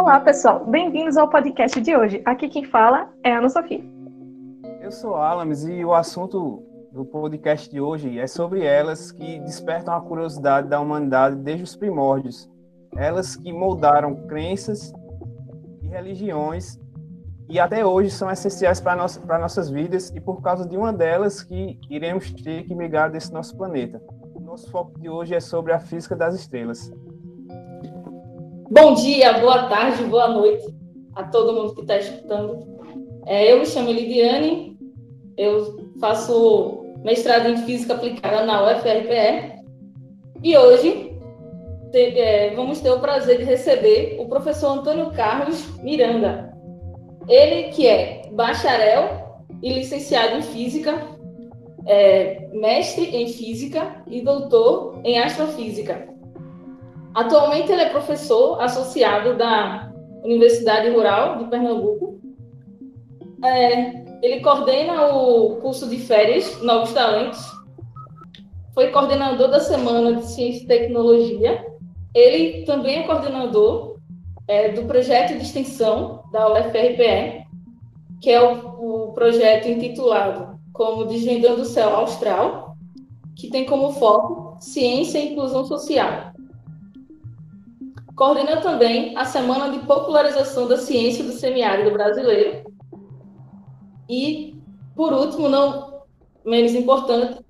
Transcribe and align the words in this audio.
Olá, 0.00 0.18
pessoal. 0.18 0.64
Bem-vindos 0.64 1.18
ao 1.18 1.28
podcast 1.28 1.78
de 1.78 1.94
hoje. 1.94 2.22
Aqui 2.24 2.48
quem 2.48 2.64
fala 2.64 3.12
é 3.22 3.34
a 3.34 3.38
Ana 3.38 3.50
Sofia. 3.50 3.84
Eu 4.80 4.90
sou 4.90 5.14
Alames 5.14 5.64
e 5.64 5.84
o 5.84 5.92
assunto 5.92 6.64
do 6.90 7.04
podcast 7.04 7.70
de 7.70 7.82
hoje 7.82 8.18
é 8.18 8.26
sobre 8.26 8.64
elas 8.64 9.12
que 9.12 9.38
despertam 9.40 9.92
a 9.92 10.00
curiosidade 10.00 10.68
da 10.68 10.80
humanidade 10.80 11.36
desde 11.36 11.64
os 11.64 11.76
primórdios. 11.76 12.50
Elas 12.96 13.36
que 13.36 13.52
moldaram 13.52 14.26
crenças 14.26 14.90
e 15.82 15.88
religiões 15.88 16.80
e 17.46 17.60
até 17.60 17.84
hoje 17.84 18.08
são 18.08 18.30
essenciais 18.30 18.80
para 18.80 18.96
nossa, 18.96 19.20
para 19.20 19.38
nossas 19.38 19.68
vidas 19.68 20.08
e 20.16 20.18
por 20.18 20.40
causa 20.40 20.66
de 20.66 20.78
uma 20.78 20.94
delas 20.94 21.42
que 21.42 21.78
iremos 21.90 22.32
ter 22.32 22.64
que 22.64 22.74
migrar 22.74 23.10
desse 23.10 23.30
nosso 23.34 23.54
planeta. 23.54 24.00
Nosso 24.40 24.70
foco 24.70 24.98
de 24.98 25.10
hoje 25.10 25.34
é 25.34 25.40
sobre 25.40 25.74
a 25.74 25.78
física 25.78 26.16
das 26.16 26.34
estrelas. 26.34 26.90
Bom 28.72 28.94
dia, 28.94 29.32
boa 29.32 29.64
tarde, 29.64 30.04
boa 30.04 30.28
noite 30.28 30.72
a 31.16 31.24
todo 31.24 31.52
mundo 31.52 31.74
que 31.74 31.80
está 31.80 31.98
escutando. 31.98 32.64
É, 33.26 33.52
eu 33.52 33.58
me 33.58 33.66
chamo 33.66 33.90
Lidiane, 33.90 34.78
eu 35.36 35.90
faço 36.00 36.84
mestrado 37.02 37.48
em 37.48 37.56
Física 37.56 37.94
Aplicada 37.94 38.46
na 38.46 38.70
UFRPE 38.70 39.64
e 40.40 40.56
hoje 40.56 41.18
te, 41.90 42.16
é, 42.16 42.54
vamos 42.54 42.80
ter 42.80 42.92
o 42.92 43.00
prazer 43.00 43.38
de 43.38 43.44
receber 43.44 44.16
o 44.20 44.28
professor 44.28 44.78
Antônio 44.78 45.10
Carlos 45.10 45.66
Miranda. 45.82 46.56
Ele 47.26 47.72
que 47.72 47.88
é 47.88 48.22
bacharel 48.30 49.42
e 49.60 49.72
licenciado 49.72 50.36
em 50.36 50.42
Física, 50.42 51.08
é, 51.86 52.48
mestre 52.52 53.16
em 53.16 53.26
Física 53.26 53.96
e 54.06 54.20
doutor 54.20 55.00
em 55.02 55.18
Astrofísica 55.18 56.19
Atualmente 57.14 57.72
ele 57.72 57.82
é 57.82 57.88
professor 57.88 58.60
associado 58.60 59.36
da 59.36 59.92
Universidade 60.22 60.90
Rural 60.90 61.38
de 61.38 61.44
Pernambuco. 61.46 62.20
É, 63.44 64.04
ele 64.22 64.40
coordena 64.40 65.06
o 65.14 65.56
curso 65.56 65.88
de 65.88 65.98
férias 65.98 66.62
Novos 66.62 66.92
Talentos. 66.92 67.44
Foi 68.74 68.88
coordenador 68.92 69.48
da 69.48 69.58
Semana 69.58 70.14
de 70.14 70.26
Ciência 70.26 70.62
e 70.62 70.66
Tecnologia. 70.66 71.66
Ele 72.14 72.64
também 72.64 73.00
é 73.00 73.02
coordenador 73.02 73.96
é, 74.46 74.68
do 74.68 74.84
projeto 74.84 75.36
de 75.36 75.42
extensão 75.42 76.22
da 76.30 76.52
UFRPE, 76.52 77.44
que 78.20 78.30
é 78.30 78.40
o, 78.40 79.08
o 79.08 79.12
projeto 79.12 79.68
intitulado 79.68 80.58
como 80.72 81.06
Desvendando 81.06 81.62
o 81.62 81.66
Céu 81.66 81.90
Austral, 81.90 82.76
que 83.36 83.50
tem 83.50 83.64
como 83.64 83.92
foco 83.92 84.56
ciência 84.60 85.18
e 85.18 85.32
inclusão 85.32 85.64
social 85.64 86.29
Coordena 88.20 88.60
também 88.60 89.16
a 89.16 89.24
Semana 89.24 89.72
de 89.72 89.78
Popularização 89.86 90.68
da 90.68 90.76
Ciência 90.76 91.24
do 91.24 91.32
Semiárido 91.32 91.90
Brasileiro. 91.90 92.70
E, 94.10 94.60
por 94.94 95.14
último, 95.14 95.48
não 95.48 96.02
menos 96.44 96.74
importante, 96.74 97.42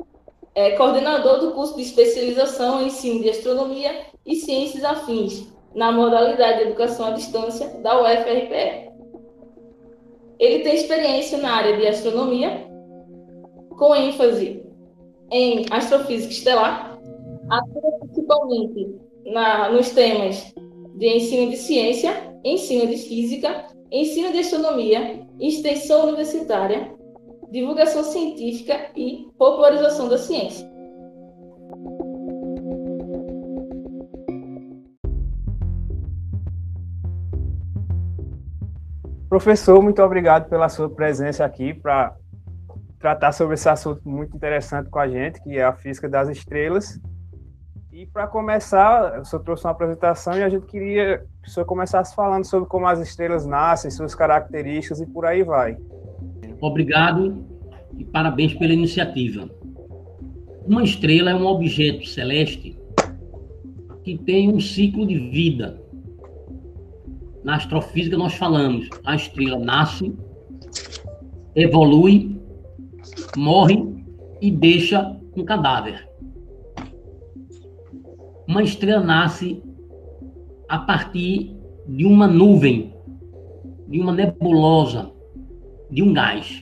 é 0.55 0.77
coordenador 0.77 1.41
do 1.41 1.51
curso 1.51 1.75
de 1.75 1.83
especialização 1.83 2.81
em 2.81 2.87
ensino 2.87 3.21
de 3.21 3.31
astronomia 3.31 4.07
e 4.25 4.37
ciências 4.37 4.85
afins, 4.85 5.53
na 5.75 5.91
modalidade 5.91 6.59
de 6.59 6.65
educação 6.67 7.07
à 7.07 7.11
distância 7.11 7.67
da 7.81 8.01
UFRPE. 8.01 8.93
Ele 10.39 10.63
tem 10.63 10.77
experiência 10.77 11.37
na 11.39 11.53
área 11.53 11.77
de 11.79 11.89
astronomia, 11.89 12.65
com 13.77 13.93
ênfase 13.93 14.65
em 15.33 15.67
astrofísica 15.69 16.33
estelar, 16.33 16.97
atua 17.51 17.99
principalmente 18.03 19.10
na, 19.27 19.71
nos 19.71 19.91
temas 19.91 20.53
de 20.97 21.07
ensino 21.09 21.51
de 21.51 21.57
ciência, 21.57 22.13
ensino 22.45 22.87
de 22.87 22.97
física, 22.97 23.67
ensino 23.91 24.33
de 24.33 24.39
astronomia, 24.39 25.27
extensão 25.39 26.09
universitária, 26.09 26.93
divulgação 27.51 28.05
científica 28.05 28.91
e 28.97 29.27
popularização 29.39 30.09
da 30.09 30.19
ciência. 30.19 30.71
Professor, 39.29 39.81
muito 39.81 40.03
obrigado 40.03 40.49
pela 40.49 40.69
sua 40.69 40.91
presença 40.91 41.45
aqui 41.45 41.73
para 41.73 42.17
tratar 42.99 43.33
sobre 43.33 43.55
esse 43.55 43.69
assunto 43.69 44.07
muito 44.07 44.37
interessante 44.37 44.91
com 44.91 44.99
a 44.99 45.09
gente, 45.09 45.41
que 45.43 45.57
é 45.57 45.65
a 45.65 45.73
física 45.73 46.09
das 46.09 46.29
estrelas. 46.29 47.01
E 47.93 48.07
para 48.07 48.29
começar, 48.29 49.21
o 49.21 49.25
senhor 49.25 49.43
trouxe 49.43 49.65
uma 49.65 49.73
apresentação 49.73 50.35
e 50.35 50.45
a 50.45 50.49
gente 50.49 50.65
queria 50.67 51.27
que 51.43 51.49
o 51.49 51.51
senhor 51.51 51.67
começasse 51.67 52.15
falando 52.15 52.45
sobre 52.45 52.69
como 52.69 52.87
as 52.87 53.01
estrelas 53.01 53.45
nascem, 53.45 53.91
suas 53.91 54.15
características 54.15 55.01
e 55.01 55.07
por 55.07 55.27
aí 55.27 55.43
vai. 55.43 55.77
Obrigado 56.61 57.45
e 57.99 58.05
parabéns 58.05 58.55
pela 58.55 58.73
iniciativa. 58.73 59.51
Uma 60.65 60.85
estrela 60.85 61.31
é 61.31 61.35
um 61.35 61.45
objeto 61.45 62.07
celeste 62.07 62.79
que 64.05 64.17
tem 64.19 64.55
um 64.55 64.61
ciclo 64.61 65.05
de 65.05 65.19
vida. 65.31 65.83
Na 67.43 67.57
astrofísica 67.57 68.17
nós 68.17 68.35
falamos, 68.35 68.89
a 69.05 69.17
estrela 69.17 69.59
nasce, 69.59 70.17
evolui, 71.57 72.41
morre 73.37 74.05
e 74.41 74.49
deixa 74.49 75.17
um 75.37 75.45
cadáver. 75.45 76.10
Uma 78.51 78.65
estrela 78.65 79.01
nasce 79.01 79.63
a 80.69 80.77
partir 80.77 81.57
de 81.87 82.05
uma 82.05 82.27
nuvem, 82.27 82.93
de 83.87 84.01
uma 84.01 84.13
nebulosa, 84.13 85.09
de 85.89 86.03
um 86.03 86.13
gás, 86.13 86.61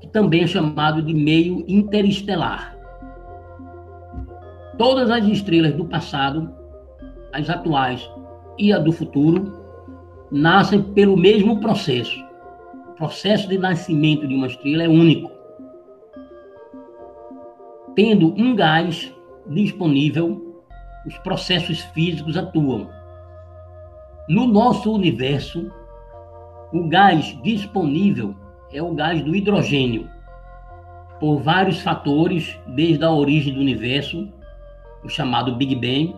que 0.00 0.06
também 0.06 0.44
é 0.44 0.46
chamado 0.46 1.02
de 1.02 1.12
meio 1.12 1.64
interestelar. 1.66 2.78
Todas 4.78 5.10
as 5.10 5.24
estrelas 5.26 5.74
do 5.74 5.86
passado, 5.86 6.48
as 7.32 7.50
atuais 7.50 8.08
e 8.56 8.72
a 8.72 8.78
do 8.78 8.92
futuro, 8.92 9.60
nascem 10.30 10.80
pelo 10.80 11.16
mesmo 11.16 11.58
processo. 11.58 12.16
O 12.90 12.94
processo 12.94 13.48
de 13.48 13.58
nascimento 13.58 14.28
de 14.28 14.36
uma 14.36 14.46
estrela 14.46 14.84
é 14.84 14.88
único. 14.88 15.32
Tendo 17.96 18.32
um 18.40 18.54
gás 18.54 19.12
disponível 19.48 20.51
os 21.06 21.16
processos 21.18 21.80
físicos 21.80 22.36
atuam. 22.36 22.88
No 24.28 24.46
nosso 24.46 24.92
universo, 24.92 25.70
o 26.72 26.88
gás 26.88 27.36
disponível 27.42 28.34
é 28.72 28.82
o 28.82 28.94
gás 28.94 29.22
do 29.22 29.34
hidrogênio, 29.34 30.08
por 31.22 31.38
vários 31.38 31.80
fatores, 31.80 32.58
desde 32.66 33.04
a 33.04 33.10
origem 33.12 33.54
do 33.54 33.60
universo, 33.60 34.28
o 35.04 35.08
chamado 35.08 35.54
Big 35.54 35.76
Bang, 35.76 36.16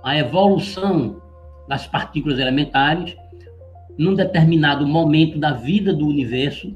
a 0.00 0.16
evolução 0.16 1.20
das 1.66 1.88
partículas 1.88 2.38
elementares, 2.38 3.16
num 3.98 4.14
determinado 4.14 4.86
momento 4.86 5.40
da 5.40 5.50
vida 5.50 5.92
do 5.92 6.06
universo, 6.06 6.72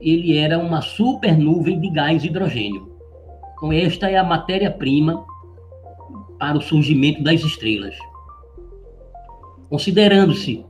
ele 0.00 0.36
era 0.36 0.58
uma 0.58 0.80
supernuvem 0.80 1.78
de 1.78 1.90
gás 1.90 2.24
hidrogênio. 2.24 2.92
Então, 3.56 3.72
esta 3.72 4.10
é 4.10 4.16
a 4.16 4.24
matéria-prima 4.24 5.24
para 6.38 6.58
o 6.58 6.60
surgimento 6.60 7.22
das 7.22 7.40
estrelas. 7.40 7.96
Considerando-se 9.68 10.64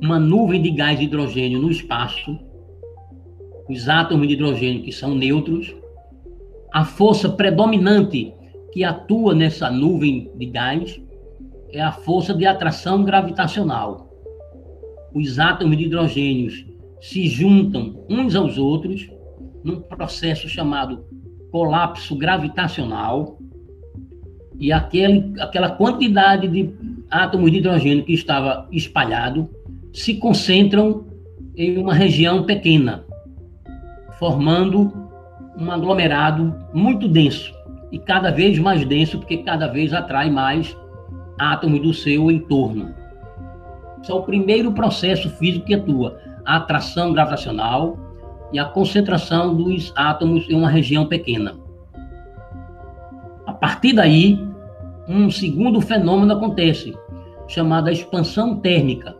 uma 0.00 0.18
nuvem 0.18 0.60
de 0.60 0.70
gás 0.70 0.98
de 0.98 1.04
hidrogênio 1.04 1.60
no 1.60 1.70
espaço, 1.70 2.38
os 3.68 3.88
átomos 3.88 4.26
de 4.26 4.34
hidrogênio 4.34 4.82
que 4.82 4.92
são 4.92 5.14
neutros, 5.14 5.74
a 6.72 6.84
força 6.84 7.28
predominante 7.28 8.32
que 8.72 8.84
atua 8.84 9.34
nessa 9.34 9.70
nuvem 9.70 10.30
de 10.36 10.46
gás 10.46 11.00
é 11.72 11.80
a 11.80 11.92
força 11.92 12.34
de 12.34 12.46
atração 12.46 13.04
gravitacional. 13.04 14.10
Os 15.14 15.38
átomos 15.38 15.76
de 15.76 15.84
hidrogênio 15.84 16.50
se 17.00 17.26
juntam 17.26 18.04
uns 18.08 18.34
aos 18.34 18.58
outros 18.58 19.08
num 19.64 19.80
processo 19.80 20.48
chamado 20.48 21.04
colapso 21.50 22.16
gravitacional, 22.16 23.39
e 24.60 24.70
aquele, 24.70 25.32
aquela 25.40 25.70
quantidade 25.70 26.46
de 26.46 26.70
átomos 27.10 27.50
de 27.50 27.58
hidrogênio 27.58 28.04
que 28.04 28.12
estava 28.12 28.68
espalhado 28.70 29.48
se 29.90 30.14
concentram 30.14 31.06
em 31.56 31.78
uma 31.78 31.94
região 31.94 32.44
pequena, 32.44 33.02
formando 34.18 34.92
um 35.58 35.70
aglomerado 35.72 36.54
muito 36.74 37.08
denso 37.08 37.52
e 37.90 37.98
cada 37.98 38.30
vez 38.30 38.58
mais 38.58 38.84
denso, 38.84 39.18
porque 39.18 39.38
cada 39.38 39.66
vez 39.66 39.94
atrai 39.94 40.30
mais 40.30 40.76
átomos 41.38 41.80
do 41.80 41.94
seu 41.94 42.30
entorno. 42.30 42.94
Esse 44.02 44.12
é 44.12 44.14
o 44.14 44.22
primeiro 44.22 44.72
processo 44.72 45.30
físico 45.30 45.66
que 45.66 45.74
atua, 45.74 46.18
a 46.44 46.56
atração 46.56 47.12
gravitacional 47.12 47.98
e 48.52 48.58
a 48.58 48.64
concentração 48.66 49.54
dos 49.54 49.92
átomos 49.96 50.48
em 50.48 50.54
uma 50.54 50.68
região 50.68 51.06
pequena. 51.06 51.54
A 53.46 53.52
partir 53.52 53.92
daí, 53.92 54.49
um 55.10 55.28
segundo 55.28 55.80
fenômeno 55.80 56.34
acontece, 56.34 56.94
chamado 57.48 57.90
expansão 57.90 58.60
térmica, 58.60 59.16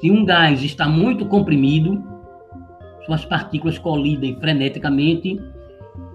Se 0.00 0.10
um 0.10 0.24
gás 0.24 0.64
está 0.64 0.88
muito 0.88 1.26
comprimido, 1.26 2.02
suas 3.06 3.24
partículas 3.24 3.78
colidem 3.78 4.34
freneticamente 4.40 5.40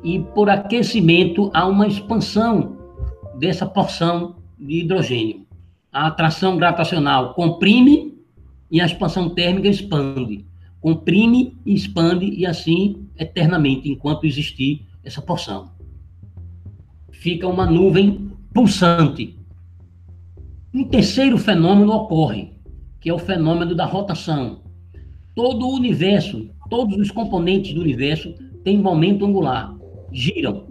e 0.03 0.19
por 0.19 0.49
aquecimento 0.49 1.49
há 1.53 1.65
uma 1.65 1.87
expansão 1.87 2.75
dessa 3.39 3.65
porção 3.65 4.35
de 4.59 4.81
hidrogênio. 4.81 5.47
A 5.89 6.07
atração 6.07 6.57
gravitacional 6.57 7.33
comprime 7.33 8.17
e 8.69 8.81
a 8.81 8.85
expansão 8.85 9.29
térmica 9.29 9.69
expande. 9.69 10.45
Comprime 10.81 11.55
e 11.65 11.73
expande 11.73 12.25
e 12.25 12.45
assim 12.45 13.07
eternamente, 13.17 13.89
enquanto 13.89 14.25
existir 14.25 14.85
essa 15.01 15.21
porção. 15.21 15.71
Fica 17.09 17.47
uma 17.47 17.65
nuvem 17.65 18.36
pulsante. 18.53 19.37
Um 20.73 20.83
terceiro 20.85 21.37
fenômeno 21.37 21.93
ocorre, 21.93 22.53
que 22.99 23.09
é 23.09 23.13
o 23.13 23.19
fenômeno 23.19 23.75
da 23.75 23.85
rotação. 23.85 24.63
Todo 25.35 25.67
o 25.67 25.75
universo, 25.75 26.49
todos 26.69 26.97
os 26.97 27.11
componentes 27.11 27.73
do 27.73 27.81
universo 27.81 28.33
têm 28.63 28.77
momento 28.77 29.25
angular, 29.25 29.75
giram. 30.11 30.67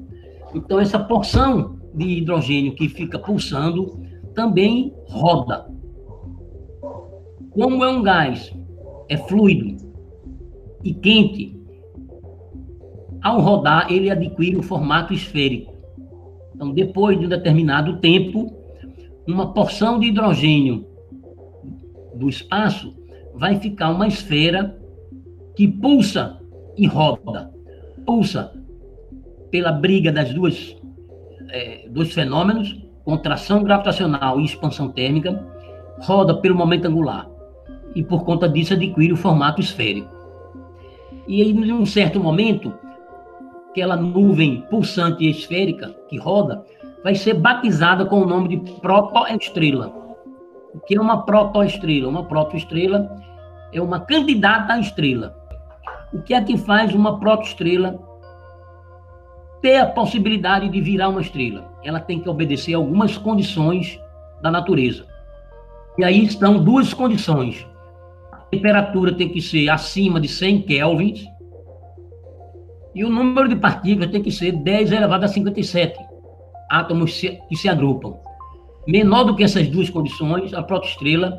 Então, 0.54 0.80
essa 0.80 0.98
porção 0.98 1.78
de 1.94 2.04
hidrogênio 2.18 2.74
que 2.74 2.88
fica 2.88 3.18
pulsando 3.18 4.00
também 4.34 4.92
roda. 5.08 5.66
Como 7.50 7.82
é 7.82 7.88
um 7.88 8.02
gás, 8.02 8.52
é 9.08 9.16
fluido 9.16 9.76
e 10.84 10.92
quente, 10.92 11.58
ao 13.22 13.40
rodar 13.40 13.90
ele 13.90 14.10
adquire 14.10 14.56
o 14.56 14.62
formato 14.62 15.12
esférico. 15.12 15.75
Então, 16.56 16.72
depois 16.72 17.20
de 17.20 17.26
um 17.26 17.28
determinado 17.28 17.98
tempo, 17.98 18.50
uma 19.28 19.52
porção 19.52 20.00
de 20.00 20.06
hidrogênio 20.06 20.86
do 22.14 22.30
espaço 22.30 22.96
vai 23.34 23.60
ficar 23.60 23.90
uma 23.90 24.08
esfera 24.08 24.74
que 25.54 25.68
pulsa 25.68 26.40
e 26.74 26.86
roda. 26.86 27.52
Pulsa 28.06 28.54
pela 29.50 29.70
briga 29.70 30.10
das 30.10 30.32
duas 30.32 30.74
é, 31.50 31.86
dois 31.90 32.12
fenômenos, 32.14 32.74
contração 33.04 33.62
gravitacional 33.62 34.40
e 34.40 34.44
expansão 34.46 34.88
térmica, 34.88 35.46
roda 36.00 36.40
pelo 36.40 36.56
momento 36.56 36.86
angular 36.86 37.28
e 37.94 38.02
por 38.02 38.24
conta 38.24 38.48
disso 38.48 38.72
adquire 38.72 39.12
o 39.12 39.16
formato 39.16 39.60
esférico. 39.60 40.08
E 41.28 41.42
aí, 41.42 41.50
em 41.50 41.72
um 41.72 41.84
certo 41.84 42.18
momento, 42.18 42.72
aquela 43.76 43.94
nuvem 43.94 44.62
pulsante 44.70 45.22
e 45.22 45.30
esférica 45.30 45.94
que 46.08 46.16
roda 46.16 46.64
vai 47.04 47.14
ser 47.14 47.34
batizada 47.34 48.06
com 48.06 48.22
o 48.22 48.26
nome 48.26 48.56
de 48.56 48.72
protoestrela. 48.80 49.92
O 50.72 50.80
que 50.80 50.96
é 50.96 51.00
uma 51.00 51.26
protoestrela? 51.26 52.08
Uma 52.08 52.24
protoestrela 52.24 53.14
é 53.74 53.80
uma 53.80 54.00
candidata 54.00 54.72
à 54.72 54.80
estrela. 54.80 55.36
O 56.10 56.22
que 56.22 56.32
é 56.32 56.40
que 56.40 56.56
faz 56.56 56.94
uma 56.94 57.20
protoestrela 57.20 58.00
ter 59.60 59.76
a 59.76 59.86
possibilidade 59.86 60.70
de 60.70 60.80
virar 60.80 61.10
uma 61.10 61.20
estrela? 61.20 61.70
Ela 61.84 62.00
tem 62.00 62.18
que 62.18 62.30
obedecer 62.30 62.72
algumas 62.72 63.18
condições 63.18 64.00
da 64.40 64.50
natureza. 64.50 65.04
E 65.98 66.04
aí 66.04 66.24
estão 66.24 66.64
duas 66.64 66.94
condições. 66.94 67.66
A 68.32 68.38
temperatura 68.38 69.12
tem 69.12 69.28
que 69.28 69.42
ser 69.42 69.68
acima 69.68 70.18
de 70.18 70.28
100 70.28 70.62
kelvins 70.62 71.35
e 72.96 73.04
o 73.04 73.10
número 73.10 73.46
de 73.46 73.56
partículas 73.56 74.10
tem 74.10 74.22
que 74.22 74.32
ser 74.32 74.52
10 74.52 74.90
elevado 74.90 75.26
a 75.26 75.28
57 75.28 75.98
átomos 76.70 77.20
que 77.20 77.54
se 77.54 77.68
agrupam. 77.68 78.14
Menor 78.88 79.24
do 79.24 79.36
que 79.36 79.44
essas 79.44 79.68
duas 79.68 79.90
condições, 79.90 80.54
a 80.54 80.62
protoestrela 80.62 81.38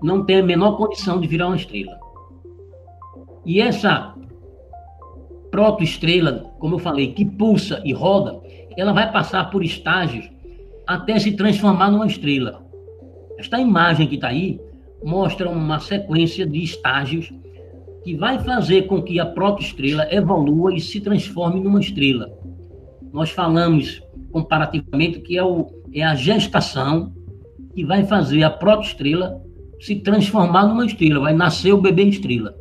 não 0.00 0.24
tem 0.24 0.38
a 0.38 0.42
menor 0.44 0.76
condição 0.76 1.20
de 1.20 1.26
virar 1.26 1.48
uma 1.48 1.56
estrela. 1.56 1.98
E 3.44 3.60
essa 3.60 4.14
protoestrela, 5.50 6.54
como 6.60 6.76
eu 6.76 6.78
falei, 6.78 7.12
que 7.12 7.24
pulsa 7.24 7.82
e 7.84 7.92
roda, 7.92 8.40
ela 8.76 8.92
vai 8.92 9.10
passar 9.10 9.50
por 9.50 9.64
estágios 9.64 10.30
até 10.86 11.18
se 11.18 11.32
transformar 11.32 11.90
numa 11.90 12.06
estrela. 12.06 12.64
Esta 13.36 13.58
imagem 13.58 14.06
que 14.06 14.14
está 14.14 14.28
aí 14.28 14.60
mostra 15.04 15.50
uma 15.50 15.80
sequência 15.80 16.46
de 16.46 16.62
estágios 16.62 17.32
que 18.06 18.14
vai 18.14 18.38
fazer 18.38 18.82
com 18.82 19.02
que 19.02 19.18
a 19.18 19.26
protoestrela 19.26 20.06
evolua 20.14 20.72
e 20.72 20.78
se 20.78 21.00
transforme 21.00 21.58
numa 21.58 21.80
estrela. 21.80 22.30
Nós 23.12 23.30
falamos 23.30 24.00
comparativamente 24.30 25.18
que 25.18 25.36
é, 25.36 25.42
o, 25.42 25.66
é 25.92 26.04
a 26.04 26.14
gestação 26.14 27.12
que 27.74 27.84
vai 27.84 28.04
fazer 28.04 28.44
a 28.44 28.50
protoestrela 28.50 29.42
se 29.80 29.96
transformar 29.96 30.68
numa 30.68 30.86
estrela, 30.86 31.18
vai 31.18 31.34
nascer 31.34 31.72
o 31.72 31.80
bebê 31.80 32.04
estrela. 32.04 32.54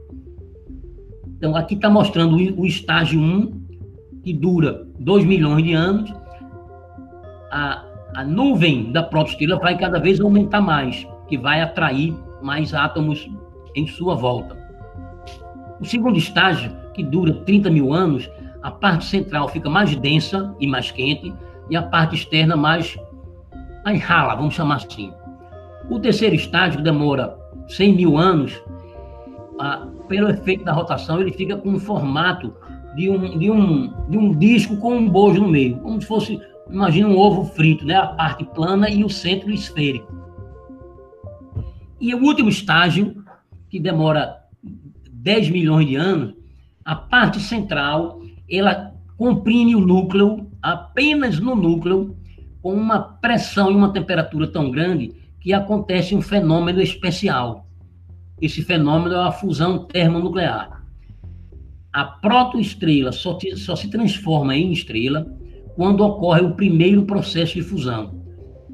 Então, 1.37 1.55
aqui 1.55 1.75
está 1.75 1.91
mostrando 1.91 2.35
o 2.59 2.65
estágio 2.65 3.19
1, 3.19 3.65
que 4.23 4.33
dura 4.33 4.87
2 4.99 5.25
milhões 5.25 5.63
de 5.63 5.73
anos. 5.73 6.11
A, 7.51 7.85
a 8.15 8.23
nuvem 8.23 8.91
da 8.91 9.03
protoestrela 9.03 9.59
vai 9.59 9.77
cada 9.77 9.99
vez 9.99 10.19
aumentar 10.19 10.61
mais, 10.61 11.07
que 11.27 11.37
vai 11.37 11.61
atrair 11.61 12.15
mais 12.41 12.73
átomos 12.73 13.29
em 13.75 13.85
sua 13.85 14.15
volta. 14.15 14.64
O 15.79 15.85
segundo 15.85 16.17
estágio, 16.17 16.71
que 16.93 17.03
dura 17.03 17.33
30 17.45 17.69
mil 17.69 17.93
anos, 17.93 18.29
a 18.61 18.71
parte 18.71 19.05
central 19.05 19.47
fica 19.49 19.69
mais 19.69 19.95
densa 19.95 20.55
e 20.59 20.67
mais 20.67 20.89
quente, 20.89 21.33
e 21.69 21.75
a 21.75 21.83
parte 21.83 22.15
externa 22.15 22.55
mais, 22.55 22.97
mais 23.83 24.01
rala, 24.01 24.35
vamos 24.35 24.53
chamar 24.53 24.77
assim. 24.77 25.11
O 25.89 25.99
terceiro 25.99 26.35
estágio, 26.35 26.77
que 26.77 26.83
demora 26.83 27.37
100 27.67 27.95
mil 27.95 28.17
anos, 28.17 28.59
a, 29.59 29.87
pelo 30.07 30.29
efeito 30.29 30.63
da 30.63 30.71
rotação, 30.71 31.21
ele 31.21 31.31
fica 31.31 31.57
com 31.57 31.69
um 31.69 31.79
formato 31.79 32.53
de 32.95 33.09
um, 33.09 33.37
de 33.37 33.51
um, 33.51 33.93
de 34.09 34.17
um 34.17 34.37
disco 34.37 34.77
com 34.77 34.95
um 34.95 35.09
bojo 35.09 35.41
no 35.41 35.49
meio, 35.49 35.77
como 35.79 36.01
se 36.01 36.07
fosse, 36.07 36.41
imagina 36.69 37.07
um 37.07 37.17
ovo 37.17 37.43
frito, 37.43 37.85
né? 37.85 37.95
a 37.95 38.07
parte 38.07 38.45
plana 38.45 38.89
e 38.89 39.03
o 39.03 39.09
centro 39.09 39.51
esférico. 39.51 40.11
E 41.99 42.13
o 42.13 42.23
último 42.23 42.49
estágio, 42.49 43.23
que 43.69 43.79
demora 43.79 44.44
10 45.25 45.49
milhões 45.49 45.87
de 45.87 45.95
anos, 45.95 46.35
a 46.85 46.95
parte 46.95 47.39
central, 47.39 48.21
ela 48.47 48.93
comprime 49.17 49.75
o 49.75 49.79
núcleo, 49.79 50.51
apenas 50.61 51.39
no 51.39 51.55
núcleo, 51.55 52.15
com 52.61 52.75
uma 52.75 52.99
pressão 52.99 53.71
e 53.71 53.75
uma 53.75 53.91
temperatura 53.91 54.45
tão 54.45 54.69
grande 54.69 55.13
que 55.41 55.51
acontece 55.51 56.15
um 56.15 56.21
fenômeno 56.21 56.79
especial. 56.79 57.65
Esse 58.39 58.61
fenômeno 58.61 59.15
é 59.15 59.27
a 59.27 59.31
fusão 59.31 59.85
termonuclear. 59.85 60.83
A 61.91 62.03
protoestrela 62.03 63.11
só, 63.11 63.39
só 63.55 63.75
se 63.75 63.89
transforma 63.89 64.55
em 64.55 64.71
estrela 64.71 65.25
quando 65.75 66.01
ocorre 66.01 66.41
o 66.41 66.53
primeiro 66.53 67.03
processo 67.03 67.55
de 67.55 67.63
fusão. 67.63 68.23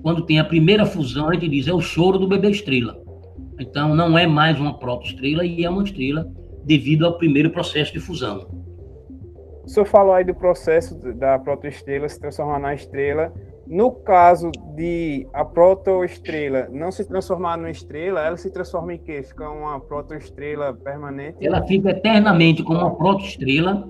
Quando 0.02 0.26
tem 0.26 0.38
a 0.38 0.44
primeira 0.44 0.86
fusão, 0.86 1.30
a 1.30 1.34
gente 1.34 1.48
diz 1.48 1.68
é 1.68 1.74
o 1.74 1.80
choro 1.80 2.18
do 2.18 2.28
bebê 2.28 2.50
estrela. 2.50 3.01
Então, 3.60 3.94
não 3.96 4.18
é 4.18 4.26
mais 4.26 4.60
uma 4.60 4.78
protoestrela 4.78 5.46
e 5.46 5.64
é 5.64 5.70
uma 5.70 5.84
estrela 5.84 6.28
devido 6.64 7.06
ao 7.06 7.18
primeiro 7.18 7.50
processo 7.50 7.94
de 7.94 8.00
fusão. 8.00 8.48
O 9.64 9.68
senhor 9.68 9.86
falou 9.86 10.14
aí 10.14 10.24
do 10.24 10.34
processo 10.34 10.96
da 11.16 11.38
protoestrela 11.38 12.10
se 12.10 12.20
transformar 12.20 12.60
na 12.60 12.74
estrela. 12.74 13.32
No 13.68 13.92
caso 13.92 14.52
de 14.76 15.28
a 15.34 15.46
protoestrela 15.46 16.68
não 16.72 16.92
se 16.92 17.08
transformar 17.08 17.58
numa 17.58 17.70
estrela, 17.70 18.20
ela 18.20 18.36
se 18.36 18.52
transforma 18.52 18.96
em 18.96 18.98
quê? 18.98 19.24
Fica 19.24 19.50
uma 19.50 19.80
protoestrela 19.80 20.74
permanente? 20.74 21.38
Ela 21.46 21.66
fica 21.66 21.92
eternamente 21.92 22.64
como 22.64 22.80
uma 22.80 22.96
protoestrela, 22.96 23.88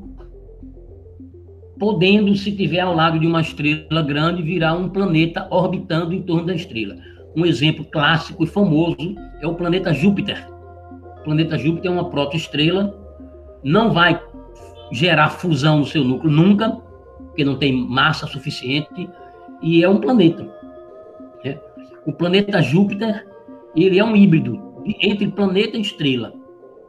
podendo, 1.79 2.35
se 2.35 2.51
tiver 2.51 2.81
ao 2.81 2.93
lado 2.93 3.17
de 3.19 3.25
uma 3.25 3.41
estrela 3.41 4.03
grande, 4.03 4.43
virar 4.43 4.73
um 4.73 4.89
planeta 4.89 5.47
orbitando 5.49 6.13
em 6.13 6.21
torno 6.21 6.45
da 6.45 6.53
estrela. 6.53 6.95
Um 7.35 7.45
exemplo 7.45 7.85
clássico 7.85 8.43
e 8.43 8.47
famoso 8.47 9.15
é 9.41 9.47
o 9.47 9.55
planeta 9.55 9.93
Júpiter. 9.93 10.47
O 11.19 11.23
planeta 11.23 11.57
Júpiter 11.57 11.89
é 11.89 11.93
uma 11.93 12.09
protoestrela, 12.09 12.93
não 13.63 13.91
vai 13.91 14.21
gerar 14.91 15.29
fusão 15.29 15.79
no 15.79 15.85
seu 15.85 16.03
núcleo 16.03 16.31
nunca, 16.31 16.69
porque 17.27 17.45
não 17.45 17.55
tem 17.55 17.73
massa 17.73 18.27
suficiente, 18.27 19.09
e 19.61 19.83
é 19.83 19.87
um 19.87 19.99
planeta. 19.99 20.43
Né? 21.45 21.57
O 22.05 22.11
planeta 22.11 22.61
Júpiter, 22.61 23.25
ele 23.75 23.97
é 23.97 24.03
um 24.03 24.15
híbrido 24.15 24.59
entre 24.85 25.27
planeta 25.29 25.77
e 25.77 25.81
estrela. 25.81 26.33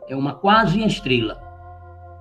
É 0.08 0.16
uma 0.16 0.34
quase 0.34 0.82
estrela. 0.82 1.40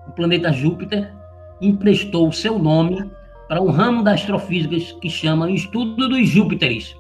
O 0.08 0.12
planeta 0.12 0.52
Júpiter 0.52 1.12
emprestou 1.60 2.28
o 2.28 2.34
seu 2.34 2.60
nome 2.60 3.10
para 3.48 3.62
um 3.62 3.72
ramo 3.72 4.04
da 4.04 4.14
astrofísica 4.14 5.00
que 5.00 5.10
chama 5.10 5.50
Estudo 5.50 6.08
dos 6.08 6.30
Júpiteres. 6.30 6.96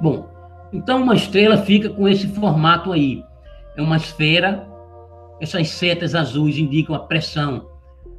Bom, 0.00 0.28
então 0.72 1.02
uma 1.02 1.14
estrela 1.14 1.58
fica 1.58 1.88
com 1.90 2.08
esse 2.08 2.26
formato 2.28 2.92
aí. 2.92 3.24
É 3.76 3.82
uma 3.82 3.96
esfera 3.96 4.68
essas 5.40 5.70
setas 5.70 6.14
azuis 6.14 6.58
indicam 6.58 6.94
a 6.94 7.00
pressão 7.00 7.66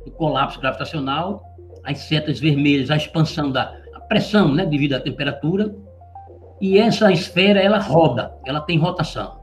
do 0.04 0.12
colapso 0.12 0.60
gravitacional, 0.60 1.44
as 1.84 2.00
setas 2.00 2.40
vermelhas 2.40 2.90
a 2.90 2.96
expansão 2.98 3.52
da 3.52 3.80
a 3.94 4.00
pressão, 4.00 4.54
né, 4.54 4.66
devido 4.66 4.94
à 4.94 5.00
temperatura. 5.00 5.74
E 6.60 6.78
essa 6.78 7.12
esfera 7.12 7.60
ela 7.60 7.80
roda, 7.80 8.34
ela 8.46 8.60
tem 8.62 8.78
rotação. 8.78 9.40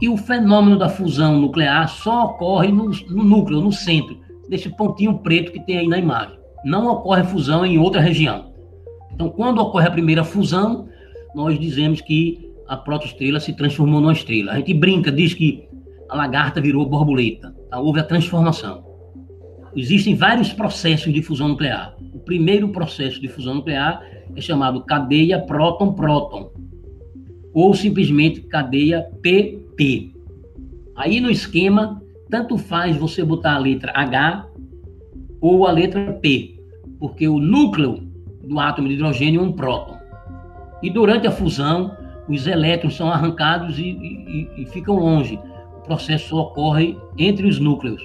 E 0.00 0.08
o 0.08 0.16
fenômeno 0.16 0.78
da 0.78 0.88
fusão 0.88 1.38
nuclear 1.38 1.88
só 1.88 2.26
ocorre 2.26 2.70
no, 2.70 2.90
no 3.08 3.24
núcleo, 3.24 3.60
no 3.60 3.72
centro, 3.72 4.16
desse 4.48 4.68
pontinho 4.68 5.18
preto 5.18 5.50
que 5.50 5.60
tem 5.60 5.78
aí 5.78 5.88
na 5.88 5.98
imagem. 5.98 6.38
Não 6.64 6.86
ocorre 6.86 7.24
fusão 7.24 7.66
em 7.66 7.78
outra 7.78 8.00
região. 8.00 8.52
Então, 9.12 9.28
quando 9.30 9.60
ocorre 9.60 9.88
a 9.88 9.90
primeira 9.90 10.22
fusão, 10.22 10.88
nós 11.34 11.58
dizemos 11.58 12.00
que 12.00 12.48
a 12.66 12.76
protoestrela 12.76 13.40
se 13.40 13.52
transformou 13.54 14.00
numa 14.00 14.12
estrela. 14.12 14.52
A 14.52 14.56
gente 14.56 14.74
brinca, 14.74 15.10
diz 15.10 15.34
que 15.34 15.68
a 16.08 16.16
lagarta 16.16 16.60
virou 16.60 16.86
borboleta. 16.86 17.54
Tá? 17.70 17.78
Houve 17.78 18.00
a 18.00 18.04
transformação. 18.04 18.84
Existem 19.76 20.14
vários 20.14 20.52
processos 20.52 21.12
de 21.12 21.22
fusão 21.22 21.48
nuclear. 21.48 21.94
O 22.12 22.18
primeiro 22.18 22.68
processo 22.70 23.20
de 23.20 23.28
fusão 23.28 23.56
nuclear 23.56 24.02
é 24.34 24.40
chamado 24.40 24.82
cadeia 24.82 25.40
próton-próton, 25.40 26.50
ou 27.52 27.74
simplesmente 27.74 28.40
cadeia 28.42 29.02
PP. 29.22 30.12
Aí 30.96 31.20
no 31.20 31.30
esquema, 31.30 32.02
tanto 32.30 32.58
faz 32.58 32.96
você 32.96 33.24
botar 33.24 33.54
a 33.54 33.58
letra 33.58 33.92
H 33.94 34.48
ou 35.40 35.66
a 35.66 35.72
letra 35.72 36.12
P, 36.14 36.58
porque 36.98 37.28
o 37.28 37.38
núcleo 37.38 38.08
do 38.44 38.58
átomo 38.58 38.88
de 38.88 38.94
hidrogênio 38.94 39.40
é 39.40 39.44
um 39.44 39.52
próton. 39.52 39.97
E 40.82 40.90
durante 40.90 41.26
a 41.26 41.30
fusão, 41.30 41.96
os 42.28 42.46
elétrons 42.46 42.96
são 42.96 43.10
arrancados 43.10 43.78
e, 43.78 43.82
e, 43.82 44.50
e 44.56 44.66
ficam 44.66 44.96
longe. 44.96 45.38
O 45.78 45.80
processo 45.80 46.36
ocorre 46.36 46.96
entre 47.16 47.46
os 47.48 47.58
núcleos. 47.58 48.02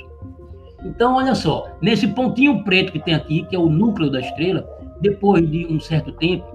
Então, 0.86 1.16
olha 1.16 1.36
só, 1.36 1.68
nesse 1.82 2.08
pontinho 2.08 2.64
preto 2.64 2.92
que 2.92 3.00
tem 3.00 3.14
aqui, 3.14 3.44
que 3.44 3.56
é 3.56 3.60
o 3.60 3.70
núcleo 3.70 4.10
da 4.10 4.20
estrela, 4.20 4.68
depois 5.02 5.50
de 5.50 5.66
um 5.68 5.80
certo 5.80 6.12
tempo, 6.14 6.46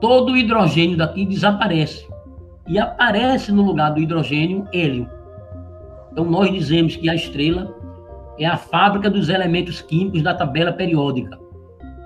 todo 0.00 0.32
o 0.32 0.36
hidrogênio 0.36 0.96
daqui 0.96 1.24
desaparece. 1.24 2.06
E 2.66 2.78
aparece 2.78 3.52
no 3.52 3.62
lugar 3.62 3.90
do 3.90 4.00
hidrogênio 4.00 4.66
hélio. 4.72 5.08
Então, 6.12 6.24
nós 6.24 6.50
dizemos 6.50 6.96
que 6.96 7.08
a 7.08 7.14
estrela 7.14 7.74
é 8.38 8.46
a 8.46 8.56
fábrica 8.56 9.08
dos 9.08 9.28
elementos 9.28 9.80
químicos 9.80 10.22
da 10.22 10.34
tabela 10.34 10.72
periódica. 10.72 11.38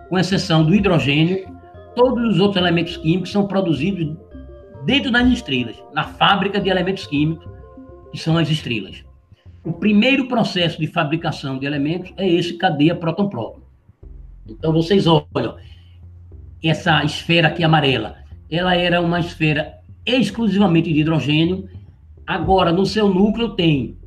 Com 0.08 0.18
exceção 0.18 0.64
do 0.64 0.74
hidrogênio, 0.74 1.46
todos 1.94 2.34
os 2.34 2.40
outros 2.40 2.56
elementos 2.56 2.96
químicos 2.96 3.30
são 3.30 3.46
produzidos 3.46 4.16
dentro 4.84 5.10
das 5.10 5.28
estrelas, 5.28 5.76
na 5.92 6.04
fábrica 6.04 6.60
de 6.60 6.68
elementos 6.68 7.06
químicos, 7.06 7.46
que 8.10 8.18
são 8.18 8.36
as 8.36 8.50
estrelas. 8.50 9.04
O 9.64 9.72
primeiro 9.72 10.26
processo 10.26 10.80
de 10.80 10.86
fabricação 10.86 11.58
de 11.58 11.66
elementos 11.66 12.12
é 12.16 12.28
esse 12.28 12.54
cadeia 12.54 12.94
próton-próton. 12.94 13.60
Então 14.48 14.72
vocês 14.72 15.06
olham, 15.06 15.56
essa 16.62 17.04
esfera 17.04 17.48
aqui 17.48 17.62
amarela, 17.62 18.16
ela 18.50 18.74
era 18.74 19.00
uma 19.00 19.20
esfera 19.20 19.74
exclusivamente 20.04 20.92
de 20.92 21.00
hidrogênio. 21.00 21.68
Agora, 22.26 22.72
no 22.72 22.86
seu 22.86 23.08
núcleo 23.12 23.50
tem 23.50 23.98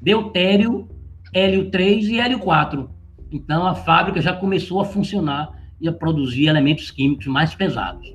deutério, 0.00 0.88
hélio 1.32 1.70
3 1.70 2.08
e 2.08 2.18
hélio 2.18 2.38
4. 2.38 2.90
Então 3.30 3.66
a 3.66 3.74
fábrica 3.74 4.20
já 4.20 4.32
começou 4.32 4.80
a 4.80 4.84
funcionar 4.84 5.50
e 5.80 5.88
a 5.88 5.92
produzir 5.92 6.46
elementos 6.46 6.90
químicos 6.90 7.26
mais 7.26 7.54
pesados. 7.54 8.14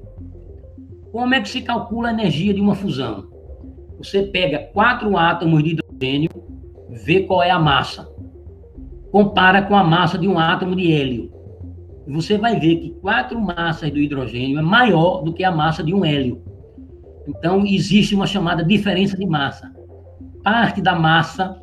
Como 1.12 1.34
é 1.34 1.42
que 1.42 1.50
se 1.50 1.62
calcula 1.62 2.10
a 2.10 2.14
energia 2.14 2.54
de 2.54 2.62
uma 2.62 2.76
fusão? 2.76 3.28
Você 3.98 4.24
pega 4.24 4.70
quatro 4.74 5.18
átomos 5.18 5.64
de 5.64 5.72
hidrogênio 5.72 6.30
vê 7.06 7.22
qual 7.22 7.44
é 7.44 7.50
a 7.50 7.60
massa. 7.60 8.10
Compara 9.12 9.62
com 9.62 9.76
a 9.76 9.84
massa 9.84 10.18
de 10.18 10.28
um 10.28 10.38
átomo 10.38 10.76
de 10.76 10.92
hélio. 10.92 11.32
Você 12.08 12.38
vai 12.38 12.60
ver 12.60 12.78
que 12.78 12.92
quatro 13.02 13.40
massas 13.40 13.92
do 13.92 14.00
hidrogênio 14.00 14.58
é 14.58 14.62
maior 14.62 15.22
do 15.24 15.34
que 15.34 15.44
a 15.44 15.52
massa 15.52 15.84
de 15.84 15.94
um 15.94 16.04
hélio. 16.04 16.42
Então, 17.28 17.64
existe 17.66 18.16
uma 18.16 18.26
chamada 18.26 18.64
diferença 18.64 19.16
de 19.16 19.26
massa. 19.26 19.72
Parte 20.44 20.82
da 20.82 20.96
massa 20.96 21.56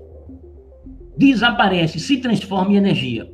desaparece, 1.16 1.98
se 1.98 2.18
transforma 2.18 2.72
em 2.72 2.76
energia. 2.76 3.28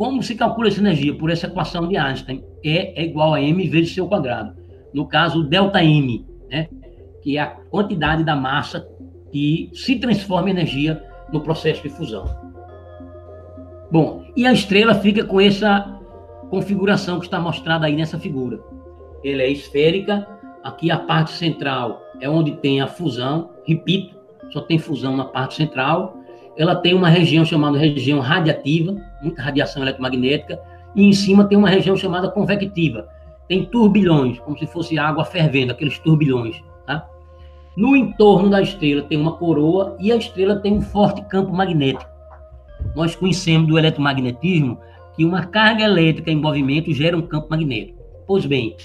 Como 0.00 0.22
se 0.22 0.34
calcula 0.34 0.68
essa 0.68 0.80
energia? 0.80 1.14
Por 1.14 1.28
essa 1.28 1.46
equação 1.46 1.86
de 1.86 1.94
Einstein. 1.94 2.42
E 2.64 2.70
é 2.70 3.04
igual 3.04 3.34
a 3.34 3.42
m 3.42 3.68
vezes 3.68 3.92
seu 3.92 4.08
quadrado. 4.08 4.56
No 4.94 5.06
caso, 5.06 5.44
delta 5.44 5.84
m, 5.84 6.24
né? 6.50 6.68
que 7.22 7.36
é 7.36 7.42
a 7.42 7.48
quantidade 7.48 8.24
da 8.24 8.34
massa 8.34 8.88
que 9.30 9.68
se 9.74 9.96
transforma 9.96 10.48
em 10.48 10.52
energia 10.52 11.04
no 11.30 11.42
processo 11.42 11.82
de 11.82 11.90
fusão. 11.90 12.24
Bom, 13.92 14.24
e 14.34 14.46
a 14.46 14.52
estrela 14.54 14.94
fica 14.94 15.22
com 15.22 15.38
essa 15.38 16.00
configuração 16.48 17.18
que 17.18 17.26
está 17.26 17.38
mostrada 17.38 17.84
aí 17.84 17.94
nessa 17.94 18.18
figura. 18.18 18.58
Ela 19.22 19.42
é 19.42 19.50
esférica, 19.50 20.26
aqui 20.64 20.90
a 20.90 20.98
parte 20.98 21.32
central 21.32 22.00
é 22.22 22.30
onde 22.30 22.52
tem 22.52 22.80
a 22.80 22.86
fusão, 22.86 23.50
repito, 23.66 24.18
só 24.48 24.62
tem 24.62 24.78
fusão 24.78 25.14
na 25.14 25.26
parte 25.26 25.56
central. 25.56 26.16
Ela 26.56 26.74
tem 26.74 26.94
uma 26.94 27.10
região 27.10 27.44
chamada 27.44 27.76
região 27.76 28.18
radiativa, 28.18 29.09
radiação 29.38 29.82
eletromagnética, 29.82 30.60
e 30.94 31.04
em 31.04 31.12
cima 31.12 31.44
tem 31.44 31.56
uma 31.56 31.68
região 31.68 31.96
chamada 31.96 32.30
convectiva. 32.30 33.08
Tem 33.48 33.64
turbilhões, 33.64 34.38
como 34.40 34.58
se 34.58 34.66
fosse 34.66 34.98
água 34.98 35.24
fervendo, 35.24 35.72
aqueles 35.72 35.98
turbilhões. 35.98 36.62
Tá? 36.86 37.08
No 37.76 37.96
entorno 37.96 38.50
da 38.50 38.60
estrela 38.60 39.02
tem 39.02 39.18
uma 39.18 39.36
coroa 39.36 39.96
e 40.00 40.10
a 40.12 40.16
estrela 40.16 40.56
tem 40.56 40.72
um 40.72 40.80
forte 40.80 41.22
campo 41.22 41.52
magnético. 41.52 42.10
Nós 42.94 43.14
conhecemos 43.14 43.68
do 43.68 43.78
eletromagnetismo 43.78 44.78
que 45.16 45.24
uma 45.24 45.46
carga 45.46 45.84
elétrica 45.84 46.30
em 46.30 46.36
movimento 46.36 46.92
gera 46.92 47.16
um 47.16 47.22
campo 47.22 47.48
magnético. 47.50 47.98
Pois 48.26 48.46
bem, 48.46 48.76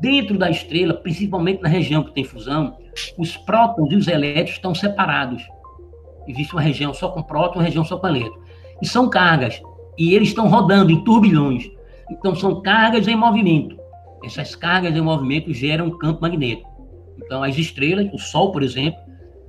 dentro 0.00 0.38
da 0.38 0.50
estrela, 0.50 0.94
principalmente 0.94 1.62
na 1.62 1.68
região 1.68 2.02
que 2.02 2.12
tem 2.12 2.24
fusão, 2.24 2.76
os 3.16 3.36
prótons 3.36 3.92
e 3.92 3.96
os 3.96 4.08
elétrons 4.08 4.50
estão 4.50 4.74
separados. 4.74 5.42
Existe 6.26 6.52
uma 6.52 6.62
região 6.62 6.92
só 6.92 7.08
com 7.08 7.22
próton, 7.22 7.58
uma 7.58 7.64
região 7.64 7.84
só 7.84 7.98
com 7.98 8.08
elétron. 8.08 8.40
E 8.82 8.86
são 8.86 9.08
cargas. 9.08 9.60
E 9.98 10.14
eles 10.14 10.28
estão 10.28 10.48
rodando 10.48 10.90
em 10.90 11.04
turbilhões. 11.04 11.70
Então, 12.10 12.34
são 12.34 12.60
cargas 12.60 13.06
em 13.06 13.16
movimento. 13.16 13.76
Essas 14.24 14.54
cargas 14.54 14.94
em 14.94 15.00
movimento 15.00 15.52
geram 15.52 15.86
um 15.86 15.98
campo 15.98 16.22
magnético. 16.22 16.68
Então, 17.18 17.42
as 17.42 17.56
estrelas, 17.56 18.08
o 18.12 18.18
Sol, 18.18 18.52
por 18.52 18.62
exemplo, 18.62 18.98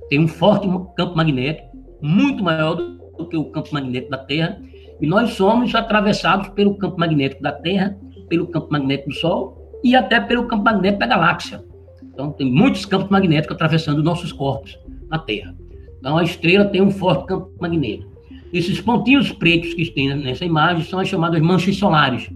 tem 0.08 0.20
um 0.20 0.28
forte 0.28 0.68
campo 0.96 1.16
magnético, 1.16 1.68
muito 2.00 2.42
maior 2.42 2.74
do 2.74 3.26
que 3.26 3.36
o 3.36 3.46
campo 3.46 3.72
magnético 3.72 4.10
da 4.10 4.18
Terra, 4.18 4.60
e 5.00 5.06
nós 5.06 5.30
somos 5.30 5.74
atravessados 5.74 6.48
pelo 6.50 6.76
campo 6.76 6.98
magnético 6.98 7.42
da 7.42 7.52
Terra, 7.52 7.96
pelo 8.28 8.46
campo 8.46 8.68
magnético 8.70 9.08
do 9.08 9.14
Sol 9.14 9.80
e 9.82 9.96
até 9.96 10.20
pelo 10.20 10.46
campo 10.46 10.64
magnético 10.64 11.00
da 11.00 11.06
galáxia. 11.06 11.64
Então, 12.02 12.30
tem 12.30 12.50
muitos 12.50 12.84
campos 12.84 13.08
magnéticos 13.08 13.54
atravessando 13.54 14.02
nossos 14.02 14.32
corpos 14.32 14.78
na 15.08 15.18
Terra. 15.18 15.54
Então, 15.98 16.18
a 16.18 16.22
estrela 16.22 16.66
tem 16.66 16.82
um 16.82 16.90
forte 16.90 17.26
campo 17.26 17.50
magnético. 17.60 18.11
Esses 18.52 18.80
pontinhos 18.80 19.32
pretos 19.32 19.74
que 19.74 19.90
tem 19.90 20.14
nessa 20.14 20.44
imagem 20.44 20.84
são 20.84 20.98
as 20.98 21.08
chamadas 21.08 21.40
manchas 21.40 21.76
solares. 21.76 22.30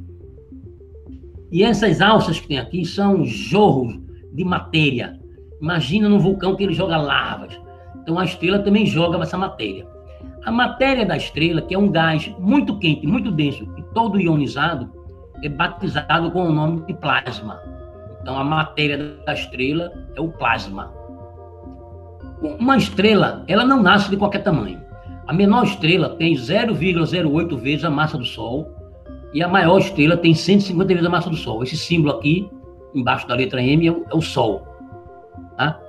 E 1.53 1.63
essas 1.63 2.01
alças 2.01 2.41
que 2.41 2.49
tem 2.49 2.59
aqui 2.59 2.85
são 2.85 3.25
jorros 3.25 3.99
de 4.33 4.45
matéria 4.45 5.19
Imagina 5.61 6.09
num 6.09 6.19
vulcão 6.19 6.55
que 6.55 6.65
ele 6.65 6.75
joga 6.75 6.97
lavas. 6.97 7.59
Então 8.03 8.19
a 8.19 8.25
estrela 8.25 8.59
também 8.59 8.87
joga 8.87 9.19
essa 9.23 9.39
matéria. 9.39 9.87
A 10.45 10.53
matéria 10.53 11.05
da 11.05 11.17
estrela, 11.17 11.63
que 11.63 11.75
é 11.75 11.79
um 11.79 11.91
gás 11.91 12.33
muito 12.39 12.79
quente, 12.79 13.07
muito 13.07 13.31
denso 13.31 13.67
e 13.77 13.83
todo 13.95 14.21
ionizado, 14.21 14.91
é 15.43 15.49
batizado 15.49 16.31
com 16.31 16.45
o 16.45 16.53
nome 16.53 16.83
de 16.87 16.95
plasma. 16.95 17.61
Então 18.21 18.39
a 18.39 18.45
matéria 18.45 19.17
da 19.25 19.33
estrela 19.33 19.93
é 20.15 20.21
o 20.21 20.29
plasma. 20.29 20.93
Uma 22.61 22.77
estrela, 22.77 23.45
ela 23.49 23.65
não 23.65 23.83
nasce 23.83 24.11
de 24.11 24.17
qualquer 24.17 24.43
tamanho. 24.43 24.81
A 25.27 25.33
menor 25.33 25.65
estrela 25.65 26.11
tem 26.11 26.35
0,08 26.35 27.57
vezes 27.59 27.85
a 27.85 27.91
massa 27.91 28.17
do 28.17 28.25
Sol 28.25 28.71
e 29.35 29.43
a 29.43 29.49
maior 29.49 29.79
estrela 29.79 30.17
tem 30.17 30.33
150 30.33 30.87
vezes 30.87 31.05
a 31.05 31.11
massa 31.11 31.29
do 31.29 31.37
Sol. 31.37 31.63
Esse 31.65 31.77
símbolo 31.77 32.13
aqui, 32.15 32.49
embaixo 32.95 33.27
da 33.27 33.35
letra 33.35 33.61
M, 33.61 33.87
é 33.87 33.91
o, 33.91 34.05
é 34.07 34.21
Sol. 34.21 34.65
Tá? 35.57 35.81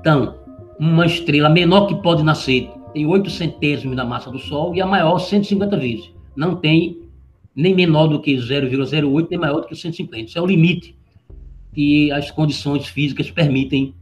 Então, 0.00 0.36
uma 0.78 1.04
estrela 1.04 1.50
menor 1.50 1.86
que 1.86 1.94
pode 1.96 2.22
nascer 2.22 2.70
tem 2.94 3.06
8 3.06 3.28
centésimos 3.28 3.96
da 3.96 4.04
massa 4.04 4.30
do 4.30 4.38
Sol 4.38 4.74
e 4.74 4.80
a 4.80 4.86
maior 4.86 5.18
150 5.18 5.76
vezes. 5.76 6.10
Não 6.34 6.56
tem 6.56 7.02
nem 7.54 7.74
menor 7.74 8.06
do 8.06 8.20
que 8.20 8.34
0,08, 8.34 9.26
nem 9.30 9.38
maior 9.38 9.60
do 9.60 9.66
que 9.66 9.76
150. 9.76 10.28
Isso 10.28 10.38
é 10.38 10.40
o 10.40 10.46
limite 10.46 10.96
que 11.74 12.10
as 12.12 12.30
condições 12.30 12.86
físicas 12.86 13.30
permitem 13.30 13.94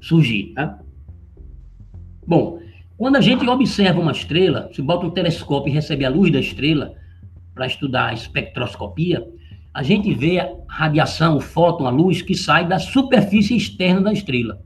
surgir. 0.00 0.52
Tá? 0.54 0.78
Bom, 2.26 2.60
quando 3.04 3.16
a 3.16 3.20
gente 3.20 3.46
observa 3.46 4.00
uma 4.00 4.12
estrela, 4.12 4.70
se 4.72 4.80
bota 4.80 5.04
um 5.04 5.10
telescópio 5.10 5.70
e 5.70 5.74
recebe 5.74 6.06
a 6.06 6.08
luz 6.08 6.32
da 6.32 6.40
estrela 6.40 6.94
para 7.54 7.66
estudar 7.66 8.06
a 8.06 8.14
espectroscopia, 8.14 9.22
a 9.74 9.82
gente 9.82 10.14
vê 10.14 10.40
a 10.40 10.50
radiação, 10.66 11.36
o 11.36 11.40
fóton, 11.40 11.86
a 11.86 11.90
luz 11.90 12.22
que 12.22 12.34
sai 12.34 12.66
da 12.66 12.78
superfície 12.78 13.54
externa 13.54 14.00
da 14.00 14.12
estrela. 14.14 14.58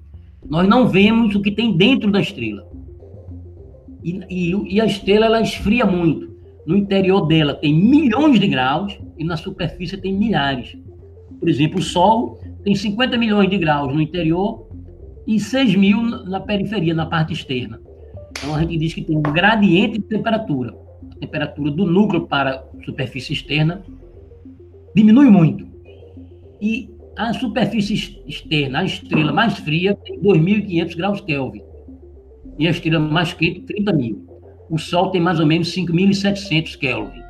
Nós 0.49 0.68
não 0.68 0.87
vemos 0.87 1.35
o 1.35 1.42
que 1.42 1.50
tem 1.50 1.76
dentro 1.76 2.12
da 2.12 2.21
estrela. 2.21 2.64
E, 4.04 4.21
e, 4.30 4.75
e 4.76 4.80
a 4.80 4.87
estrela 4.87 5.26
ela 5.26 5.40
esfria 5.40 5.85
muito. 5.85 6.30
No 6.64 6.76
interior 6.76 7.26
dela 7.26 7.54
tem 7.54 7.75
milhões 7.75 8.38
de 8.38 8.47
graus 8.47 8.97
e 9.18 9.25
na 9.25 9.37
superfície 9.37 9.97
tem 9.97 10.16
milhares. 10.16 10.78
Por 11.40 11.49
exemplo, 11.49 11.80
o 11.80 11.83
Sol 11.83 12.38
tem 12.62 12.73
50 12.73 13.16
milhões 13.16 13.50
de 13.50 13.59
graus 13.59 13.92
no 13.92 14.00
interior 14.00 14.68
e 15.26 15.40
6 15.40 15.75
mil 15.75 16.00
na 16.02 16.38
periferia, 16.38 16.95
na 16.95 17.04
parte 17.04 17.33
externa. 17.33 17.88
Então 18.30 18.54
a 18.54 18.61
gente 18.61 18.76
diz 18.76 18.94
que 18.94 19.02
tem 19.02 19.16
um 19.16 19.23
gradiente 19.23 19.99
de 19.99 20.04
temperatura. 20.04 20.75
A 21.12 21.14
temperatura 21.20 21.70
do 21.70 21.85
núcleo 21.85 22.26
para 22.26 22.50
a 22.50 22.85
superfície 22.85 23.32
externa 23.32 23.82
diminui 24.94 25.30
muito. 25.30 25.66
E 26.61 26.90
a 27.16 27.32
superfície 27.32 28.23
externa, 28.26 28.80
a 28.80 28.85
estrela 28.85 29.32
mais 29.32 29.58
fria, 29.58 29.94
tem 30.04 30.20
2.500 30.20 30.97
graus 30.97 31.20
Kelvin. 31.20 31.62
E 32.58 32.66
a 32.66 32.70
estrela 32.70 33.00
mais 33.00 33.32
quente, 33.32 33.61
30 33.62 33.92
mil. 33.92 34.26
O 34.70 34.78
Sol 34.78 35.11
tem 35.11 35.20
mais 35.20 35.40
ou 35.40 35.47
menos 35.47 35.75
5.700 35.75 36.76
Kelvin. 36.78 37.23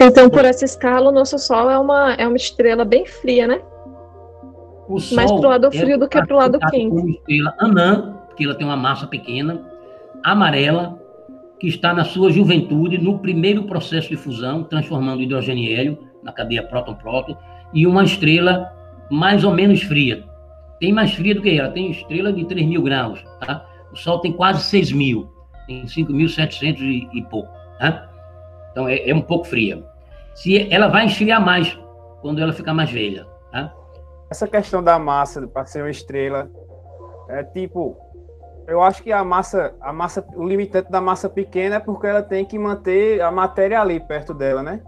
Então, 0.00 0.30
por 0.30 0.44
essa 0.44 0.64
escala, 0.64 1.10
o 1.10 1.12
nosso 1.12 1.38
Sol 1.38 1.68
é 1.70 1.78
uma, 1.78 2.14
é 2.14 2.26
uma 2.26 2.36
estrela 2.36 2.84
bem 2.84 3.04
fria, 3.04 3.46
né? 3.46 3.60
O 4.88 4.98
Sol 4.98 5.16
Mais 5.16 5.30
pro 5.30 5.48
lado 5.48 5.70
frio 5.70 5.94
é 5.94 5.98
do 5.98 6.08
que 6.08 6.24
pro 6.24 6.36
lado 6.36 6.58
classificado 6.58 6.90
quente. 6.90 7.00
Como 7.00 7.10
estrela 7.10 7.54
anã, 7.58 8.19
ela 8.44 8.54
tem 8.54 8.66
uma 8.66 8.76
massa 8.76 9.06
pequena, 9.06 9.60
amarela, 10.22 10.98
que 11.58 11.68
está 11.68 11.92
na 11.92 12.04
sua 12.04 12.30
juventude, 12.30 12.98
no 12.98 13.18
primeiro 13.18 13.64
processo 13.64 14.08
de 14.08 14.16
fusão, 14.16 14.64
transformando 14.64 15.22
hidrogênio 15.22 15.64
e 15.64 15.74
hélio 15.74 15.98
na 16.22 16.32
cadeia 16.32 16.62
próton-próton, 16.62 17.36
e 17.74 17.86
uma 17.86 18.04
estrela 18.04 18.72
mais 19.10 19.44
ou 19.44 19.52
menos 19.52 19.82
fria. 19.82 20.24
Tem 20.78 20.92
mais 20.92 21.12
fria 21.12 21.34
do 21.34 21.42
que 21.42 21.58
ela, 21.58 21.70
tem 21.70 21.90
estrela 21.90 22.32
de 22.32 22.44
3 22.46 22.66
mil 22.66 22.82
graus, 22.82 23.22
tá? 23.40 23.66
O 23.92 23.96
Sol 23.96 24.20
tem 24.20 24.32
quase 24.32 24.62
6 24.62 24.92
mil, 24.92 25.30
tem 25.66 25.84
5.700 25.84 26.80
e, 26.80 27.08
e 27.12 27.22
pouco, 27.24 27.52
tá? 27.78 28.08
Então 28.72 28.88
é, 28.88 29.10
é 29.10 29.14
um 29.14 29.20
pouco 29.20 29.46
fria. 29.46 29.84
Se 30.34 30.72
ela 30.72 30.88
vai 30.88 31.06
esfriar 31.06 31.44
mais 31.44 31.78
quando 32.22 32.40
ela 32.40 32.52
ficar 32.52 32.72
mais 32.72 32.90
velha, 32.90 33.26
tá? 33.52 33.74
Essa 34.30 34.46
questão 34.46 34.82
da 34.82 34.98
massa 34.98 35.46
para 35.46 35.66
ser 35.66 35.82
uma 35.82 35.90
estrela 35.90 36.48
é 37.28 37.42
tipo, 37.42 37.96
eu 38.70 38.82
acho 38.82 39.02
que 39.02 39.12
a 39.12 39.24
massa, 39.24 39.74
a 39.80 39.92
massa, 39.92 40.24
o 40.34 40.46
limitante 40.46 40.90
da 40.90 41.00
massa 41.00 41.28
pequena 41.28 41.76
é 41.76 41.80
porque 41.80 42.06
ela 42.06 42.22
tem 42.22 42.44
que 42.44 42.58
manter 42.58 43.20
a 43.20 43.30
matéria 43.30 43.80
ali 43.80 43.98
perto 44.00 44.32
dela, 44.32 44.62
né? 44.62 44.80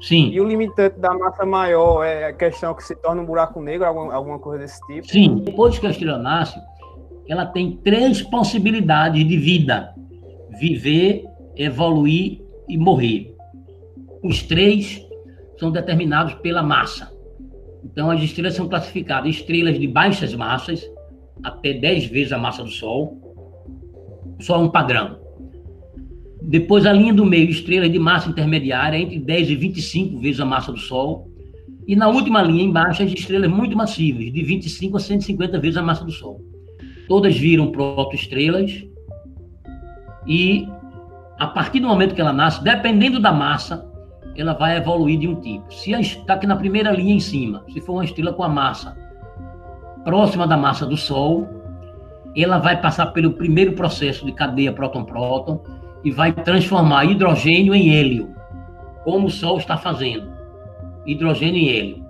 Sim. 0.00 0.30
E 0.30 0.40
o 0.40 0.44
limitante 0.44 0.98
da 0.98 1.12
massa 1.14 1.44
maior 1.44 2.04
é 2.04 2.26
a 2.26 2.32
questão 2.32 2.74
que 2.74 2.84
se 2.84 2.94
torna 2.96 3.22
um 3.22 3.26
buraco 3.26 3.60
negro, 3.60 3.86
alguma, 3.86 4.14
alguma 4.14 4.38
coisa 4.38 4.62
desse 4.62 4.80
tipo. 4.86 5.08
Sim, 5.08 5.42
depois 5.44 5.78
que 5.78 5.86
a 5.86 5.90
estrela 5.90 6.18
nasce, 6.18 6.60
ela 7.28 7.46
tem 7.46 7.76
três 7.78 8.22
possibilidades 8.22 9.26
de 9.26 9.36
vida: 9.36 9.94
viver, 10.58 11.24
evoluir 11.56 12.40
e 12.68 12.78
morrer. 12.78 13.34
Os 14.22 14.42
três 14.42 15.04
são 15.58 15.70
determinados 15.70 16.34
pela 16.34 16.62
massa. 16.62 17.12
Então, 17.84 18.10
as 18.10 18.22
estrelas 18.22 18.54
são 18.54 18.68
classificadas 18.68 19.30
estrelas 19.30 19.78
de 19.78 19.86
baixas 19.86 20.34
massas, 20.34 20.88
até 21.42 21.72
10 21.72 22.06
vezes 22.06 22.32
a 22.32 22.38
massa 22.38 22.62
do 22.62 22.70
Sol. 22.70 23.27
Só 24.40 24.62
um 24.62 24.68
padrão. 24.68 25.18
Depois, 26.42 26.86
a 26.86 26.92
linha 26.92 27.12
do 27.12 27.26
meio, 27.26 27.50
estrelas 27.50 27.90
de 27.90 27.98
massa 27.98 28.30
intermediária, 28.30 28.96
entre 28.96 29.18
10 29.18 29.50
e 29.50 29.56
25 29.56 30.20
vezes 30.20 30.40
a 30.40 30.44
massa 30.44 30.72
do 30.72 30.78
Sol. 30.78 31.28
E 31.86 31.96
na 31.96 32.08
última 32.08 32.42
linha, 32.42 32.64
embaixo, 32.64 33.02
as 33.02 33.12
estrelas 33.12 33.50
muito 33.50 33.76
massivas, 33.76 34.32
de 34.32 34.42
25 34.42 34.96
a 34.96 35.00
150 35.00 35.58
vezes 35.58 35.76
a 35.76 35.82
massa 35.82 36.04
do 36.04 36.12
Sol. 36.12 36.40
Todas 37.08 37.36
viram 37.36 37.72
protoestrelas. 37.72 38.84
E, 40.26 40.68
a 41.38 41.46
partir 41.46 41.80
do 41.80 41.88
momento 41.88 42.14
que 42.14 42.20
ela 42.20 42.32
nasce, 42.32 42.62
dependendo 42.62 43.18
da 43.18 43.32
massa, 43.32 43.86
ela 44.36 44.52
vai 44.52 44.76
evoluir 44.76 45.18
de 45.18 45.26
um 45.26 45.34
tipo. 45.34 45.72
Se 45.72 45.90
está 45.92 46.34
aqui 46.34 46.46
na 46.46 46.56
primeira 46.56 46.92
linha 46.92 47.14
em 47.14 47.20
cima, 47.20 47.64
se 47.72 47.80
for 47.80 47.94
uma 47.94 48.04
estrela 48.04 48.32
com 48.32 48.44
a 48.44 48.48
massa 48.48 48.96
próxima 50.04 50.46
da 50.46 50.56
massa 50.56 50.86
do 50.86 50.96
Sol, 50.96 51.46
ela 52.36 52.58
vai 52.58 52.80
passar 52.80 53.06
pelo 53.06 53.32
primeiro 53.32 53.72
processo 53.72 54.24
de 54.24 54.32
cadeia 54.32 54.72
próton-próton 54.72 55.62
e 56.04 56.10
vai 56.10 56.32
transformar 56.32 57.04
hidrogênio 57.04 57.74
em 57.74 57.94
hélio, 57.96 58.34
como 59.04 59.26
o 59.26 59.30
Sol 59.30 59.58
está 59.58 59.76
fazendo. 59.76 60.30
Hidrogênio 61.06 61.60
em 61.60 61.68
hélio. 61.68 62.08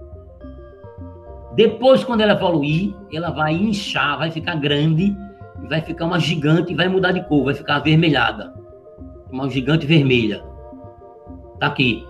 Depois, 1.54 2.04
quando 2.04 2.20
ela 2.20 2.34
evoluir, 2.34 2.94
ela 3.12 3.30
vai 3.30 3.54
inchar, 3.54 4.18
vai 4.18 4.30
ficar 4.30 4.54
grande, 4.56 5.16
vai 5.68 5.80
ficar 5.80 6.06
uma 6.06 6.18
gigante 6.18 6.72
e 6.72 6.76
vai 6.76 6.88
mudar 6.88 7.12
de 7.12 7.24
cor, 7.26 7.44
vai 7.44 7.54
ficar 7.54 7.76
avermelhada. 7.76 8.54
Uma 9.30 9.48
gigante 9.48 9.86
vermelha. 9.86 10.42
Tá 11.58 11.66
aqui. 11.66 12.06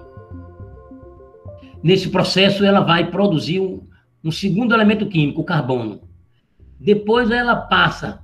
Nesse 1.82 2.10
processo, 2.10 2.64
ela 2.64 2.80
vai 2.80 3.10
produzir 3.10 3.60
um, 3.60 3.86
um 4.22 4.30
segundo 4.30 4.74
elemento 4.74 5.06
químico, 5.06 5.40
o 5.40 5.44
carbono. 5.44 6.07
Depois, 6.80 7.30
ela 7.30 7.56
passa, 7.56 8.20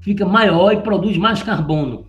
fica 0.00 0.24
maior 0.24 0.72
e 0.72 0.80
produz 0.80 1.16
mais 1.16 1.42
carbono. 1.42 2.06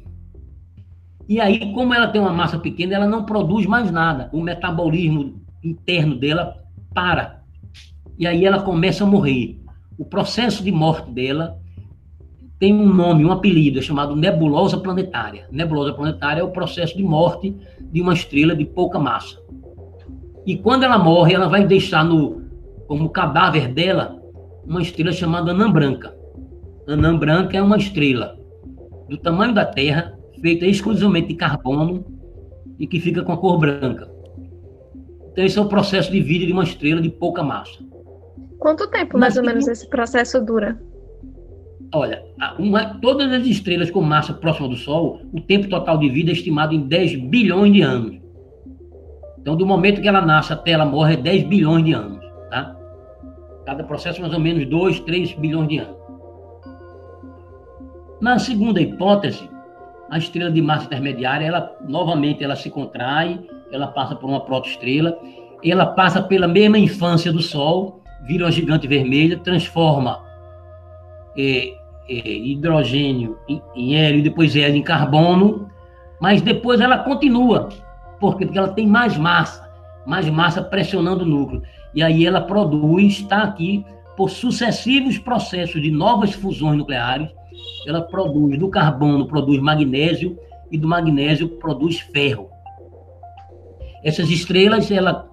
E 1.28 1.40
aí, 1.40 1.72
como 1.74 1.94
ela 1.94 2.08
tem 2.08 2.22
uma 2.22 2.34
massa 2.34 2.60
pequena, 2.60 2.96
ela 2.96 3.08
não 3.08 3.26
produz 3.26 3.66
mais 3.66 3.90
nada. 3.90 4.30
O 4.34 4.42
metabolismo 4.42 5.42
interno 5.64 6.16
dela 6.16 6.58
para. 6.94 7.42
E 8.18 8.28
aí 8.28 8.46
ela 8.46 8.62
começa 8.62 9.04
a 9.04 9.08
morrer. 9.08 9.60
O 9.98 10.06
processo 10.06 10.64
de 10.64 10.72
morte 10.72 11.10
dela 11.12 11.60
tem 12.60 12.74
um 12.74 12.94
nome, 12.94 13.26
um 13.26 13.32
apelido, 13.32 13.80
é 13.80 13.82
chamado 13.82 14.16
nebulosa 14.16 14.78
planetária. 14.78 15.48
Nebulosa 15.52 15.94
planetária 15.94 16.42
é 16.42 16.44
o 16.44 16.52
processo 16.52 16.96
de 16.96 17.04
morte 17.04 17.56
de 17.92 18.02
uma 18.02 18.14
estrela 18.14 18.56
de 18.56 18.66
pouca 18.66 19.00
massa. 19.00 19.38
E 20.46 20.58
quando 20.58 20.84
ela 20.84 20.98
morre, 20.98 21.34
ela 21.34 21.48
vai 21.48 21.66
deixar 21.66 22.04
no 22.04 22.42
como 22.88 23.10
cadáver 23.10 23.68
dela 23.68 24.23
uma 24.66 24.82
estrela 24.82 25.12
chamada 25.12 25.52
anã 25.52 25.72
branca. 25.72 26.16
Anã 26.88 27.18
branca 27.18 27.58
é 27.58 27.62
uma 27.62 27.78
estrela 27.78 28.38
do 29.10 29.18
tamanho 29.18 29.54
da 29.54 29.66
Terra, 29.66 30.18
feita 30.42 30.66
exclusivamente 30.66 31.30
de 31.30 31.36
carbono 31.36 32.06
e 32.80 32.88
que 32.88 33.00
fica 33.00 33.24
com 33.24 33.32
a 33.32 33.38
cor 33.38 33.60
branca. 33.60 34.10
Então, 35.32 35.44
esse 35.44 35.58
é 35.58 35.62
o 35.62 35.68
processo 35.68 36.12
de 36.12 36.20
vida 36.20 36.46
de 36.46 36.54
uma 36.54 36.64
estrela 36.64 37.02
de 37.02 37.10
pouca 37.10 37.44
massa. 37.44 37.80
Quanto 38.60 38.90
tempo, 38.90 39.18
mais 39.18 39.36
ou 39.36 39.44
menos, 39.44 39.68
esse 39.68 39.90
processo 39.90 40.40
dura? 40.44 40.80
Olha, 41.94 42.24
uma, 42.58 43.00
todas 43.00 43.32
as 43.32 43.46
estrelas 43.46 43.92
com 43.92 44.02
massa 44.02 44.34
próxima 44.34 44.68
do 44.68 44.76
Sol, 44.76 45.22
o 45.32 45.42
tempo 45.42 45.68
total 45.68 45.98
de 45.98 46.10
vida 46.10 46.32
é 46.32 46.34
estimado 46.34 46.74
em 46.74 46.88
10 46.88 47.16
bilhões 47.30 47.74
de 47.74 47.82
anos. 47.82 48.20
Então, 49.40 49.56
do 49.56 49.66
momento 49.66 50.02
que 50.02 50.08
ela 50.08 50.22
nasce 50.22 50.54
até 50.54 50.72
ela 50.72 50.86
morre, 50.86 51.16
é 51.16 51.18
10 51.18 51.44
bilhões 51.44 51.86
de 51.86 51.94
anos. 51.94 52.13
Cada 53.66 53.84
processo, 53.84 54.22
mais 54.22 54.34
ou 54.34 54.40
menos 54.40 54.66
2, 54.66 55.00
3 55.02 55.34
bilhões 55.34 55.68
de 55.68 55.78
anos. 55.78 55.98
Na 58.22 58.40
segunda 58.40 58.82
hipótese, 58.82 59.50
a 60.10 60.18
estrela 60.18 60.52
de 60.52 60.62
massa 60.62 60.86
intermediária, 60.86 61.46
ela 61.46 61.76
novamente 61.88 62.44
ela 62.44 62.56
se 62.56 62.70
contrai, 62.70 63.40
ela 63.72 63.88
passa 63.88 64.16
por 64.16 64.30
uma 64.30 64.42
protoestrela, 64.42 65.18
ela 65.64 65.86
passa 65.86 66.22
pela 66.22 66.48
mesma 66.48 66.78
infância 66.78 67.32
do 67.32 67.42
Sol, 67.42 68.02
vira 68.26 68.46
uma 68.46 68.52
gigante 68.52 68.88
vermelha, 68.88 69.40
transforma 69.40 70.24
é, 71.38 71.74
é, 72.10 72.30
hidrogênio 72.30 73.38
em, 73.48 73.62
em 73.76 73.96
hélio, 73.96 74.24
depois 74.24 74.56
hélio 74.56 74.78
em 74.78 74.84
carbono, 74.84 75.70
mas 76.20 76.42
depois 76.42 76.80
ela 76.80 77.00
continua, 77.00 77.70
por 78.20 78.38
quê? 78.38 78.46
porque 78.46 78.58
ela 78.58 78.70
tem 78.70 78.88
mais 78.88 79.18
massa, 79.18 79.70
mais 80.06 80.30
massa 80.30 80.62
pressionando 80.62 81.24
o 81.24 81.28
núcleo, 81.28 81.62
e 81.94 82.02
aí 82.02 82.26
ela 82.26 82.42
produz, 82.42 83.20
está 83.20 83.44
aqui, 83.44 83.86
por 84.16 84.30
sucessivos 84.30 85.18
processos 85.18 85.82
de 85.82 85.92
novas 85.92 86.34
fusões 86.34 86.78
nucleares, 86.78 87.30
ela 87.88 88.02
produz, 88.02 88.58
do 88.58 88.70
carbono 88.70 89.28
produz 89.28 89.60
magnésio, 89.60 90.38
e 90.74 90.78
do 90.78 90.88
magnésio 90.88 91.48
produz 91.48 92.00
ferro. 92.00 92.50
Essas 94.04 94.32
estrelas, 94.32 94.90
ela, 94.90 95.30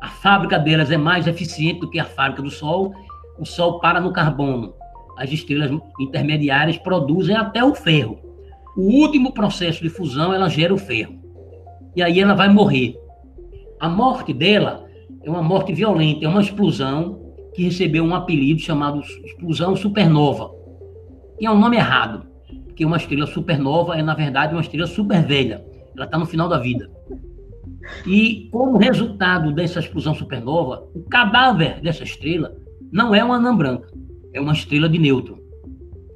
a 0.00 0.08
fábrica 0.08 0.58
delas 0.58 0.90
é 0.90 0.96
mais 0.96 1.26
eficiente 1.26 1.80
do 1.80 1.90
que 1.90 2.00
a 2.00 2.06
fábrica 2.06 2.42
do 2.42 2.50
Sol. 2.50 2.94
O 3.38 3.44
Sol 3.44 3.78
para 3.80 4.00
no 4.00 4.14
carbono. 4.14 4.72
As 5.18 5.30
estrelas 5.30 5.70
intermediárias 6.00 6.78
produzem 6.78 7.36
até 7.36 7.62
o 7.62 7.74
ferro. 7.74 8.18
O 8.74 8.82
último 8.82 9.32
processo 9.34 9.82
de 9.82 9.90
fusão, 9.90 10.32
ela 10.32 10.48
gera 10.48 10.72
o 10.72 10.78
ferro. 10.78 11.18
E 11.94 12.02
aí 12.02 12.18
ela 12.18 12.34
vai 12.34 12.48
morrer. 12.48 12.98
A 13.78 13.90
morte 13.90 14.32
dela 14.32 14.87
é 15.28 15.30
uma 15.30 15.42
morte 15.42 15.74
violenta, 15.74 16.24
é 16.24 16.28
uma 16.28 16.40
explosão 16.40 17.20
que 17.54 17.62
recebeu 17.62 18.02
um 18.02 18.14
apelido 18.14 18.60
chamado 18.60 19.00
explosão 19.24 19.76
supernova. 19.76 20.50
E 21.38 21.44
é 21.44 21.50
um 21.50 21.58
nome 21.58 21.76
errado, 21.76 22.26
porque 22.64 22.84
uma 22.84 22.96
estrela 22.96 23.26
supernova 23.26 23.96
é, 23.96 24.02
na 24.02 24.14
verdade, 24.14 24.54
uma 24.54 24.62
estrela 24.62 24.86
super 24.86 25.22
velha. 25.22 25.62
Ela 25.94 26.06
está 26.06 26.18
no 26.18 26.24
final 26.24 26.48
da 26.48 26.58
vida. 26.58 26.90
E 28.06 28.48
como 28.50 28.78
resultado 28.78 29.52
dessa 29.52 29.80
explosão 29.80 30.14
supernova, 30.14 30.88
o 30.94 31.02
cadáver 31.02 31.80
dessa 31.82 32.04
estrela 32.04 32.56
não 32.90 33.14
é 33.14 33.22
uma 33.22 33.36
anã 33.36 33.54
branca, 33.54 33.88
é 34.32 34.40
uma 34.40 34.54
estrela 34.54 34.88
de 34.88 34.98
nêutron. 34.98 35.38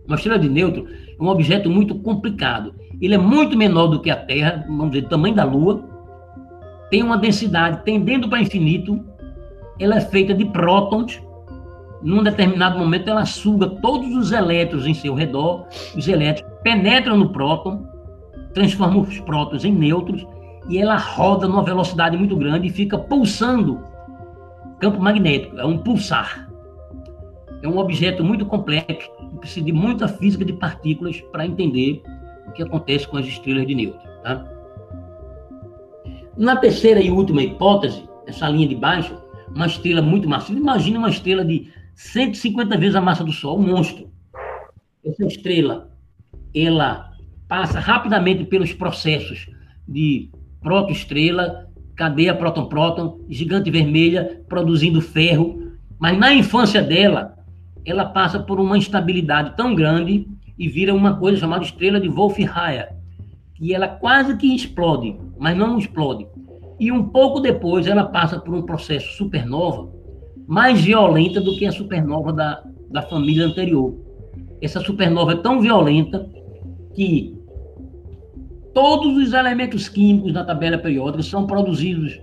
Uma 0.06 0.16
estrela 0.16 0.38
de 0.38 0.48
nêutron 0.48 0.86
é 0.88 1.22
um 1.22 1.28
objeto 1.28 1.68
muito 1.68 1.94
complicado. 1.96 2.74
Ele 3.00 3.14
é 3.14 3.18
muito 3.18 3.58
menor 3.58 3.88
do 3.88 4.00
que 4.00 4.10
a 4.10 4.16
Terra, 4.16 4.64
vamos 4.66 4.92
dizer, 4.92 5.02
do 5.02 5.08
tamanho 5.08 5.34
da 5.34 5.44
Lua, 5.44 5.91
tem 6.92 7.02
uma 7.02 7.16
densidade 7.16 7.80
tendendo 7.86 8.28
para 8.28 8.42
infinito, 8.42 9.02
ela 9.80 9.96
é 9.96 10.00
feita 10.02 10.34
de 10.34 10.44
prótons 10.44 11.22
num 12.02 12.22
determinado 12.22 12.78
momento, 12.78 13.08
ela 13.08 13.24
suga 13.24 13.66
todos 13.66 14.14
os 14.14 14.30
elétrons 14.30 14.86
em 14.86 14.92
seu 14.92 15.14
redor, 15.14 15.66
os 15.96 16.06
elétrons 16.06 16.46
penetram 16.62 17.16
no 17.16 17.32
próton, 17.32 17.86
transformam 18.52 19.00
os 19.00 19.18
prótons 19.20 19.64
em 19.64 19.72
nêutrons, 19.72 20.26
e 20.68 20.76
ela 20.76 20.96
roda 20.96 21.48
numa 21.48 21.62
velocidade 21.62 22.14
muito 22.14 22.36
grande 22.36 22.66
e 22.66 22.70
fica 22.70 22.98
pulsando 22.98 23.80
campo 24.78 25.00
magnético, 25.00 25.58
é 25.58 25.64
um 25.64 25.78
pulsar. 25.78 26.46
É 27.62 27.68
um 27.68 27.78
objeto 27.78 28.22
muito 28.22 28.44
complexo, 28.44 29.08
precisa 29.38 29.64
de 29.64 29.72
muita 29.72 30.08
física 30.08 30.44
de 30.44 30.52
partículas 30.52 31.18
para 31.32 31.46
entender 31.46 32.02
o 32.48 32.52
que 32.52 32.62
acontece 32.62 33.08
com 33.08 33.16
as 33.16 33.26
estrelas 33.26 33.66
de 33.66 33.74
nêutrons. 33.74 34.12
Tá? 34.22 34.44
Na 36.36 36.56
terceira 36.56 37.00
e 37.00 37.10
última 37.10 37.42
hipótese, 37.42 38.08
essa 38.26 38.48
linha 38.48 38.66
de 38.66 38.74
baixo, 38.74 39.14
uma 39.54 39.66
estrela 39.66 40.00
muito 40.00 40.26
massiva, 40.26 40.58
imagine 40.58 40.96
uma 40.96 41.10
estrela 41.10 41.44
de 41.44 41.70
150 41.94 42.78
vezes 42.78 42.94
a 42.94 43.00
massa 43.02 43.22
do 43.22 43.32
Sol, 43.32 43.58
um 43.58 43.66
monstro. 43.66 44.10
Essa 45.04 45.26
estrela, 45.26 45.90
ela 46.54 47.12
passa 47.46 47.78
rapidamente 47.78 48.44
pelos 48.44 48.72
processos 48.72 49.46
de 49.86 50.30
protoestrela, 50.62 51.68
cadeia 51.94 52.34
próton-próton, 52.34 53.20
gigante 53.28 53.70
vermelha, 53.70 54.42
produzindo 54.48 55.02
ferro, 55.02 55.72
mas 55.98 56.18
na 56.18 56.32
infância 56.32 56.82
dela, 56.82 57.36
ela 57.84 58.06
passa 58.06 58.40
por 58.40 58.58
uma 58.58 58.78
instabilidade 58.78 59.54
tão 59.54 59.74
grande 59.74 60.26
e 60.58 60.66
vira 60.66 60.94
uma 60.94 61.16
coisa 61.16 61.38
chamada 61.38 61.64
estrela 61.64 62.00
de 62.00 62.08
Wolf-Rayet, 62.08 62.88
que 63.54 63.74
ela 63.74 63.86
quase 63.88 64.36
que 64.36 64.54
explode, 64.54 65.16
mas 65.42 65.56
não 65.56 65.76
explode. 65.76 66.24
E 66.78 66.92
um 66.92 67.08
pouco 67.08 67.40
depois 67.40 67.88
ela 67.88 68.04
passa 68.04 68.38
por 68.38 68.54
um 68.54 68.62
processo 68.62 69.16
supernova 69.16 69.90
mais 70.46 70.80
violenta 70.80 71.40
do 71.40 71.56
que 71.56 71.66
a 71.66 71.72
supernova 71.72 72.32
da, 72.32 72.62
da 72.88 73.02
família 73.02 73.46
anterior. 73.46 73.92
Essa 74.60 74.78
supernova 74.78 75.32
é 75.32 75.36
tão 75.36 75.60
violenta 75.60 76.30
que 76.94 77.36
todos 78.72 79.16
os 79.16 79.32
elementos 79.32 79.88
químicos 79.88 80.32
da 80.32 80.44
tabela 80.44 80.78
periódica 80.78 81.24
são 81.24 81.44
produzidos 81.44 82.20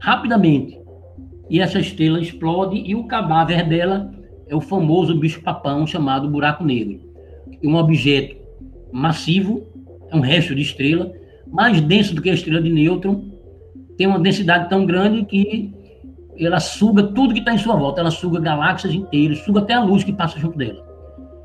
rapidamente. 0.00 0.76
E 1.48 1.60
essa 1.60 1.78
estrela 1.78 2.20
explode 2.20 2.82
e 2.84 2.96
o 2.96 3.06
cadáver 3.06 3.68
dela 3.68 4.10
é 4.48 4.56
o 4.56 4.60
famoso 4.60 5.16
bicho-papão 5.16 5.86
chamado 5.86 6.28
buraco 6.28 6.64
negro. 6.64 6.98
Um 7.62 7.76
objeto 7.76 8.36
massivo, 8.90 9.62
é 10.10 10.16
um 10.16 10.20
resto 10.20 10.52
de 10.52 10.62
estrela, 10.62 11.12
mais 11.50 11.80
denso 11.80 12.14
do 12.14 12.22
que 12.22 12.30
a 12.30 12.34
estrela 12.34 12.60
de 12.60 12.70
nêutron, 12.70 13.24
tem 13.96 14.06
uma 14.06 14.18
densidade 14.18 14.68
tão 14.68 14.86
grande 14.86 15.24
que 15.24 15.74
ela 16.38 16.60
suga 16.60 17.02
tudo 17.02 17.34
que 17.34 17.40
está 17.40 17.52
em 17.52 17.58
sua 17.58 17.76
volta, 17.76 18.00
ela 18.00 18.10
suga 18.10 18.40
galáxias 18.40 18.94
inteiras, 18.94 19.38
suga 19.40 19.60
até 19.60 19.74
a 19.74 19.82
luz 19.82 20.04
que 20.04 20.12
passa 20.12 20.38
junto 20.38 20.56
dela. 20.56 20.86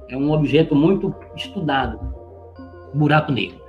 É 0.10 0.16
um 0.16 0.32
objeto 0.32 0.76
muito 0.76 1.14
estudado, 1.36 2.00
buraco 2.94 3.32
negro. 3.32 3.60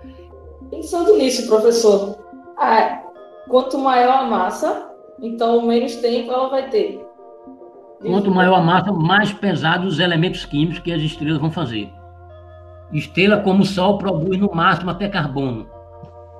Pensando 0.70 1.16
nisso, 1.16 1.46
professor, 1.48 2.18
ah, 2.58 3.02
quanto 3.48 3.78
maior 3.78 4.24
a 4.24 4.24
massa, 4.24 4.90
então 5.22 5.66
menos 5.66 5.96
tempo 5.96 6.30
ela 6.30 6.48
vai 6.48 6.68
ter. 6.68 7.02
Quanto 8.02 8.30
maior 8.30 8.56
a 8.56 8.60
massa, 8.60 8.92
mais 8.92 9.32
pesados 9.32 9.94
os 9.94 10.00
elementos 10.00 10.44
químicos 10.44 10.78
que 10.80 10.92
as 10.92 11.00
estrelas 11.00 11.38
vão 11.38 11.50
fazer. 11.50 11.90
Estrela 12.92 13.38
como 13.38 13.62
o 13.62 13.66
Sol 13.66 13.96
produz 13.96 14.38
no 14.38 14.54
máximo 14.54 14.90
até 14.90 15.08
carbono. 15.08 15.66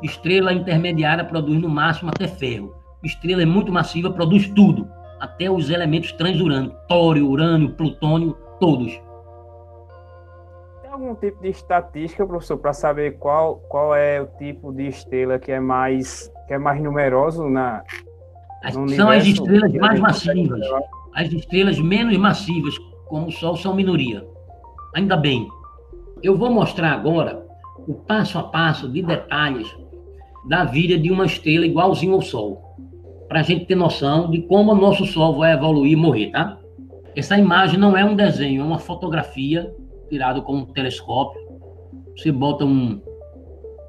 Estrela 0.05 0.53
intermediária 0.53 1.25
produz 1.25 1.59
no 1.59 1.69
máximo 1.69 2.11
até 2.11 2.29
ferro. 2.29 2.75
Estrela 3.03 3.41
é 3.41 3.47
muito 3.47 3.73
massiva, 3.73 4.13
produz 4.13 4.47
tudo, 4.51 4.87
até 5.19 5.51
os 5.51 5.71
elementos 5.71 6.13
transurânicos, 6.13 6.77
tório, 6.87 7.27
urânio, 7.27 7.71
plutônio, 7.71 8.37
todos. 8.61 8.93
Tem 10.83 10.91
algum 10.91 11.15
tipo 11.15 11.41
de 11.41 11.49
estatística, 11.49 12.27
professor, 12.27 12.59
para 12.59 12.75
saber 12.75 13.19
qual, 13.19 13.57
qual 13.71 13.95
é 13.95 14.21
o 14.21 14.27
tipo 14.27 14.75
de 14.75 14.89
estrela 14.89 15.39
que 15.39 15.51
é 15.51 15.59
mais 15.59 16.31
que 16.47 16.53
é 16.53 16.59
mais 16.59 16.83
numeroso 16.83 17.49
na 17.49 17.83
são 18.95 19.09
as 19.09 19.27
estrelas 19.27 19.73
mais 19.73 20.01
massivas. 20.01 20.61
As 21.15 21.33
estrelas 21.33 21.79
menos 21.79 22.17
massivas, 22.19 22.77
como 23.07 23.29
o 23.29 23.33
Sol, 23.33 23.57
são 23.57 23.75
minoria. 23.75 24.27
Ainda 24.95 25.17
bem. 25.17 25.49
Eu 26.23 26.37
vou 26.37 26.51
mostrar 26.51 26.93
agora 26.93 27.47
o 27.87 27.95
passo 27.95 28.39
a 28.39 28.43
passo 28.45 28.89
de 28.89 29.03
detalhes 29.03 29.75
da 30.49 30.65
vida 30.65 30.99
de 30.99 31.11
uma 31.11 31.25
estrela 31.25 31.67
igualzinho 31.67 32.15
ao 32.15 32.23
Sol, 32.23 32.63
para 33.29 33.41
a 33.41 33.43
gente 33.43 33.65
ter 33.65 33.75
noção 33.75 34.31
de 34.31 34.43
como 34.43 34.73
o 34.73 34.77
nosso 34.77 35.07
Sol 35.07 35.37
vai 35.37 35.53
evoluir 35.53 35.93
e 35.93 35.97
morrer, 35.97 36.31
tá? 36.31 36.59
Essa 37.17 37.39
imagem 37.39 37.79
não 37.79 37.97
é 37.97 38.05
um 38.05 38.15
desenho, 38.15 38.63
é 38.63 38.65
uma 38.65 38.79
fotografia 38.79 39.73
tirada 40.09 40.41
com 40.41 40.57
um 40.57 40.67
telescópio. 40.67 41.41
Você 42.17 42.31
bota 42.31 42.65
um, 42.65 43.01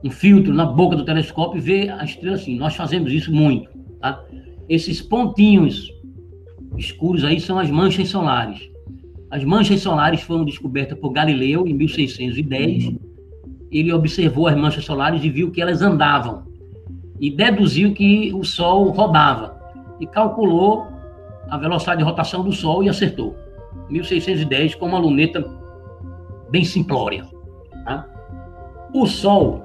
um 0.04 0.10
filtro 0.12 0.54
na 0.54 0.66
boca 0.66 0.96
do 0.96 1.04
telescópio 1.04 1.58
e 1.58 1.62
vê 1.62 1.90
a 1.90 2.04
estrela 2.04 2.36
assim. 2.36 2.56
Nós 2.56 2.76
fazemos 2.76 3.12
isso 3.12 3.34
muito, 3.34 3.70
tá? 4.00 4.24
Esses 4.70 5.02
pontinhos 5.02 5.92
escuros 6.78 7.24
aí 7.24 7.40
são 7.40 7.58
as 7.58 7.70
manchas 7.70 8.10
solares. 8.10 8.70
As 9.32 9.44
manchas 9.44 9.82
solares 9.82 10.22
foram 10.22 10.46
descobertas 10.46 10.98
por 11.00 11.12
Galileu 11.12 11.68
em 11.68 11.74
1610 11.74 12.96
ele 13.80 13.92
observou 13.92 14.48
as 14.48 14.56
manchas 14.56 14.86
solares 14.86 15.24
e 15.24 15.30
viu 15.30 15.52
que 15.52 15.62
elas 15.62 15.82
andavam. 15.82 16.44
E 17.20 17.30
deduziu 17.30 17.94
que 17.94 18.34
o 18.34 18.44
Sol 18.44 18.90
rodava. 18.92 19.60
E 20.00 20.06
calculou 20.06 20.88
a 21.50 21.58
velocidade 21.58 22.00
de 22.00 22.04
rotação 22.04 22.44
do 22.44 22.52
Sol 22.52 22.84
e 22.84 22.90
acertou. 22.90 23.36
1610, 23.90 24.76
com 24.76 24.86
uma 24.88 25.00
luneta 25.00 25.46
bem 26.50 26.64
simplória. 26.64 27.26
Tá? 27.84 28.08
O 28.94 29.06
Sol, 29.06 29.64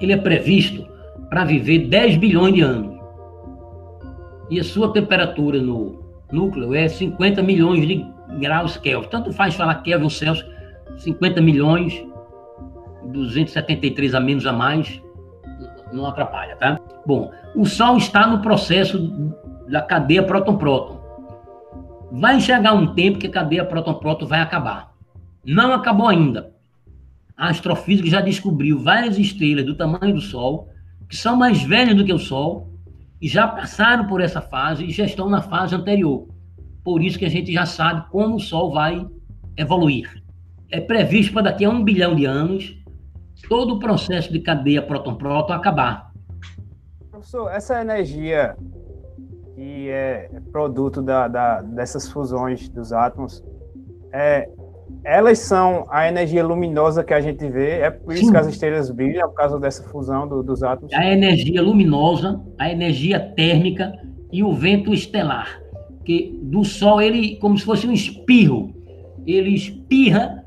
ele 0.00 0.12
é 0.12 0.16
previsto 0.16 0.86
para 1.28 1.44
viver 1.44 1.88
10 1.88 2.16
bilhões 2.16 2.54
de 2.54 2.60
anos. 2.60 2.98
E 4.50 4.58
a 4.58 4.64
sua 4.64 4.92
temperatura 4.92 5.60
no 5.60 6.02
núcleo 6.32 6.74
é 6.74 6.88
50 6.88 7.42
milhões 7.42 7.86
de 7.86 8.06
graus 8.38 8.76
Kelvin. 8.76 9.08
Tanto 9.08 9.32
faz 9.32 9.54
falar 9.54 9.74
Kelvin 9.82 10.04
ou 10.04 10.10
Celsius, 10.10 10.48
50 10.96 11.40
milhões 11.40 12.07
273 13.04 14.14
a 14.14 14.20
menos 14.20 14.46
a 14.46 14.52
mais 14.52 15.00
não 15.92 16.06
atrapalha, 16.06 16.56
tá? 16.56 16.78
Bom, 17.06 17.30
o 17.54 17.64
Sol 17.64 17.96
está 17.96 18.26
no 18.26 18.40
processo 18.40 18.98
da 19.68 19.82
cadeia 19.82 20.22
próton-próton. 20.22 20.98
Vai 22.12 22.40
chegar 22.40 22.72
um 22.74 22.94
tempo 22.94 23.18
que 23.18 23.26
a 23.26 23.30
cadeia 23.30 23.64
próton-próton 23.64 24.26
vai 24.26 24.40
acabar. 24.40 24.92
Não 25.44 25.72
acabou 25.72 26.08
ainda. 26.08 26.52
A 27.36 27.48
astrofísica 27.48 28.08
já 28.08 28.20
descobriu 28.20 28.78
várias 28.78 29.18
estrelas 29.18 29.64
do 29.64 29.74
tamanho 29.74 30.14
do 30.14 30.20
Sol, 30.20 30.68
que 31.08 31.16
são 31.16 31.36
mais 31.36 31.62
velhas 31.62 31.94
do 31.94 32.04
que 32.04 32.12
o 32.12 32.18
Sol, 32.18 32.68
e 33.20 33.28
já 33.28 33.46
passaram 33.46 34.06
por 34.06 34.20
essa 34.20 34.40
fase 34.40 34.84
e 34.84 34.90
já 34.90 35.04
estão 35.04 35.28
na 35.28 35.40
fase 35.40 35.74
anterior. 35.74 36.28
Por 36.84 37.02
isso 37.02 37.18
que 37.18 37.24
a 37.24 37.30
gente 37.30 37.52
já 37.52 37.66
sabe 37.66 38.08
como 38.10 38.36
o 38.36 38.40
Sol 38.40 38.72
vai 38.72 39.06
evoluir. 39.56 40.22
É 40.70 40.80
previsto 40.80 41.32
para 41.32 41.42
daqui 41.42 41.64
a 41.64 41.70
um 41.70 41.82
bilhão 41.82 42.14
de 42.14 42.24
anos 42.24 42.77
todo 43.48 43.74
o 43.74 43.78
processo 43.78 44.32
de 44.32 44.40
cadeia 44.40 44.82
próton-próton 44.82 45.52
acabar. 45.52 46.10
Professor, 47.10 47.50
essa 47.50 47.80
energia 47.80 48.56
que 49.54 49.88
é 49.90 50.30
produto 50.52 51.02
da, 51.02 51.26
da, 51.26 51.62
dessas 51.62 52.08
fusões 52.08 52.68
dos 52.68 52.92
átomos, 52.92 53.42
é, 54.12 54.48
elas 55.04 55.40
são 55.40 55.86
a 55.90 56.08
energia 56.08 56.44
luminosa 56.44 57.02
que 57.02 57.12
a 57.12 57.20
gente 57.20 57.46
vê, 57.48 57.80
é 57.80 57.90
por 57.90 58.14
isso 58.14 58.26
Sim. 58.26 58.30
que 58.30 58.36
as 58.36 58.46
estrelas 58.46 58.90
brilham, 58.90 59.28
por 59.28 59.34
causa 59.34 59.58
dessa 59.58 59.82
fusão 59.88 60.28
do, 60.28 60.42
dos 60.42 60.62
átomos? 60.62 60.92
A 60.92 61.04
energia 61.06 61.60
luminosa, 61.60 62.40
a 62.56 62.70
energia 62.70 63.18
térmica 63.18 63.92
e 64.30 64.44
o 64.44 64.52
vento 64.52 64.92
estelar, 64.94 65.60
que 66.04 66.38
do 66.42 66.64
Sol, 66.64 67.00
ele, 67.00 67.36
como 67.36 67.58
se 67.58 67.64
fosse 67.64 67.86
um 67.86 67.92
espirro, 67.92 68.72
ele 69.26 69.54
espirra 69.54 70.44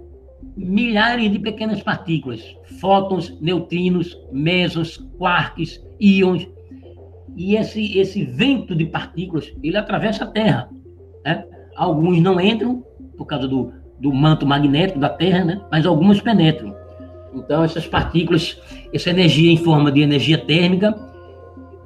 milhares 0.55 1.31
de 1.31 1.39
pequenas 1.39 1.81
partículas, 1.81 2.55
fótons, 2.79 3.37
neutrinos, 3.39 4.17
mesons, 4.31 4.97
quarks, 5.17 5.81
íons. 5.99 6.47
E 7.35 7.55
esse, 7.55 7.97
esse 7.97 8.25
vento 8.25 8.75
de 8.75 8.85
partículas, 8.85 9.51
ele 9.63 9.77
atravessa 9.77 10.25
a 10.25 10.27
Terra. 10.27 10.69
Né? 11.25 11.45
Alguns 11.75 12.19
não 12.19 12.39
entram 12.39 12.83
por 13.17 13.25
causa 13.25 13.47
do, 13.47 13.71
do 13.99 14.13
manto 14.13 14.45
magnético 14.45 14.99
da 14.99 15.09
Terra, 15.09 15.45
né? 15.45 15.61
mas 15.71 15.85
algumas 15.85 16.19
penetram. 16.19 16.75
Então, 17.33 17.63
essas 17.63 17.87
partículas, 17.87 18.59
essa 18.93 19.09
energia 19.09 19.51
em 19.51 19.57
forma 19.57 19.91
de 19.91 20.01
energia 20.01 20.37
térmica, 20.37 20.93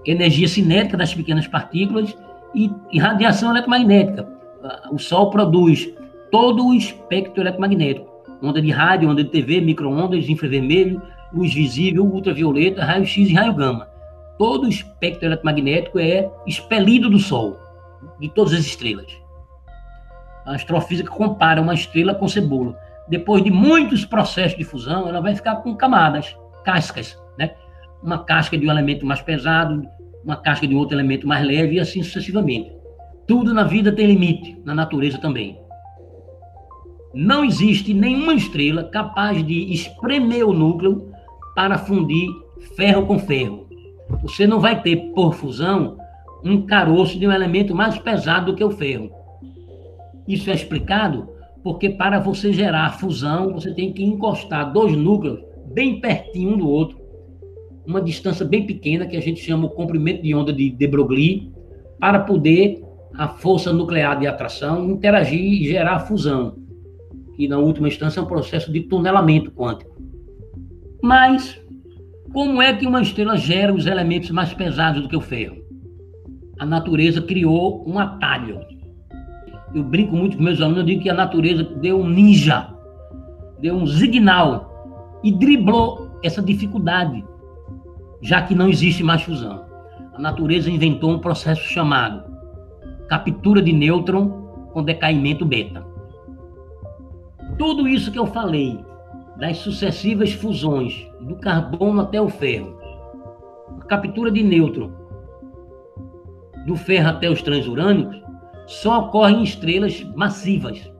energia 0.04 0.48
cinética 0.48 0.98
das 0.98 1.14
pequenas 1.14 1.48
partículas 1.48 2.16
e, 2.56 2.72
e 2.92 3.00
radiação 3.00 3.52
eletromagnética. 3.52 4.28
O 4.92 4.98
Sol 4.98 5.30
produz 5.30 5.94
todo 6.32 6.66
o 6.66 6.74
espectro 6.74 7.44
eletromagnético 7.44 8.15
onda 8.46 8.62
de 8.62 8.72
rádio, 8.72 9.10
onda 9.10 9.24
de 9.24 9.30
TV, 9.30 9.62
micro-ondas, 9.62 10.30
infravermelho, 10.30 11.02
luz 11.34 11.54
visível, 11.54 12.06
ultravioleta, 12.06 12.84
raio-x 12.84 13.30
e 13.30 13.34
raio 13.34 13.54
gama. 13.54 13.88
Todo 14.38 14.66
o 14.66 14.70
espectro 14.70 15.28
eletromagnético 15.28 16.00
é 16.00 16.30
expelido 16.46 17.10
do 17.10 17.20
Sol, 17.20 17.58
de 18.20 18.30
todas 18.30 18.54
as 18.54 18.62
estrelas. 18.62 19.12
A 20.46 20.54
astrofísica 20.56 21.10
compara 21.10 21.62
uma 21.62 21.74
estrela 21.74 22.14
com 22.14 22.28
cebola. 22.28 22.78
Depois 23.08 23.44
de 23.44 23.52
muitos 23.52 24.06
processos 24.06 24.58
de 24.58 24.64
fusão, 24.64 25.08
ela 25.08 25.22
vai 25.22 25.36
ficar 25.36 25.58
com 25.58 25.76
camadas, 25.76 26.36
cascas, 26.64 27.18
né? 27.38 27.52
Uma 28.02 28.24
casca 28.24 28.58
de 28.58 28.68
um 28.68 28.72
elemento 28.72 29.06
mais 29.06 29.22
pesado, 29.22 29.84
uma 30.24 30.36
casca 30.36 30.68
de 30.68 30.76
um 30.76 30.78
outro 30.78 30.96
elemento 30.96 31.28
mais 31.28 31.46
leve 31.46 31.76
e 31.76 31.80
assim 31.80 32.04
sucessivamente. 32.04 32.72
Tudo 33.28 33.54
na 33.54 33.64
vida 33.64 33.92
tem 33.92 34.06
limite, 34.06 34.60
na 34.64 34.76
natureza 34.76 35.18
também. 35.18 35.58
Não 37.16 37.46
existe 37.46 37.94
nenhuma 37.94 38.34
estrela 38.34 38.84
capaz 38.84 39.42
de 39.42 39.72
espremer 39.72 40.46
o 40.46 40.52
núcleo 40.52 41.10
para 41.56 41.78
fundir 41.78 42.28
ferro 42.76 43.06
com 43.06 43.18
ferro. 43.18 43.70
Você 44.22 44.46
não 44.46 44.60
vai 44.60 44.82
ter, 44.82 44.98
por 45.14 45.34
fusão, 45.34 45.98
um 46.44 46.64
caroço 46.64 47.18
de 47.18 47.26
um 47.26 47.32
elemento 47.32 47.74
mais 47.74 47.98
pesado 47.98 48.52
do 48.52 48.56
que 48.58 48.64
o 48.64 48.70
ferro. 48.70 49.10
Isso 50.28 50.50
é 50.50 50.54
explicado 50.54 51.30
porque 51.64 51.90
para 51.90 52.20
você 52.20 52.52
gerar 52.52 53.00
fusão, 53.00 53.54
você 53.54 53.74
tem 53.74 53.94
que 53.94 54.04
encostar 54.04 54.74
dois 54.74 54.92
núcleos 54.92 55.40
bem 55.74 56.02
pertinho 56.02 56.56
um 56.56 56.58
do 56.58 56.70
outro, 56.70 57.00
uma 57.88 58.02
distância 58.02 58.46
bem 58.46 58.66
pequena, 58.66 59.08
que 59.08 59.16
a 59.16 59.22
gente 59.22 59.40
chama 59.40 59.68
o 59.68 59.70
comprimento 59.70 60.22
de 60.22 60.36
onda 60.36 60.52
de 60.52 60.70
de 60.70 60.88
Broglie, 60.88 61.54
para 61.98 62.20
poder 62.20 62.84
a 63.18 63.30
força 63.30 63.72
nuclear 63.72 64.20
de 64.20 64.28
atração 64.28 64.92
interagir 64.92 65.40
e 65.40 65.66
gerar 65.66 66.00
fusão, 66.00 66.65
que 67.36 67.48
na 67.48 67.58
última 67.58 67.88
instância 67.88 68.20
é 68.20 68.24
um 68.24 68.28
processo 68.28 68.72
de 68.72 68.82
tunelamento 68.82 69.52
quântico. 69.52 69.96
Mas 71.02 71.60
como 72.34 72.62
é 72.62 72.74
que 72.74 72.88
uma 72.88 73.02
estrela 73.02 73.38
gera 73.38 73.74
os 73.74 73.86
elementos 73.86 74.30
mais 74.32 74.54
pesados 74.54 75.02
do 75.02 75.10
que 75.10 75.16
o 75.16 75.22
ferro? 75.22 75.58
A 76.60 76.66
natureza 76.66 77.22
criou 77.22 77.84
um 77.88 78.00
atalho. 78.00 78.60
Eu 79.74 79.84
brinco 79.84 80.16
muito 80.16 80.38
com 80.38 80.44
meus 80.44 80.62
alunos, 80.62 80.80
eu 80.80 80.86
digo 80.86 81.04
que 81.04 81.10
a 81.10 81.14
natureza 81.14 81.64
deu 81.64 82.00
um 82.00 82.10
ninja, 82.10 82.74
deu 83.60 83.76
um 83.76 83.86
signal 83.86 85.20
e 85.24 85.32
driblou 85.32 86.20
essa 86.24 86.42
dificuldade, 86.42 87.24
já 88.22 88.42
que 88.42 88.56
não 88.56 88.70
existe 88.70 89.04
mais 89.04 89.22
fusão. 89.22 89.66
A 90.14 90.20
natureza 90.20 90.72
inventou 90.72 91.12
um 91.12 91.20
processo 91.20 91.64
chamado 91.64 92.24
captura 93.08 93.62
de 93.62 93.72
nêutron 93.72 94.30
com 94.74 94.84
decaimento 94.84 95.46
beta. 95.46 95.95
Tudo 97.58 97.88
isso 97.88 98.12
que 98.12 98.20
eu 98.20 98.28
falei 98.28 98.84
das 99.38 99.58
sucessivas 99.58 100.34
fusões 100.34 101.08
do 101.22 101.36
carbono 101.38 102.02
até 102.02 102.20
o 102.20 102.30
ferro, 102.30 102.78
a 103.80 103.86
captura 103.86 104.32
de 104.32 104.44
nêutron 104.44 104.92
do 106.66 106.76
ferro 106.76 107.10
até 107.10 107.30
os 107.30 107.42
transurânicos, 107.42 108.22
só 108.66 109.06
ocorre 109.06 109.36
em 109.36 109.44
estrelas 109.44 110.04
massivas. 110.16 110.92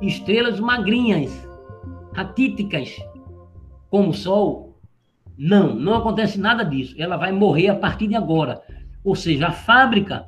Estrelas 0.00 0.60
magrinhas, 0.60 1.32
ratíticas, 2.12 2.94
como 3.88 4.10
o 4.10 4.14
Sol, 4.14 4.78
não, 5.38 5.74
não 5.74 5.94
acontece 5.94 6.38
nada 6.38 6.64
disso. 6.64 6.94
Ela 6.98 7.16
vai 7.16 7.32
morrer 7.32 7.68
a 7.68 7.76
partir 7.76 8.08
de 8.08 8.14
agora. 8.14 8.60
Ou 9.02 9.14
seja, 9.14 9.48
a 9.48 9.52
fábrica 9.52 10.26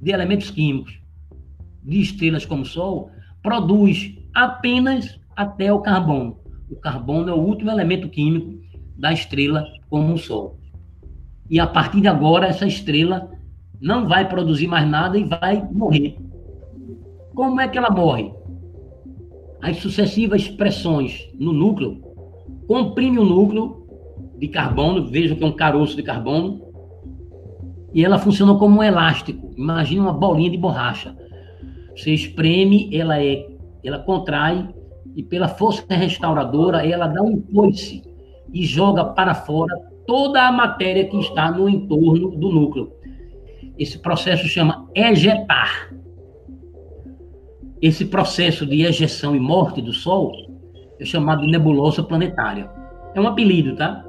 de 0.00 0.10
elementos 0.10 0.50
químicos 0.50 1.00
de 1.82 2.00
estrelas 2.00 2.44
como 2.44 2.62
o 2.62 2.66
Sol 2.66 3.10
produz 3.44 4.16
apenas 4.34 5.20
até 5.36 5.70
o 5.70 5.80
carbono. 5.80 6.38
O 6.70 6.76
carbono 6.76 7.28
é 7.28 7.34
o 7.34 7.38
último 7.38 7.70
elemento 7.70 8.08
químico 8.08 8.58
da 8.96 9.12
estrela 9.12 9.66
como 9.90 10.14
o 10.14 10.18
Sol. 10.18 10.58
E 11.50 11.60
a 11.60 11.66
partir 11.66 12.00
de 12.00 12.08
agora, 12.08 12.46
essa 12.46 12.66
estrela 12.66 13.30
não 13.78 14.08
vai 14.08 14.26
produzir 14.26 14.66
mais 14.66 14.88
nada 14.88 15.18
e 15.18 15.24
vai 15.24 15.62
morrer. 15.70 16.16
Como 17.34 17.60
é 17.60 17.68
que 17.68 17.76
ela 17.76 17.90
morre? 17.90 18.32
As 19.60 19.76
sucessivas 19.76 20.48
pressões 20.48 21.28
no 21.38 21.52
núcleo 21.52 22.00
comprimem 22.66 23.18
o 23.18 23.26
núcleo 23.26 23.86
de 24.38 24.48
carbono, 24.48 25.06
vejam 25.10 25.36
que 25.36 25.44
é 25.44 25.46
um 25.46 25.52
caroço 25.52 25.96
de 25.96 26.02
carbono, 26.02 26.62
e 27.92 28.02
ela 28.02 28.18
funciona 28.18 28.54
como 28.54 28.78
um 28.78 28.82
elástico. 28.82 29.52
Imagina 29.54 30.02
uma 30.02 30.12
bolinha 30.14 30.50
de 30.50 30.56
borracha. 30.56 31.14
Você 31.96 32.12
espreme, 32.12 32.90
ela 32.92 33.22
é, 33.22 33.46
ela 33.84 33.98
contrai 33.98 34.68
e 35.14 35.22
pela 35.22 35.48
força 35.48 35.84
restauradora 35.94 36.86
ela 36.86 37.06
dá 37.06 37.22
um 37.22 37.40
coice 37.40 38.02
e 38.52 38.64
joga 38.64 39.04
para 39.04 39.34
fora 39.34 39.74
toda 40.06 40.46
a 40.46 40.52
matéria 40.52 41.08
que 41.08 41.18
está 41.18 41.50
no 41.50 41.68
entorno 41.68 42.30
do 42.32 42.50
núcleo. 42.50 42.92
Esse 43.78 43.98
processo 43.98 44.46
chama 44.46 44.88
ejetar. 44.94 45.92
Esse 47.80 48.04
processo 48.06 48.64
de 48.66 48.82
ejeção 48.82 49.34
e 49.34 49.40
morte 49.40 49.82
do 49.82 49.92
Sol 49.92 50.32
é 50.98 51.04
chamado 51.04 51.42
de 51.42 51.50
nebulosa 51.50 52.02
planetária. 52.02 52.70
É 53.14 53.20
um 53.20 53.26
apelido, 53.26 53.76
tá? 53.76 54.04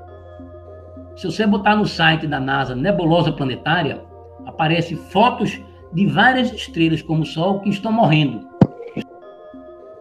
Se 1.16 1.26
você 1.26 1.46
botar 1.48 1.76
no 1.76 1.86
site 1.86 2.28
da 2.28 2.40
NASA 2.40 2.76
nebulosa 2.76 3.32
planetária, 3.32 4.02
aparece 4.46 4.96
fotos 4.96 5.60
de 5.96 6.06
várias 6.08 6.52
estrelas 6.52 7.02
como 7.02 7.24
o 7.24 7.26
Sol 7.26 7.62
que 7.62 7.70
estão 7.70 7.92
morrendo. 7.92 8.48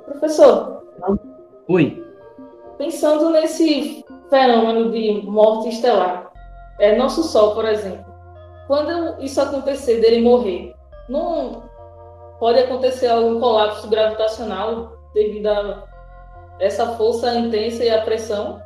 Professor, 0.05 0.83
Oi. 1.69 2.05
Pensando 2.77 3.31
nesse 3.31 4.05
fenômeno 4.29 4.91
de 4.91 5.23
morte 5.25 5.69
estelar, 5.69 6.31
é, 6.79 6.97
nosso 6.97 7.23
Sol, 7.23 7.55
por 7.55 7.65
exemplo, 7.65 8.05
quando 8.67 9.23
isso 9.23 9.41
acontecer, 9.41 10.01
dele 10.01 10.21
morrer, 10.21 10.75
não 11.09 11.63
pode 12.41 12.59
acontecer 12.59 13.07
algum 13.07 13.39
colapso 13.39 13.89
gravitacional 13.89 14.93
devido 15.15 15.47
a 15.47 15.85
essa 16.59 16.97
força 16.97 17.35
intensa 17.35 17.85
e 17.85 17.91
a 17.91 18.03
pressão? 18.03 18.61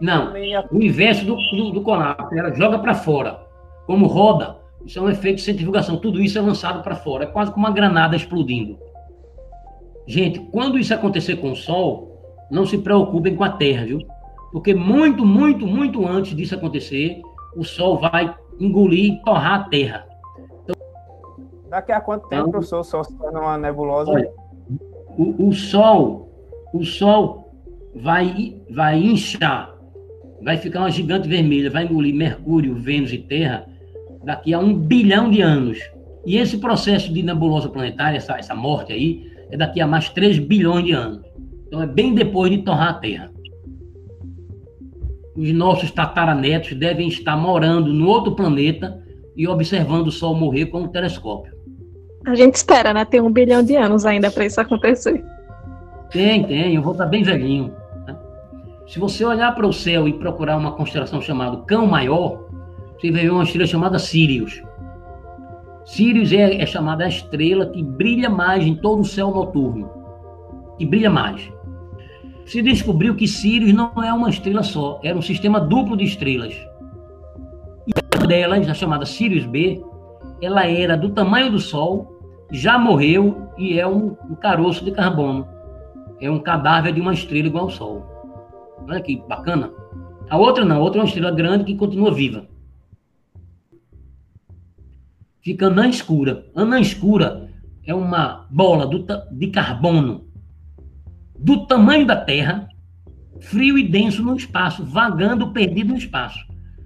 Não. 0.00 0.32
O 0.72 0.82
inverso 0.82 1.26
do, 1.26 1.36
do, 1.36 1.72
do 1.72 1.82
colapso, 1.82 2.34
ela 2.34 2.54
joga 2.54 2.78
para 2.78 2.94
fora. 2.94 3.40
Como 3.86 4.06
roda, 4.06 4.57
isso 4.84 4.98
é 4.98 5.02
um 5.02 5.08
efeito 5.08 5.36
de 5.36 5.42
centrifugação. 5.42 5.96
Tudo 5.96 6.20
isso 6.20 6.38
é 6.38 6.40
lançado 6.40 6.82
para 6.82 6.96
fora. 6.96 7.24
É 7.24 7.26
quase 7.26 7.52
como 7.52 7.66
uma 7.66 7.72
granada 7.72 8.16
explodindo. 8.16 8.78
Gente, 10.06 10.38
quando 10.38 10.78
isso 10.78 10.94
acontecer 10.94 11.36
com 11.36 11.52
o 11.52 11.56
Sol, 11.56 12.46
não 12.50 12.64
se 12.64 12.78
preocupem 12.78 13.36
com 13.36 13.44
a 13.44 13.50
Terra, 13.50 13.84
viu? 13.84 14.00
Porque 14.50 14.74
muito, 14.74 15.26
muito, 15.26 15.66
muito 15.66 16.06
antes 16.06 16.34
disso 16.34 16.54
acontecer, 16.54 17.20
o 17.54 17.62
Sol 17.62 17.98
vai 17.98 18.34
engolir 18.58 19.12
e 19.12 19.22
torrar 19.22 19.60
a 19.60 19.64
Terra. 19.64 20.06
Então, 20.62 20.74
Daqui 21.68 21.92
a 21.92 22.00
quanto 22.00 22.28
tempo, 22.28 22.42
então, 22.42 22.50
professor, 22.50 22.80
o 22.80 22.84
Sol 22.84 23.04
se 23.04 23.14
torna 23.18 23.40
uma 23.40 23.58
nebulosa? 23.58 24.10
Olha, 24.10 24.32
o, 25.18 25.48
o 25.48 25.52
Sol, 25.52 26.30
o 26.72 26.82
Sol 26.84 27.52
vai, 27.94 28.56
vai 28.70 28.98
inchar, 28.98 29.74
vai 30.42 30.56
ficar 30.56 30.80
uma 30.80 30.90
gigante 30.90 31.28
vermelha, 31.28 31.70
vai 31.70 31.84
engolir 31.84 32.14
Mercúrio, 32.14 32.74
Vênus 32.76 33.12
e 33.12 33.18
Terra 33.18 33.66
daqui 34.24 34.52
a 34.52 34.58
um 34.58 34.74
bilhão 34.74 35.30
de 35.30 35.40
anos. 35.40 35.78
E 36.26 36.36
esse 36.36 36.58
processo 36.58 37.12
de 37.12 37.22
nebulosa 37.22 37.68
planetária, 37.68 38.18
essa, 38.18 38.38
essa 38.38 38.54
morte 38.54 38.92
aí, 38.92 39.30
é 39.50 39.56
daqui 39.56 39.80
a 39.80 39.86
mais 39.86 40.08
3 40.10 40.38
bilhões 40.38 40.84
de 40.84 40.92
anos. 40.92 41.22
Então 41.66 41.82
é 41.82 41.86
bem 41.86 42.14
depois 42.14 42.50
de 42.50 42.58
torrar 42.58 42.90
a 42.90 42.94
Terra. 42.94 43.30
Os 45.36 45.52
nossos 45.52 45.90
tataranetos 45.90 46.74
devem 46.74 47.08
estar 47.08 47.36
morando 47.36 47.92
no 47.92 48.08
outro 48.08 48.34
planeta 48.34 49.00
e 49.36 49.46
observando 49.46 50.08
o 50.08 50.12
Sol 50.12 50.34
morrer 50.34 50.66
com 50.66 50.80
um 50.80 50.88
telescópio. 50.88 51.56
A 52.26 52.34
gente 52.34 52.56
espera, 52.56 52.92
né? 52.92 53.04
Tem 53.04 53.20
um 53.20 53.30
bilhão 53.30 53.62
de 53.62 53.76
anos 53.76 54.04
ainda 54.04 54.30
para 54.30 54.44
isso 54.44 54.60
acontecer. 54.60 55.24
Tem, 56.10 56.44
tem. 56.44 56.74
Eu 56.74 56.82
vou 56.82 56.92
estar 56.92 57.06
bem 57.06 57.22
velhinho. 57.22 57.72
Né? 58.06 58.16
Se 58.86 58.98
você 58.98 59.24
olhar 59.24 59.54
para 59.54 59.66
o 59.66 59.72
céu 59.72 60.08
e 60.08 60.12
procurar 60.12 60.56
uma 60.56 60.72
constelação 60.72 61.22
chamada 61.22 61.58
Cão 61.58 61.86
Maior, 61.86 62.47
você 62.98 63.12
vai 63.12 63.22
ver 63.22 63.30
uma 63.30 63.44
estrela 63.44 63.66
chamada 63.66 63.98
Sirius. 63.98 64.60
Sirius 65.84 66.32
é, 66.32 66.60
é 66.60 66.66
chamada 66.66 67.04
a 67.04 67.08
estrela 67.08 67.66
que 67.66 67.80
brilha 67.82 68.28
mais 68.28 68.66
em 68.66 68.74
todo 68.74 69.00
o 69.00 69.04
céu 69.04 69.30
noturno. 69.30 69.88
Que 70.76 70.84
brilha 70.84 71.08
mais. 71.08 71.48
Se 72.44 72.60
descobriu 72.60 73.14
que 73.14 73.28
Sirius 73.28 73.72
não 73.72 73.92
é 74.02 74.12
uma 74.12 74.30
estrela 74.30 74.64
só, 74.64 75.00
era 75.04 75.16
um 75.16 75.22
sistema 75.22 75.60
duplo 75.60 75.96
de 75.96 76.04
estrelas. 76.04 76.54
E 77.86 77.92
uma 78.16 78.26
delas, 78.26 78.68
a 78.68 78.74
chamada 78.74 79.06
Sirius 79.06 79.46
B, 79.46 79.80
ela 80.42 80.66
era 80.66 80.96
do 80.96 81.10
tamanho 81.10 81.52
do 81.52 81.60
Sol, 81.60 82.18
já 82.50 82.76
morreu 82.78 83.48
e 83.56 83.78
é 83.78 83.86
um, 83.86 84.16
um 84.28 84.34
caroço 84.34 84.84
de 84.84 84.90
carbono. 84.90 85.46
É 86.20 86.28
um 86.28 86.40
cadáver 86.40 86.92
de 86.92 87.00
uma 87.00 87.14
estrela 87.14 87.46
igual 87.46 87.64
ao 87.64 87.70
Sol. 87.70 88.04
Olha 88.88 89.00
que 89.00 89.22
bacana. 89.28 89.70
A 90.28 90.36
outra 90.36 90.64
não, 90.64 90.76
a 90.76 90.80
outra 90.80 90.98
é 90.98 91.02
uma 91.02 91.08
estrela 91.08 91.30
grande 91.30 91.64
que 91.64 91.76
continua 91.76 92.12
viva 92.12 92.57
fica 95.48 95.68
anã 95.68 95.88
escura. 95.88 96.44
Anã 96.54 96.78
escura 96.78 97.48
é 97.86 97.94
uma 97.94 98.46
bola 98.50 98.86
do, 98.86 99.06
de 99.32 99.46
carbono 99.46 100.26
do 101.38 101.64
tamanho 101.66 102.06
da 102.06 102.16
Terra, 102.16 102.68
frio 103.40 103.78
e 103.78 103.88
denso 103.88 104.22
no 104.22 104.36
espaço, 104.36 104.84
vagando 104.84 105.50
perdido 105.52 105.92
no 105.92 105.98
espaço. 105.98 106.38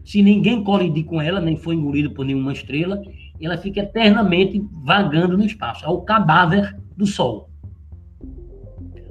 se 0.05 0.22
ninguém 0.22 0.62
colidir 0.62 1.05
com 1.05 1.20
ela, 1.20 1.40
nem 1.40 1.57
for 1.57 1.72
engolido 1.72 2.11
por 2.11 2.25
nenhuma 2.25 2.53
estrela, 2.53 3.01
ela 3.40 3.57
fica 3.57 3.81
eternamente 3.81 4.64
vagando 4.85 5.37
no 5.37 5.44
espaço. 5.44 5.85
É 5.85 5.88
o 5.88 6.03
cadáver 6.03 6.77
do 6.96 7.07
Sol. 7.07 7.51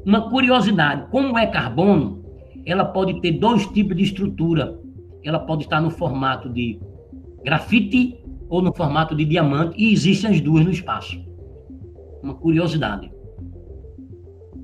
Uma 0.05 0.29
curiosidade: 0.29 1.09
como 1.11 1.37
é 1.37 1.45
carbono, 1.47 2.23
ela 2.65 2.85
pode 2.85 3.19
ter 3.19 3.33
dois 3.33 3.65
tipos 3.67 3.97
de 3.97 4.03
estrutura. 4.03 4.79
Ela 5.23 5.39
pode 5.39 5.63
estar 5.63 5.81
no 5.81 5.91
formato 5.91 6.49
de 6.49 6.79
grafite 7.43 8.20
ou 8.51 8.61
no 8.61 8.75
formato 8.75 9.15
de 9.15 9.23
diamante, 9.23 9.81
e 9.81 9.93
existem 9.93 10.29
as 10.29 10.41
duas 10.41 10.65
no 10.65 10.71
espaço. 10.71 11.17
Uma 12.21 12.35
curiosidade. 12.35 13.09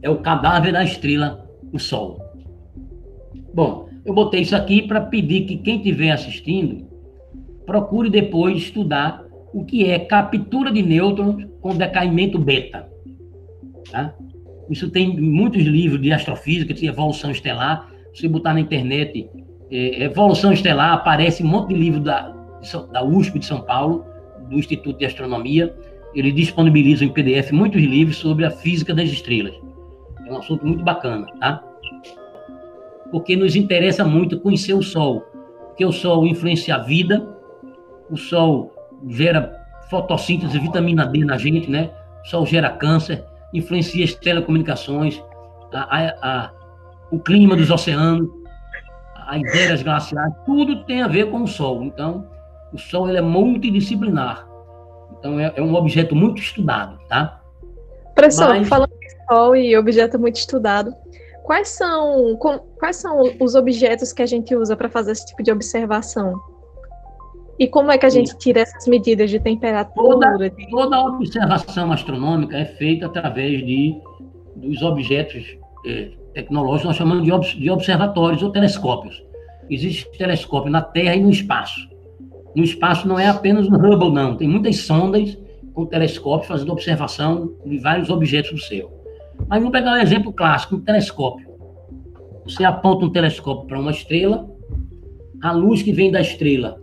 É 0.02 0.10
o 0.10 0.17
cadáver 0.17 0.73
da 0.73 0.84
estrela, 0.84 1.50
o 1.71 1.80
Sol. 1.80 2.19
Bom, 3.54 3.88
eu 4.06 4.13
botei 4.13 4.41
isso 4.41 4.58
aqui 4.58 4.82
para 4.82 5.00
pedir 5.00 5.45
que 5.45 5.56
quem 5.58 5.78
estiver 5.78 6.12
assistindo 6.12 6.86
procure 7.65 8.10
depois 8.10 8.58
estudar 8.58 9.26
o 9.54 9.63
que 9.63 9.86
é 9.86 9.97
captura 10.00 10.69
de 10.69 10.84
nêutrons 10.84 11.47
com 11.62 11.73
decaimento 11.73 12.38
beta. 12.38 12.89
Tá? 13.89 14.13
Isso 14.69 14.91
tem 14.91 15.17
muitos 15.17 15.63
livros 15.63 16.02
de 16.02 16.12
astrofísica, 16.12 16.73
de 16.73 16.86
evolução 16.88 17.32
estelar. 17.32 17.89
Se 18.13 18.28
botar 18.28 18.54
na 18.54 18.60
internet 18.60 19.30
é, 19.71 20.04
evolução 20.04 20.52
estelar, 20.52 20.93
aparece 20.93 21.41
um 21.41 21.47
monte 21.47 21.69
de 21.69 21.76
livro 21.76 22.02
da, 22.02 22.37
da 22.91 23.04
USP 23.04 23.39
de 23.39 23.46
São 23.46 23.62
Paulo, 23.62 24.06
do 24.50 24.56
Instituto 24.56 24.98
de 24.98 25.06
Astronomia. 25.06 25.76
Eles 26.13 26.34
disponibilizam 26.34 27.08
em 27.08 27.12
PDF 27.12 27.52
muitos 27.52 27.82
livros 27.82 28.17
sobre 28.17 28.46
a 28.46 28.52
física 28.52 28.93
das 28.93 29.10
estrelas. 29.10 29.54
É 30.26 30.32
um 30.32 30.38
assunto 30.38 30.65
muito 30.65 30.84
bacana, 30.84 31.28
tá? 31.39 31.63
Porque 33.12 33.36
nos 33.36 33.56
interessa 33.56 34.04
muito 34.04 34.39
conhecer 34.39 34.74
o 34.74 34.82
Sol, 34.82 35.22
porque 35.67 35.86
o 35.86 35.91
Sol 35.91 36.26
influencia 36.26 36.76
a 36.76 36.80
vida, 36.80 37.26
o 38.10 38.17
Sol 38.17 38.74
gera 39.08 39.54
fotossíntese, 39.89 40.60
vitamina 40.60 41.06
D 41.06 41.24
na 41.24 41.38
gente, 41.38 41.70
né? 41.70 41.91
O 42.26 42.28
Sol 42.28 42.46
gera 42.46 42.70
câncer, 42.72 43.24
influencia 43.54 44.04
as 44.04 44.13
telecomunicações, 44.13 45.22
a, 45.72 45.98
a, 45.98 46.15
a, 46.22 46.52
o 47.12 47.20
clima 47.20 47.56
dos 47.56 47.70
oceanos, 47.70 48.30
as 49.28 49.41
eras 49.56 49.84
glaciais, 49.84 50.34
tudo 50.46 50.84
tem 50.86 51.02
a 51.02 51.08
ver 51.08 51.30
com 51.30 51.43
o 51.43 51.48
Sol. 51.48 51.84
Então, 51.84 52.26
o 52.73 52.77
Sol 52.77 53.10
ele 53.10 53.17
é 53.17 53.21
multidisciplinar. 53.21 54.47
Então, 55.19 55.39
é, 55.39 55.53
é 55.56 55.62
um 55.62 55.73
objeto 55.75 56.15
muito 56.15 56.41
estudado, 56.41 56.99
tá? 57.08 57.41
Professor, 58.13 58.49
Mas... 58.49 58.67
falando 58.67 58.89
de 58.89 59.25
Sol 59.27 59.56
e 59.56 59.77
objeto 59.77 60.19
muito 60.19 60.36
estudado, 60.36 60.93
quais 61.43 61.69
são, 61.69 62.36
com, 62.38 62.60
quais 62.80 62.97
são 62.97 63.21
os 63.39 63.56
objetos 63.56 64.12
que 64.12 64.21
a 64.21 64.25
gente 64.25 64.56
usa 64.56 64.75
para 64.75 64.89
fazer 64.89 65.12
esse 65.12 65.25
tipo 65.25 65.41
de 65.43 65.51
observação? 65.51 66.39
E 67.60 67.67
como 67.67 67.91
é 67.91 67.97
que 67.97 68.06
a 68.06 68.10
gente 68.10 68.38
tira 68.38 68.62
essas 68.62 68.86
medidas 68.88 69.32
de 69.32 69.39
temperatura? 69.39 70.32
Toda, 70.32 70.51
toda 70.69 71.01
observação 71.01 71.91
astronômica 71.91 72.56
é 72.56 72.65
feita 72.65 73.08
através 73.08 73.65
de, 73.65 73.99
dos 74.56 74.84
objetos 74.84 75.58
é, 75.86 76.12
tecnológicos, 76.34 76.86
nós 76.86 76.95
chamamos 76.95 77.23
de, 77.23 77.60
de 77.60 77.71
observatórios 77.71 78.43
ou 78.43 78.51
telescópios. 78.51 79.23
Existe 79.69 80.10
telescópio 80.17 80.71
na 80.71 80.82
Terra 80.82 81.15
e 81.15 81.21
no 81.21 81.32
espaço. 81.32 81.89
No 82.58 82.63
espaço 82.63 83.08
não 83.08 83.20
é 83.20 83.28
apenas 83.28 83.70
no 83.70 83.78
Hubble, 83.78 84.12
não. 84.12 84.36
Tem 84.36 84.48
muitas 84.48 84.78
sondas 84.78 85.38
com 85.76 85.86
telescópio 85.86 86.48
fazendo 86.48 86.72
observação 86.72 87.54
de 87.63 87.78
vários 87.78 88.10
objetos 88.10 88.50
do 88.52 88.60
céu. 88.60 88.91
Mas 89.48 89.60
vamos 89.60 89.78
pegar 89.78 89.91
um 89.91 90.02
exemplo 90.02 90.34
clássico, 90.34 90.76
um 90.76 90.80
telescópio. 90.80 91.48
Você 92.46 92.63
aponta 92.63 93.06
um 93.06 93.12
telescópio 93.12 93.67
para 93.67 93.80
uma 93.80 93.91
estrela, 93.91 94.50
a 95.43 95.52
luz 95.52 95.84
que 95.84 95.91
vem 95.91 96.10
da 96.10 96.20
estrela 96.20 96.82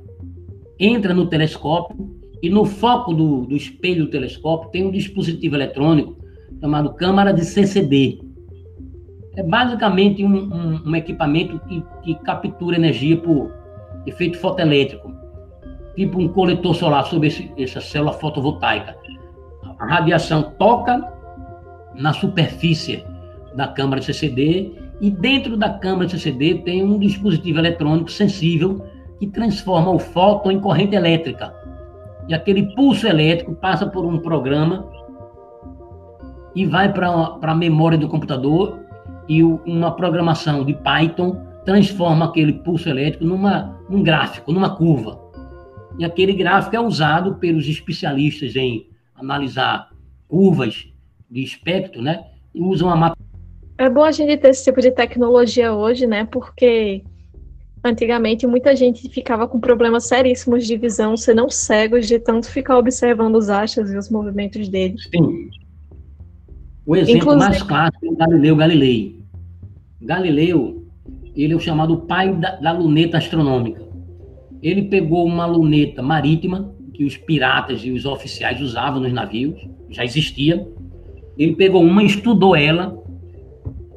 entra 0.79 1.13
no 1.13 1.27
telescópio 1.27 2.21
e 2.41 2.49
no 2.49 2.65
foco 2.65 3.13
do, 3.13 3.45
do 3.45 3.57
espelho 3.57 4.05
do 4.05 4.11
telescópio 4.13 4.71
tem 4.71 4.87
um 4.87 4.93
dispositivo 4.93 5.57
eletrônico 5.57 6.17
chamado 6.61 6.95
câmara 6.95 7.33
de 7.33 7.45
CCD. 7.45 8.21
É 9.35 9.43
basicamente 9.43 10.25
um, 10.25 10.37
um, 10.37 10.83
um 10.87 10.95
equipamento 10.95 11.59
que, 11.67 11.83
que, 12.05 12.15
captura 12.23 12.77
energia 12.77 13.17
por 13.17 13.53
efeito 14.07 14.39
fotoelétrico, 14.39 15.24
tipo 15.97 16.21
um 16.21 16.29
coletor 16.29 16.75
solar 16.75 17.05
sobre 17.07 17.29
esse, 17.29 17.51
essa 17.57 17.81
célula 17.81 18.13
fotovoltaica. 18.13 18.97
A 19.79 19.87
radiação 19.87 20.55
toca 20.59 21.13
na 21.95 22.13
superfície 22.13 23.05
da 23.55 23.69
câmara 23.69 24.01
de 24.01 24.07
CCD 24.07 24.73
e 25.01 25.11
dentro 25.11 25.57
da 25.57 25.71
câmara 25.71 26.07
de 26.07 26.13
CCD 26.13 26.63
tem 26.65 26.83
um 26.83 26.99
dispositivo 26.99 27.59
eletrônico 27.59 28.11
sensível 28.11 28.85
que 29.19 29.27
transforma 29.27 29.91
o 29.91 29.99
fóton 29.99 30.51
em 30.53 30.61
corrente 30.61 30.95
elétrica. 30.95 31.55
E 32.29 32.35
aquele 32.35 32.75
pulso 32.75 33.07
elétrico 33.07 33.55
passa 33.55 33.87
por 33.87 34.05
um 34.05 34.19
programa 34.19 34.89
e 36.55 36.65
vai 36.67 36.93
para 36.93 37.39
a 37.43 37.55
memória 37.55 37.99
do 37.99 38.09
computador 38.09 38.81
e 39.29 39.43
uma 39.43 39.91
programação 39.93 40.65
de 40.65 40.75
Python 40.75 41.37
transforma 41.65 42.27
aquele 42.27 42.53
pulso 42.53 42.89
elétrico 42.89 43.25
numa, 43.25 43.79
num 43.89 44.03
gráfico, 44.03 44.53
numa 44.53 44.77
curva. 44.77 45.24
E 45.99 46.05
aquele 46.05 46.33
gráfico 46.33 46.77
é 46.77 46.81
usado 46.81 47.37
pelos 47.37 47.69
especialistas 47.69 48.57
em 48.57 48.89
analisar 49.15 49.91
curvas 50.29 50.89
de 51.31 51.43
espectro, 51.43 52.03
né? 52.03 52.25
E 52.55 52.61
usam 52.61 52.91
a 52.91 53.15
É 53.79 53.89
bom 53.89 54.05
a 54.05 54.13
gente 54.13 54.37
ter 54.37 54.49
esse 54.49 54.65
tipo 54.65 54.81
de 54.81 54.91
tecnologia 54.91 55.73
hoje, 55.73 56.07
né? 56.07 56.25
Porque 56.25 57.03
Antigamente, 57.87 58.47
muita 58.47 58.75
gente 58.75 59.07
ficava 59.11 59.47
com 59.47 59.61
problemas 59.61 60.07
seríssimos 60.07 60.67
de 60.67 60.75
visão, 60.75 61.19
ser 61.19 61.35
não 61.35 61.51
cegos 61.51 62.09
de 62.09 62.19
tanto 62.19 62.49
ficar 62.49 62.79
observando 62.79 63.37
os 63.37 63.51
astros 63.51 63.93
e 63.93 63.99
os 63.99 64.09
movimentos 64.09 64.71
deles. 64.71 65.07
Sim. 65.15 65.51
O 66.87 66.97
exemplo 66.97 67.19
Inclusive... 67.19 67.45
mais 67.45 67.63
clássico 67.63 68.07
é 68.07 68.09
o 68.09 68.17
Galileu 68.17 68.57
Galilei. 68.57 69.21
Galileu, 70.01 70.87
ele 71.37 71.53
é 71.53 71.57
o 71.57 71.61
chamado 71.61 71.99
pai 71.99 72.35
da, 72.35 72.57
da 72.57 72.73
luneta 72.73 73.19
astronômica. 73.19 73.84
Ele 74.65 74.85
pegou 74.85 75.27
uma 75.27 75.45
luneta 75.45 76.01
marítima 76.01 76.75
que 76.95 77.05
os 77.05 77.19
piratas 77.19 77.85
e 77.85 77.91
os 77.91 78.07
oficiais 78.07 78.63
usavam 78.63 78.99
nos 78.99 79.13
navios, 79.13 79.61
já 79.91 80.03
existia. 80.03 80.67
Ele 81.37 81.55
pegou 81.55 81.83
uma, 81.83 82.03
estudou 82.03 82.57
ela, 82.57 82.97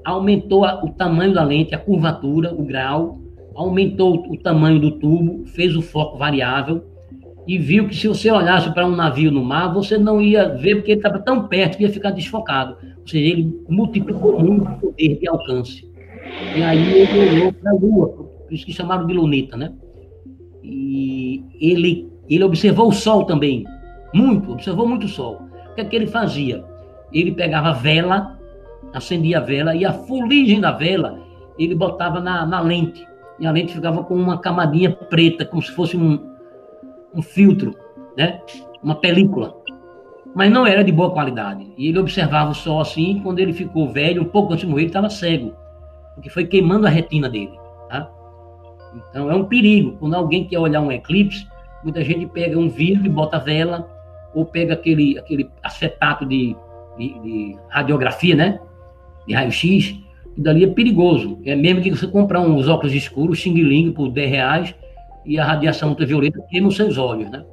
aumentou 0.03 0.65
a, 0.65 0.83
o 0.83 0.89
tamanho 0.89 1.33
da 1.33 1.41
lente, 1.41 1.73
a 1.73 1.77
curvatura, 1.77 2.53
o 2.53 2.65
grau, 2.65 3.21
aumentou 3.55 4.29
o 4.29 4.37
tamanho 4.37 4.77
do 4.77 4.91
tubo, 4.91 5.45
fez 5.45 5.73
o 5.73 5.81
foco 5.81 6.17
variável 6.17 6.83
e 7.47 7.57
viu 7.57 7.87
que 7.87 7.95
se 7.95 8.09
você 8.09 8.29
olhasse 8.29 8.73
para 8.73 8.85
um 8.85 8.93
navio 8.93 9.31
no 9.31 9.45
mar, 9.45 9.73
você 9.73 9.97
não 9.97 10.21
ia 10.21 10.49
ver 10.49 10.75
porque 10.75 10.91
ele 10.91 10.99
estava 10.99 11.19
tão 11.19 11.47
perto 11.47 11.77
que 11.77 11.83
ia 11.83 11.89
ficar 11.89 12.11
desfocado. 12.11 12.75
Ou 12.99 13.07
seja, 13.07 13.25
ele 13.25 13.57
multiplicou 13.69 14.37
muito 14.37 14.69
o 14.69 14.79
poder 14.79 15.17
de 15.17 15.29
alcance. 15.29 15.89
E 16.57 16.61
aí 16.61 16.93
ele 16.93 17.29
olhou 17.29 17.53
para 17.53 17.71
a 17.71 17.73
Lua, 17.73 18.09
por 18.09 18.51
isso 18.51 18.65
que 18.65 18.73
chamaram 18.73 19.07
de 19.07 19.13
luneta, 19.13 19.55
né? 19.55 19.71
E 20.69 21.43
ele, 21.59 22.09
ele 22.29 22.43
observou 22.43 22.89
o 22.89 22.93
Sol 22.93 23.25
também, 23.25 23.63
muito, 24.13 24.51
observou 24.51 24.87
muito 24.87 25.05
o 25.05 25.09
Sol. 25.09 25.41
O 25.71 25.75
que 25.75 25.81
é 25.81 25.85
que 25.85 25.95
ele 25.95 26.07
fazia? 26.07 26.63
Ele 27.13 27.31
pegava 27.31 27.73
vela, 27.73 28.37
acendia 28.93 29.37
a 29.37 29.41
vela, 29.41 29.75
e 29.75 29.85
a 29.85 29.93
fuligem 29.93 30.59
da 30.59 30.71
vela 30.71 31.19
ele 31.57 31.73
botava 31.73 32.19
na, 32.19 32.45
na 32.45 32.59
lente 32.59 33.07
e 33.39 33.45
a 33.45 33.51
lente 33.51 33.73
ficava 33.73 34.03
com 34.03 34.15
uma 34.15 34.39
camadinha 34.39 34.91
preta, 34.91 35.45
como 35.45 35.61
se 35.61 35.71
fosse 35.71 35.95
um, 35.95 36.19
um 37.13 37.21
filtro, 37.21 37.75
né? 38.17 38.41
uma 38.81 38.95
película. 38.95 39.55
Mas 40.35 40.51
não 40.51 40.65
era 40.65 40.83
de 40.83 40.91
boa 40.91 41.11
qualidade. 41.11 41.71
E 41.77 41.87
ele 41.87 41.99
observava 41.99 42.51
o 42.51 42.55
sol 42.55 42.79
assim, 42.79 43.19
quando 43.23 43.39
ele 43.39 43.53
ficou 43.53 43.91
velho, 43.91 44.23
um 44.23 44.25
pouco 44.25 44.53
antes 44.53 44.65
de 44.65 44.69
morrer, 44.69 44.83
ele 44.83 44.89
estava 44.89 45.09
cego, 45.09 45.53
porque 46.15 46.29
foi 46.29 46.45
queimando 46.45 46.87
a 46.87 46.89
retina 46.89 47.29
dele. 47.29 47.53
Então 49.09 49.31
é 49.31 49.35
um 49.35 49.45
perigo. 49.45 49.97
Quando 49.99 50.15
alguém 50.15 50.45
quer 50.45 50.59
olhar 50.59 50.81
um 50.81 50.91
eclipse, 50.91 51.47
muita 51.83 52.03
gente 52.03 52.25
pega 52.27 52.57
um 52.57 52.69
vidro 52.69 53.05
e 53.05 53.09
bota 53.09 53.39
vela, 53.39 53.87
ou 54.33 54.45
pega 54.45 54.73
aquele, 54.73 55.17
aquele 55.17 55.49
acetato 55.63 56.25
de, 56.25 56.55
de, 56.97 57.19
de 57.19 57.57
radiografia, 57.69 58.35
né? 58.35 58.59
De 59.27 59.33
raio-x, 59.33 59.95
e 60.35 60.41
dali 60.41 60.63
é 60.63 60.67
perigoso. 60.67 61.39
É 61.45 61.55
mesmo 61.55 61.81
que 61.81 61.89
você 61.89 62.07
comprar 62.07 62.41
uns 62.41 62.67
óculos 62.67 62.93
escuros, 62.93 63.39
Xing 63.39 63.53
Ling, 63.53 63.91
por 63.91 64.09
10 64.09 64.29
reais, 64.29 64.75
e 65.25 65.39
a 65.39 65.45
radiação 65.45 65.89
ultravioleta 65.89 66.39
queima 66.49 66.67
os 66.67 66.75
seus 66.75 66.97
olhos, 66.97 67.29
né? 67.29 67.43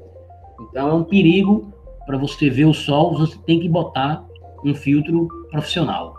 Então 0.60 0.88
é 0.88 0.92
um 0.92 1.02
perigo 1.02 1.72
para 2.06 2.18
você 2.18 2.50
ver 2.50 2.66
o 2.66 2.74
sol, 2.74 3.16
você 3.16 3.36
tem 3.46 3.58
que 3.58 3.68
botar 3.68 4.24
um 4.64 4.74
filtro 4.74 5.26
profissional. 5.50 6.14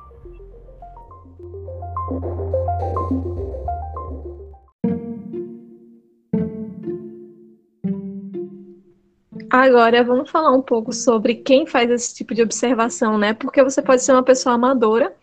Agora 9.55 10.03
vamos 10.03 10.29
falar 10.29 10.51
um 10.51 10.61
pouco 10.61 10.91
sobre 10.91 11.35
quem 11.35 11.65
faz 11.65 11.89
esse 11.89 12.13
tipo 12.13 12.35
de 12.35 12.41
observação, 12.41 13.17
né? 13.17 13.33
Porque 13.33 13.63
você 13.63 13.81
pode 13.81 14.03
ser 14.03 14.11
uma 14.11 14.21
pessoa 14.21 14.55
amadora 14.55 15.13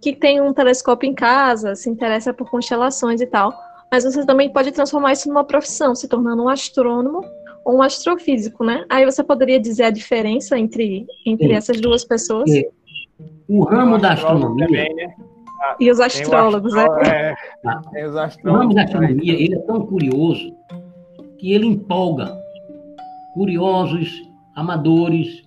que 0.00 0.14
tem 0.14 0.40
um 0.40 0.54
telescópio 0.54 1.10
em 1.10 1.12
casa, 1.12 1.74
se 1.74 1.90
interessa 1.90 2.32
por 2.32 2.48
constelações 2.48 3.20
e 3.20 3.26
tal, 3.26 3.52
mas 3.90 4.04
você 4.04 4.24
também 4.24 4.48
pode 4.48 4.70
transformar 4.70 5.10
isso 5.10 5.28
numa 5.28 5.42
profissão, 5.42 5.92
se 5.96 6.06
tornando 6.06 6.44
um 6.44 6.48
astrônomo 6.48 7.24
ou 7.64 7.78
um 7.78 7.82
astrofísico, 7.82 8.64
né? 8.64 8.84
Aí 8.88 9.04
você 9.04 9.24
poderia 9.24 9.58
dizer 9.58 9.82
a 9.82 9.90
diferença 9.90 10.56
entre, 10.56 11.04
entre 11.26 11.52
essas 11.52 11.80
duas 11.80 12.04
pessoas? 12.04 12.48
É. 12.48 12.62
O 13.48 13.64
ramo 13.64 13.98
da 13.98 14.12
astronomia. 14.12 14.66
Também, 14.66 14.94
né? 14.94 15.14
e 15.80 15.90
os 15.90 15.98
astrólogos, 15.98 16.72
né? 16.74 16.86
É, 17.04 17.34
é, 17.96 18.06
os 18.06 18.14
astrólogos. 18.14 18.44
O 18.44 18.62
ramo 18.62 18.74
da 18.74 18.84
astronomia 18.84 19.32
ele 19.32 19.56
é 19.56 19.60
tão 19.62 19.84
curioso 19.84 20.54
que 21.38 21.52
ele 21.52 21.66
empolga 21.66 22.39
curiosos, 23.34 24.22
amadores, 24.54 25.42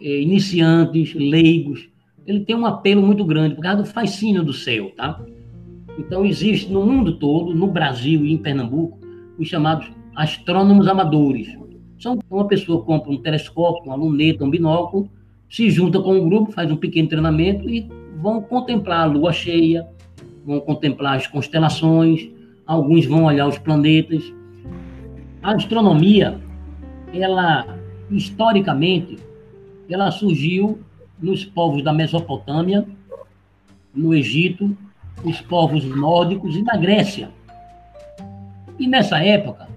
eh, 0.00 0.20
iniciantes, 0.20 1.14
leigos. 1.14 1.88
Ele 2.26 2.40
tem 2.40 2.56
um 2.56 2.66
apelo 2.66 3.02
muito 3.02 3.24
grande 3.24 3.54
por 3.54 3.62
causa 3.62 3.82
do 3.82 3.88
fascínio 3.88 4.42
do 4.42 4.52
céu, 4.52 4.92
tá? 4.96 5.20
Então 5.98 6.24
existe 6.24 6.70
no 6.70 6.84
mundo 6.84 7.18
todo, 7.18 7.54
no 7.54 7.66
Brasil 7.66 8.24
e 8.24 8.32
em 8.32 8.38
Pernambuco, 8.38 8.98
os 9.38 9.48
chamados 9.48 9.90
astrônomos 10.14 10.86
amadores. 10.86 11.48
São 11.98 12.18
uma 12.30 12.46
pessoa 12.46 12.84
compra 12.84 13.10
um 13.10 13.20
telescópio, 13.20 13.84
uma 13.84 13.96
luneta, 13.96 14.44
um 14.44 14.50
binóculo, 14.50 15.08
se 15.50 15.70
junta 15.70 16.00
com 16.00 16.14
um 16.14 16.28
grupo, 16.28 16.52
faz 16.52 16.70
um 16.70 16.76
pequeno 16.76 17.08
treinamento 17.08 17.68
e 17.68 17.88
vão 18.20 18.40
contemplar 18.42 19.00
a 19.00 19.06
lua 19.06 19.32
cheia, 19.32 19.86
vão 20.44 20.60
contemplar 20.60 21.16
as 21.16 21.26
constelações, 21.26 22.28
alguns 22.66 23.06
vão 23.06 23.24
olhar 23.24 23.48
os 23.48 23.58
planetas. 23.58 24.22
A 25.42 25.54
astronomia, 25.54 26.38
ela 27.12 27.78
historicamente, 28.10 29.18
ela 29.88 30.10
surgiu 30.10 30.80
nos 31.20 31.44
povos 31.44 31.82
da 31.82 31.92
Mesopotâmia, 31.92 32.86
no 33.94 34.14
Egito, 34.14 34.76
os 35.24 35.40
povos 35.40 35.84
nórdicos 35.84 36.56
e 36.56 36.62
na 36.62 36.76
Grécia. 36.76 37.30
E 38.78 38.86
nessa 38.86 39.18
época, 39.18 39.68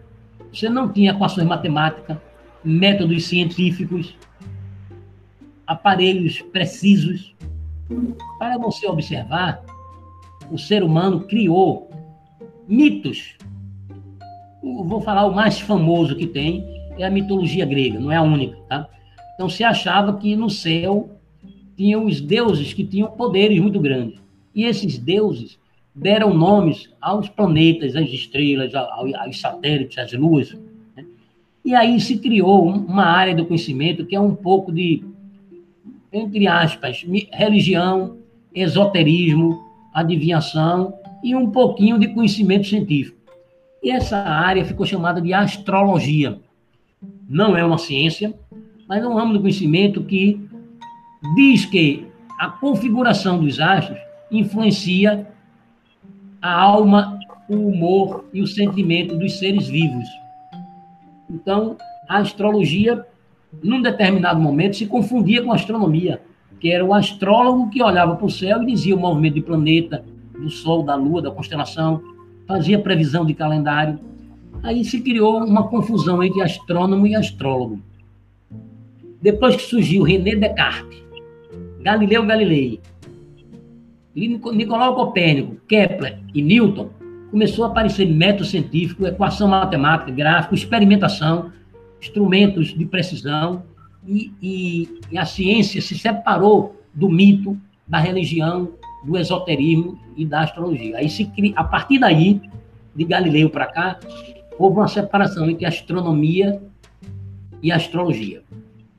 você 0.52 0.70
não 0.70 0.92
tinha 0.92 1.12
equações 1.12 1.48
matemáticas, 1.48 2.18
métodos 2.64 3.26
científicos, 3.26 4.16
aparelhos 5.66 6.42
precisos. 6.42 7.36
Para 8.38 8.58
você 8.58 8.88
observar, 8.88 9.64
o 10.52 10.58
ser 10.58 10.84
humano 10.84 11.22
criou 11.22 11.90
mitos. 12.68 13.36
vou 14.62 15.02
falar 15.02 15.26
o 15.26 15.34
mais 15.34 15.60
famoso 15.60 16.16
que 16.16 16.28
tem, 16.28 16.81
é 17.02 17.08
a 17.08 17.12
mitologia 17.12 17.66
grega, 17.66 18.00
não 18.00 18.12
é 18.12 18.16
a 18.16 18.22
única, 18.22 18.58
tá? 18.70 18.88
Então 19.36 19.50
se 19.50 19.64
achava 19.64 20.18
que 20.18 20.36
no 20.36 20.50
céu 20.50 21.10
tinham 21.76 22.06
os 22.06 22.22
deuses 22.22 22.74
que 22.74 22.84
tinham 22.84 23.10
poderes 23.12 23.60
muito 23.60 23.80
grandes. 23.80 24.20
E 24.54 24.66
esses 24.66 24.98
deuses 24.98 25.58
deram 25.96 26.34
nomes 26.34 26.90
aos 27.02 27.28
planetas, 27.28 27.96
às 27.96 28.10
estrelas, 28.10 28.74
aos 28.76 29.40
satélites, 29.40 29.98
às 29.98 30.14
luas. 30.14 30.56
Né? 30.96 31.06
E 31.66 31.74
aí 31.74 32.00
se 32.00 32.18
criou 32.18 32.68
uma 32.68 33.06
área 33.06 33.36
do 33.36 33.46
conhecimento 33.46 34.06
que 34.06 34.16
é 34.16 34.20
um 34.20 34.36
pouco 34.36 34.72
de, 34.72 35.04
entre 36.12 36.48
aspas, 36.48 37.06
religião, 37.32 38.18
esoterismo, 38.54 39.60
adivinhação 39.94 40.94
e 41.24 41.36
um 41.36 41.50
pouquinho 41.50 42.00
de 42.00 42.10
conhecimento 42.10 42.68
científico. 42.68 43.18
E 43.84 43.90
essa 43.90 44.18
área 44.18 44.64
ficou 44.64 44.86
chamada 44.86 45.20
de 45.20 45.34
astrologia. 45.34 46.40
Não 47.32 47.56
é 47.56 47.64
uma 47.64 47.78
ciência, 47.78 48.34
mas 48.90 49.02
é 49.02 49.08
um 49.08 49.14
ramo 49.14 49.32
do 49.32 49.40
conhecimento 49.40 50.04
que 50.04 50.46
diz 51.34 51.66
que 51.66 52.06
a 52.38 52.50
configuração 52.50 53.40
dos 53.40 53.58
astros 53.58 53.98
influencia 54.30 55.26
a 56.42 56.52
alma, 56.52 57.18
o 57.48 57.70
humor 57.70 58.26
e 58.34 58.42
o 58.42 58.48
sentimento 58.48 59.18
dos 59.18 59.40
seres 59.40 59.66
vivos. 59.66 60.10
Então, 61.30 61.78
a 62.10 62.18
astrologia, 62.18 63.06
num 63.64 63.82
determinado 63.82 64.42
momento, 64.42 64.76
se 64.76 64.86
confundia 64.86 65.42
com 65.42 65.54
a 65.54 65.56
astronomia, 65.56 66.22
que 66.60 66.70
era 66.70 66.84
o 66.84 66.94
astrólogo 66.94 67.70
que 67.70 67.82
olhava 67.82 68.18
para 68.18 68.26
o 68.26 68.30
céu 68.30 68.62
e 68.62 68.66
dizia 68.66 68.94
o 68.94 69.00
movimento 69.00 69.36
de 69.36 69.42
planeta, 69.42 70.04
do 70.38 70.50
Sol, 70.50 70.84
da 70.84 70.96
Lua, 70.96 71.22
da 71.22 71.32
constelação, 71.32 72.04
fazia 72.46 72.78
previsão 72.78 73.26
de 73.26 73.34
calendário. 73.34 74.11
Aí 74.64 74.86
se 74.86 75.02
criou 75.02 75.44
uma 75.44 75.68
confusão 75.68 76.22
entre 76.22 76.42
astrônomo 76.42 77.08
e 77.08 77.16
astrólogo. 77.16 77.82
Depois 79.22 79.56
que 79.56 79.64
surgiu 79.64 80.04
René 80.04 80.36
Descartes, 80.36 81.02
Galileu 81.82 82.26
Galilei, 82.26 82.80
Nicolau 84.16 84.96
Copérnico, 84.96 85.56
Kepler 85.68 86.20
e 86.34 86.42
Newton, 86.42 86.90
começou 87.30 87.66
a 87.66 87.68
aparecer 87.70 88.06
método 88.06 88.46
científico, 88.46 89.06
equação 89.06 89.48
matemática, 89.48 90.12
gráfico, 90.12 90.54
experimentação, 90.54 91.52
instrumentos 92.00 92.68
de 92.68 92.86
precisão, 92.86 93.64
e, 94.06 94.32
e, 94.42 95.00
e 95.12 95.18
a 95.18 95.26
ciência 95.26 95.82
se 95.82 95.98
separou 95.98 96.76
do 96.94 97.10
mito, 97.10 97.58
da 97.88 98.00
religião, 98.00 98.70
do 99.04 99.18
esoterismo 99.18 100.00
e 100.16 100.26
da 100.26 100.42
astrologia. 100.42 100.98
Aí 100.98 101.10
se 101.10 101.32
a 101.56 101.64
partir 101.64 102.00
daí, 102.00 102.42
de 102.96 103.06
Galileu 103.06 103.50
para 103.50 103.68
cá, 103.68 104.00
houve 104.62 104.78
uma 104.78 104.88
separação 104.88 105.50
entre 105.50 105.66
astronomia 105.66 106.62
e 107.62 107.72
astrologia. 107.72 108.44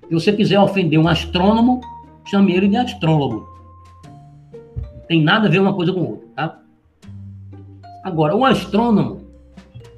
Se 0.08 0.14
você 0.14 0.32
quiser 0.32 0.58
ofender 0.58 0.98
um 0.98 1.08
astrônomo, 1.08 1.80
chame 2.24 2.52
ele 2.52 2.68
de 2.68 2.76
astrólogo 2.76 3.52
tem 5.12 5.22
nada 5.22 5.46
a 5.46 5.50
ver 5.50 5.60
uma 5.60 5.74
coisa 5.74 5.92
com 5.92 6.00
outra, 6.00 6.26
tá? 6.34 6.58
Agora, 8.02 8.34
o 8.34 8.46
astrônomo, 8.46 9.20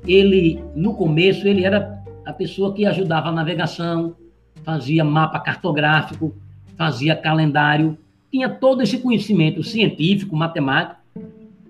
ele, 0.05 0.61
no 0.75 0.93
começo, 0.95 1.47
ele 1.47 1.65
era 1.65 2.03
a 2.27 2.33
pessoa 2.33 2.75
que 2.75 2.85
ajudava 2.85 3.29
a 3.29 3.33
navegação, 3.33 4.17
fazia 4.65 5.05
mapa 5.05 5.39
cartográfico, 5.39 6.35
fazia 6.77 7.15
calendário, 7.15 7.97
tinha 8.29 8.49
todo 8.49 8.83
esse 8.83 8.99
conhecimento 8.99 9.63
científico, 9.63 10.35
matemático, 10.35 11.01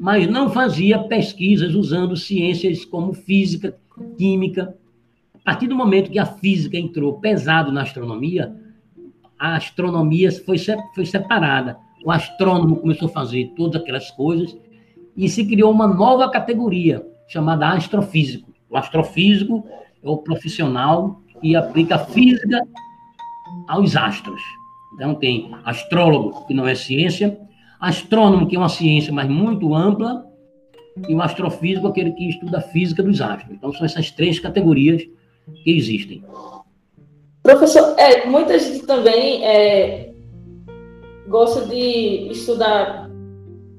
mas 0.01 0.27
não 0.27 0.49
fazia 0.49 0.99
pesquisas 0.99 1.75
usando 1.75 2.17
ciências 2.17 2.83
como 2.83 3.13
física, 3.13 3.77
química. 4.17 4.77
A 5.35 5.39
partir 5.45 5.67
do 5.67 5.77
momento 5.77 6.11
que 6.11 6.19
a 6.19 6.27
física 6.27 6.77
entrou 6.77 7.21
pesado 7.21 7.71
na 7.71 7.83
astronomia, 7.83 8.55
a 9.39 9.57
astronomia 9.57 10.31
foi, 10.33 10.57
foi 10.95 11.07
separada 11.07 11.79
o 12.05 12.11
astrônomo 12.11 12.77
começou 12.77 13.09
a 13.09 13.13
fazer 13.13 13.55
todas 13.57 13.81
aquelas 13.81 14.11
coisas 14.11 14.55
e 15.17 15.27
se 15.27 15.47
criou 15.47 15.73
uma 15.73 15.87
nova 15.87 16.31
categoria 16.31 17.05
chamada 17.27 17.71
astrofísico. 17.71 18.53
O 18.69 18.77
astrofísico 18.77 19.67
é 20.03 20.09
o 20.09 20.19
profissional 20.19 21.23
que 21.41 21.57
aplica 21.57 21.99
física 21.99 22.61
aos 23.67 23.97
astros. 23.97 24.43
Então 24.95 25.15
tem 25.15 25.51
astrólogo, 25.65 26.47
que 26.47 26.53
não 26.53 26.69
é 26.69 26.75
ciência, 26.75 27.41
astrônomo, 27.81 28.47
que 28.47 28.55
é 28.55 28.59
uma 28.59 28.69
ciência, 28.69 29.11
mas 29.11 29.27
muito 29.27 29.75
ampla, 29.75 30.27
e 31.09 31.15
o 31.15 31.21
astrofísico, 31.21 31.89
aquele 31.89 32.13
que 32.13 32.29
estuda 32.29 32.59
a 32.59 32.63
física 32.63 33.03
dos 33.03 33.21
astros. 33.21 33.57
Então 33.57 33.73
são 33.73 33.85
essas 33.85 34.11
três 34.11 34.39
categorias 34.39 35.03
que 35.63 35.77
existem. 35.77 36.25
Professor, 37.43 37.95
é, 37.99 38.27
muita 38.27 38.59
gente 38.59 38.87
também 38.87 39.45
é, 39.45 40.13
gosto 41.29 41.69
de 41.69 42.29
estudar, 42.31 43.11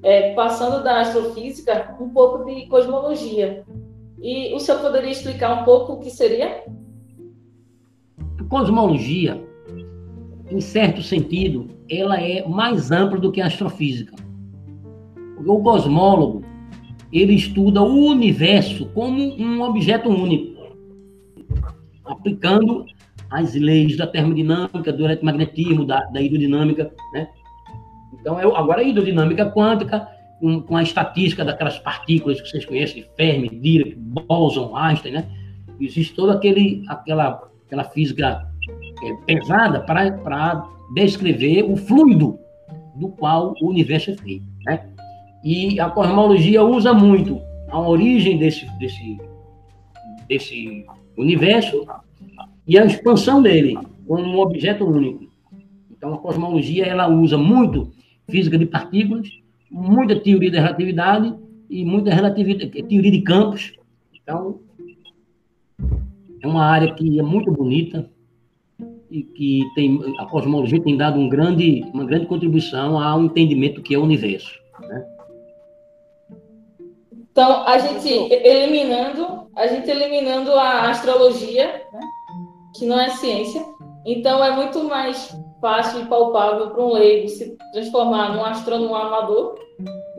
é, 0.03 0.33
passando 0.33 0.83
da 0.83 1.01
astrofísica, 1.01 1.95
um 1.99 2.09
pouco 2.09 2.45
de 2.45 2.67
cosmologia. 2.67 3.63
E 4.21 4.53
o 4.53 4.59
senhor 4.59 4.81
poderia 4.81 5.11
explicar 5.11 5.61
um 5.61 5.65
pouco 5.65 5.93
o 5.93 5.99
que 5.99 6.09
seria? 6.09 6.63
Cosmologia, 8.49 9.43
em 10.49 10.61
certo 10.61 11.01
sentido, 11.01 11.67
ela 11.89 12.21
é 12.21 12.47
mais 12.47 12.91
ampla 12.91 13.19
do 13.19 13.31
que 13.31 13.41
a 13.41 13.47
astrofísica. 13.47 14.15
O 15.45 15.61
cosmólogo, 15.61 16.43
ele 17.11 17.33
estuda 17.33 17.81
o 17.81 18.07
universo 18.07 18.87
como 18.87 19.21
um 19.21 19.61
objeto 19.61 20.09
único, 20.09 20.55
aplicando 22.03 22.85
as 23.29 23.53
leis 23.55 23.97
da 23.97 24.07
termodinâmica, 24.07 24.91
do 24.91 25.05
eletromagnetismo, 25.05 25.85
da, 25.85 26.01
da 26.05 26.21
hidrodinâmica, 26.21 26.91
né? 27.13 27.27
Então, 28.13 28.39
eu, 28.39 28.55
agora 28.55 28.81
a 28.81 28.83
hidrodinâmica 28.83 29.51
quântica, 29.51 30.07
com, 30.39 30.61
com, 30.61 30.75
a 30.75 30.83
estatística 30.83 31.45
daquelas 31.45 31.79
partículas 31.79 32.41
que 32.41 32.49
vocês 32.49 32.65
conhecem, 32.65 33.05
Fermi, 33.15 33.49
Dirac, 33.49 33.95
Boson, 33.95 34.75
Einstein, 34.75 35.13
né? 35.13 35.25
Existe 35.79 36.13
toda 36.13 36.33
aquele, 36.33 36.83
aquela, 36.87 37.49
aquela 37.65 37.83
física 37.85 38.47
é, 39.03 39.13
pesada 39.25 39.81
para 39.81 40.67
descrever 40.93 41.63
o 41.63 41.75
fluido 41.75 42.39
do 42.95 43.09
qual 43.09 43.53
o 43.61 43.69
universo 43.69 44.11
é 44.11 44.17
feito, 44.17 44.45
né? 44.65 44.94
E 45.45 45.79
a 45.79 45.91
cosmologia 45.91 46.63
usa 46.63 46.91
muito 46.91 47.39
a 47.69 47.79
origem 47.79 48.39
desse, 48.39 48.65
desse, 48.79 49.17
desse 50.27 50.83
universo 51.15 51.85
e 52.67 52.79
a 52.79 52.83
expansão 52.83 53.43
dele 53.43 53.77
como 54.07 54.23
um 54.23 54.39
objeto 54.39 54.83
único. 54.83 55.27
Então, 55.91 56.15
a 56.15 56.17
cosmologia 56.17 56.87
ela 56.87 57.07
usa 57.07 57.37
muito 57.37 57.91
física 58.27 58.57
de 58.57 58.65
partículas, 58.65 59.29
muita 59.69 60.19
teoria 60.19 60.51
da 60.51 60.61
relatividade 60.61 61.31
e 61.69 61.85
muita 61.85 62.11
relatividade, 62.11 62.71
teoria 62.81 63.11
de 63.11 63.21
campos. 63.21 63.73
Então, 64.15 64.61
é 66.41 66.47
uma 66.47 66.65
área 66.65 66.91
que 66.95 67.19
é 67.19 67.23
muito 67.23 67.51
bonita 67.51 68.09
e 69.11 69.21
que 69.21 69.63
tem, 69.75 69.99
a 70.17 70.25
cosmologia 70.25 70.81
tem 70.81 70.97
dado 70.97 71.19
um 71.19 71.29
grande, 71.29 71.83
uma 71.93 72.03
grande 72.03 72.25
contribuição 72.25 72.99
ao 72.99 73.23
entendimento 73.23 73.83
que 73.83 73.93
é 73.93 73.99
o 73.99 74.03
universo. 74.03 74.64
Então, 77.35 77.67
a 77.67 77.77
gente 77.79 78.07
eliminando, 78.07 79.49
a 79.57 79.67
gente 79.67 79.89
eliminando 79.89 80.51
a 80.53 80.89
astrologia, 80.89 81.83
né? 81.91 81.99
que 82.73 82.85
não 82.85 82.97
é 82.97 83.09
ciência, 83.09 83.61
então 84.05 84.41
é 84.41 84.55
muito 84.55 84.81
mais 84.85 85.37
fácil 85.59 86.03
e 86.03 86.05
palpável 86.05 86.69
para 86.69 86.81
um 86.81 86.93
leigo 86.93 87.27
se 87.27 87.57
transformar 87.73 88.33
num 88.33 88.45
astrônomo 88.45 88.95
amador 88.95 89.55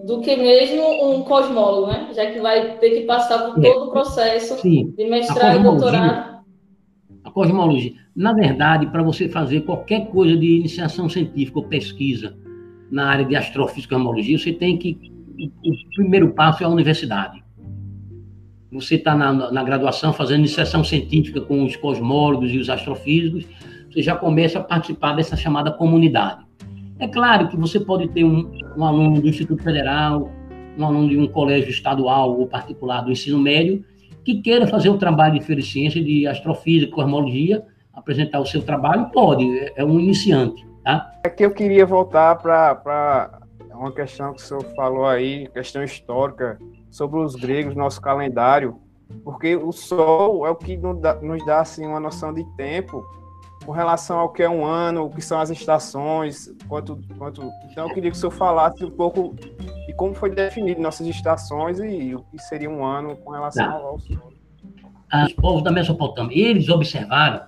do 0.05 0.21
que 0.21 0.37
mesmo 0.37 1.11
um 1.11 1.23
cosmólogo, 1.23 1.87
né? 1.87 2.11
Já 2.13 2.31
que 2.31 2.39
vai 2.39 2.77
ter 2.77 2.91
que 2.91 3.07
passar 3.07 3.47
por 3.47 3.63
todo 3.63 3.87
o 3.87 3.91
processo 3.91 4.61
Sim. 4.61 4.93
de 4.95 5.09
mestrado 5.09 5.61
e 5.61 5.63
doutorado. 5.63 6.45
A 7.25 7.31
cosmologia. 7.31 7.95
Na 8.15 8.35
verdade, 8.35 8.89
para 8.89 9.03
você 9.03 9.27
fazer 9.27 9.63
qualquer 9.63 10.09
coisa 10.09 10.37
de 10.37 10.59
iniciação 10.59 11.09
científica 11.09 11.61
ou 11.61 11.65
pesquisa 11.65 12.37
na 12.91 13.09
área 13.09 13.25
de 13.25 13.35
astrofísica 13.35 13.95
e 13.95 13.97
cosmologia, 13.97 14.39
você 14.39 14.53
tem 14.53 14.77
que. 14.77 15.16
O 15.39 15.95
primeiro 15.95 16.31
passo 16.31 16.63
é 16.63 16.67
a 16.67 16.69
universidade. 16.69 17.45
Você 18.73 18.97
está 18.97 19.15
na, 19.15 19.51
na 19.51 19.63
graduação 19.63 20.13
fazendo 20.13 20.41
iniciação 20.41 20.83
científica 20.83 21.41
com 21.41 21.65
os 21.65 21.77
cosmólogos 21.77 22.51
e 22.53 22.59
os 22.59 22.69
astrofísicos, 22.69 23.47
você 23.91 24.03
já 24.03 24.15
começa 24.15 24.59
a 24.59 24.63
participar 24.63 25.15
dessa 25.15 25.37
chamada 25.37 25.71
comunidade. 25.71 26.45
É 26.99 27.07
claro 27.07 27.49
que 27.49 27.57
você 27.57 27.79
pode 27.79 28.09
ter 28.09 28.25
um, 28.25 28.51
um 28.77 28.85
aluno 28.85 29.21
do 29.21 29.29
Instituto 29.29 29.63
Federal, 29.63 30.31
um 30.79 30.85
aluno 30.85 31.09
de 31.09 31.19
um 31.19 31.27
colégio 31.27 31.71
estadual 31.71 32.39
ou 32.39 32.47
particular 32.47 33.03
do 33.03 33.13
ensino 33.13 33.39
médio, 33.39 33.85
que 34.25 34.43
queira 34.43 34.67
fazer 34.67 34.89
o 34.89 34.99
trabalho 34.99 35.39
de 35.39 35.45
feiriciência, 35.45 36.03
de 36.03 36.27
astrofísica, 36.27 36.93
cosmologia, 36.93 37.65
apresentar 37.95 38.41
o 38.41 38.47
seu 38.47 38.63
trabalho, 38.63 39.11
pode, 39.11 39.45
é, 39.59 39.75
é 39.77 39.85
um 39.85 39.99
iniciante. 39.99 40.67
Tá? 40.85 41.11
É 41.25 41.29
que 41.29 41.45
eu 41.45 41.51
queria 41.51 41.87
voltar 41.87 42.37
para 42.37 43.41
uma 43.79 43.93
questão 43.93 44.33
que 44.33 44.43
o 44.43 44.45
senhor 44.45 44.65
falou 44.75 45.07
aí, 45.07 45.49
questão 45.49 45.83
histórica, 45.83 46.59
sobre 46.91 47.21
os 47.21 47.35
gregos, 47.35 47.75
nosso 47.75 48.01
calendário, 48.01 48.81
porque 49.23 49.57
o 49.57 49.73
Sol 49.73 50.47
é 50.47 50.51
o 50.51 50.57
que 50.57 50.77
nos 50.77 51.01
dá, 51.01 51.15
nos 51.17 51.45
dá 51.45 51.61
assim, 51.61 51.87
uma 51.87 52.01
noção 52.01 52.33
de 52.33 52.45
tempo 52.57 53.05
com 53.65 53.73
relação 53.73 54.19
ao 54.19 54.29
que 54.29 54.43
é 54.43 54.49
um 54.49 54.65
ano, 54.65 55.07
o 55.07 55.11
que 55.11 55.21
são 55.21 55.41
as 55.41 55.51
estações, 55.51 56.55
quanto, 56.69 56.99
quanto... 57.19 57.43
Então 57.71 57.89
eu 57.89 57.95
queria 57.95 58.11
que 58.11 58.17
o 58.17 58.21
senhor 58.21 58.31
falasse 58.31 58.85
um 58.85 58.91
pouco 58.91 59.35
de 59.87 59.93
como 59.95 60.15
foi 60.15 60.31
definido 60.31 60.81
nossas 60.81 61.07
estações 61.07 61.79
e, 61.81 62.15
o 62.15 62.23
que 62.23 62.39
seria 62.39 62.71
um 62.71 62.85
ano 62.85 63.17
com 63.17 63.33
relação 63.33 63.67
tá. 63.67 63.73
ao 63.73 63.99
Sol. 63.99 64.33
Os 65.25 65.33
povos 65.35 65.63
da 65.63 65.73
Mesopotâmia, 65.73 66.37
eles 66.37 66.69
observaram 66.69 67.43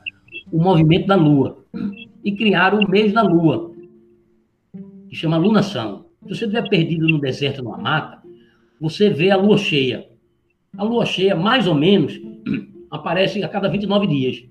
o 0.50 0.60
movimento 0.60 1.06
da 1.06 1.16
Lua 1.16 1.58
e 2.24 2.34
criaram 2.34 2.80
o 2.80 2.90
mês 2.90 3.12
da 3.12 3.22
Lua, 3.22 3.72
que 5.08 5.14
chama 5.14 5.36
lunação. 5.36 6.07
Se 6.28 6.34
você 6.34 6.44
estiver 6.44 6.68
perdido 6.68 7.08
no 7.08 7.18
deserto, 7.18 7.62
numa 7.62 7.78
mata, 7.78 8.22
você 8.78 9.08
vê 9.08 9.30
a 9.30 9.36
Lua 9.36 9.56
cheia. 9.56 10.06
A 10.76 10.84
Lua 10.84 11.06
cheia, 11.06 11.34
mais 11.34 11.66
ou 11.66 11.74
menos, 11.74 12.20
aparece 12.92 13.42
a 13.42 13.48
cada 13.48 13.66
29 13.66 14.06
dias. 14.06 14.44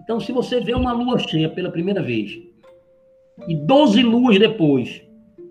Então, 0.00 0.18
se 0.18 0.32
você 0.32 0.60
vê 0.60 0.74
uma 0.74 0.92
lua 0.92 1.18
cheia 1.18 1.48
pela 1.48 1.70
primeira 1.70 2.02
vez 2.02 2.32
e 3.46 3.54
12 3.54 4.02
luas 4.02 4.38
depois, 4.38 5.02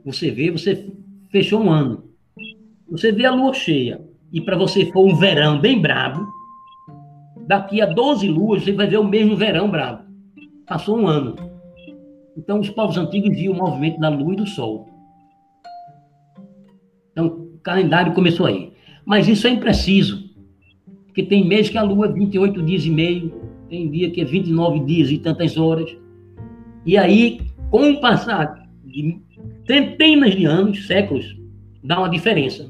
você 0.04 0.32
vê, 0.32 0.52
você 0.52 0.92
fechou 1.32 1.62
um 1.62 1.72
ano. 1.72 2.10
Você 2.90 3.12
vê 3.12 3.26
a 3.26 3.34
lua 3.34 3.54
cheia 3.54 4.02
e 4.34 4.42
para 4.42 4.58
você 4.58 4.92
for 4.92 5.06
um 5.06 5.16
verão 5.16 5.60
bem 5.60 5.80
brabo, 5.80 6.28
daqui 7.48 7.80
a 7.80 7.86
12 7.86 8.28
luas 8.28 8.64
você 8.64 8.74
vai 8.74 8.88
ver 8.88 8.98
o 8.98 9.08
mesmo 9.08 9.38
verão 9.38 9.70
brabo. 9.70 10.04
Passou 10.66 11.00
um 11.00 11.08
ano. 11.08 11.51
Então, 12.38 12.60
os 12.60 12.70
povos 12.70 12.98
antigos 12.98 13.36
viam 13.36 13.54
o 13.54 13.58
movimento 13.58 14.00
da 14.00 14.10
lua 14.10 14.34
e 14.34 14.38
do 14.38 14.48
sol. 14.48 14.90
Então, 17.12 17.28
o 17.28 17.60
calendário 17.60 18.14
começou 18.14 18.46
aí. 18.46 18.72
Mas 19.06 19.28
isso 19.28 19.48
é 19.48 19.50
impreciso, 19.50 20.30
porque 21.06 21.24
tem 21.24 21.46
meses 21.46 21.70
que 21.70 21.78
a 21.78 21.84
lua 21.84 22.08
é 22.08 22.12
28 22.12 22.62
dias 22.64 22.86
e 22.86 22.90
meio, 22.90 23.34
tem 23.70 23.90
dia 23.90 24.10
que 24.12 24.22
é 24.22 24.26
29 24.26 24.80
dias 24.82 25.10
e 25.10 25.18
tantas 25.18 25.58
horas. 25.58 25.96
E 26.86 26.98
aí, 26.98 27.42
com 27.70 27.92
o 27.92 28.02
passar 28.02 28.70
de 28.86 29.20
centenas 29.68 30.36
de 30.36 30.46
anos, 30.46 30.88
séculos, 30.88 31.38
dá 31.84 32.00
uma 32.00 32.10
diferença. 32.10 32.70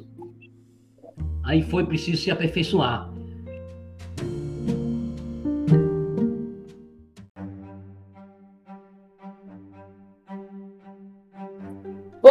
Aí 1.43 1.61
foi 1.61 1.85
preciso 1.85 2.21
se 2.21 2.31
aperfeiçoar. 2.31 3.10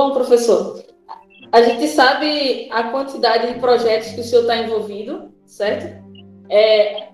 Bom, 0.01 0.13
professor, 0.13 0.83
a 1.53 1.61
gente 1.61 1.87
sabe 1.89 2.69
a 2.71 2.85
quantidade 2.85 3.53
de 3.53 3.61
projetos 3.61 4.13
que 4.13 4.21
o 4.21 4.25
senhor 4.25 4.41
está 4.41 4.57
envolvido, 4.57 5.31
certo? 5.45 6.03
É, 6.49 7.09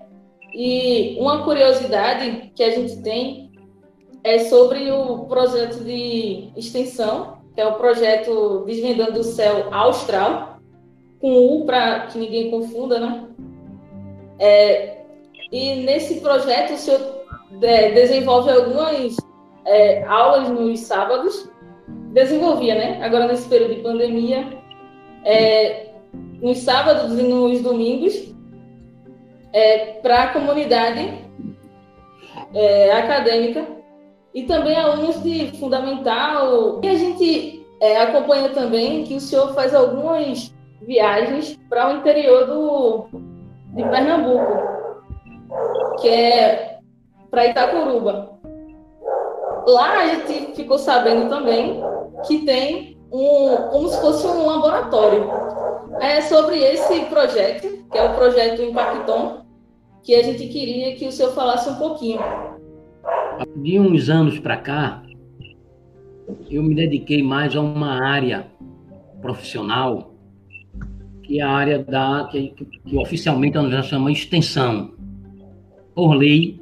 e 0.53 1.17
uma 1.19 1.43
curiosidade 1.43 2.49
que 2.55 2.63
a 2.63 2.71
gente 2.71 3.01
tem 3.01 3.51
é 4.23 4.39
sobre 4.39 4.89
o 4.89 5.25
projeto 5.25 5.83
de 5.83 6.49
extensão, 6.55 7.39
que 7.53 7.59
é 7.59 7.67
o 7.67 7.73
projeto 7.73 8.63
Desvendando 8.65 9.19
o 9.19 9.23
Céu 9.25 9.67
Austral, 9.69 10.61
com 11.19 11.57
U 11.57 11.65
para 11.65 12.07
que 12.07 12.17
ninguém 12.17 12.49
confunda, 12.49 13.01
né? 13.01 13.27
É, 14.39 15.01
e 15.51 15.83
nesse 15.83 16.21
projeto 16.21 16.75
o 16.75 16.77
senhor 16.77 17.01
é, 17.61 17.91
desenvolve 17.91 18.49
algumas 18.49 19.17
é, 19.65 20.05
aulas 20.05 20.47
nos 20.47 20.79
sábados, 20.79 21.49
desenvolvia, 22.13 22.75
né? 22.75 22.99
Agora 23.03 23.27
nesse 23.27 23.47
período 23.47 23.75
de 23.75 23.81
pandemia, 23.81 24.47
é, 25.23 25.87
nos 26.41 26.59
sábados 26.59 27.17
e 27.17 27.23
nos 27.23 27.61
domingos, 27.61 28.33
é, 29.53 29.93
para 30.01 30.23
a 30.23 30.33
comunidade 30.33 31.25
é, 32.53 32.91
acadêmica 32.93 33.65
e 34.33 34.43
também 34.43 34.75
alunos 34.75 35.21
de 35.23 35.57
fundamental. 35.57 36.79
E 36.83 36.87
a 36.87 36.95
gente 36.95 37.65
é, 37.81 38.01
acompanha 38.01 38.49
também 38.49 39.03
que 39.03 39.15
o 39.15 39.19
senhor 39.19 39.53
faz 39.53 39.73
algumas 39.73 40.53
viagens 40.81 41.57
para 41.69 41.89
o 41.89 41.97
interior 41.97 42.45
do, 42.45 43.07
de 43.73 43.83
Pernambuco, 43.83 44.63
que 45.99 46.07
é 46.07 46.77
para 47.29 47.47
Itacuruba. 47.47 48.37
Lá 49.67 49.99
a 49.99 50.07
gente 50.07 50.55
ficou 50.55 50.77
sabendo 50.77 51.29
também 51.29 51.81
que 52.25 52.39
tem 52.39 52.97
um, 53.11 53.55
como 53.71 53.87
se 53.89 54.01
fosse 54.01 54.27
um 54.27 54.45
laboratório. 54.45 55.25
É 55.99 56.21
sobre 56.21 56.57
esse 56.57 57.05
projeto, 57.05 57.85
que 57.91 57.97
é 57.97 58.03
o 58.03 58.15
projeto 58.15 58.61
Impacton, 58.61 59.45
que 60.03 60.15
a 60.15 60.23
gente 60.23 60.47
queria 60.47 60.95
que 60.95 61.07
o 61.07 61.11
senhor 61.11 61.31
falasse 61.33 61.69
um 61.69 61.75
pouquinho. 61.75 62.19
De 63.57 63.79
uns 63.79 64.09
anos 64.09 64.39
para 64.39 64.57
cá, 64.57 65.03
eu 66.49 66.63
me 66.63 66.75
dediquei 66.75 67.23
mais 67.23 67.55
a 67.55 67.61
uma 67.61 68.03
área 68.03 68.47
profissional, 69.21 70.13
que 71.23 71.39
é 71.39 71.43
a 71.43 71.49
área 71.49 71.79
da 71.79 72.27
que, 72.31 72.53
que 72.85 72.97
oficialmente 72.97 73.57
universidade 73.57 73.83
chama 73.83 74.11
extensão. 74.11 74.93
Por 75.93 76.13
lei, 76.13 76.59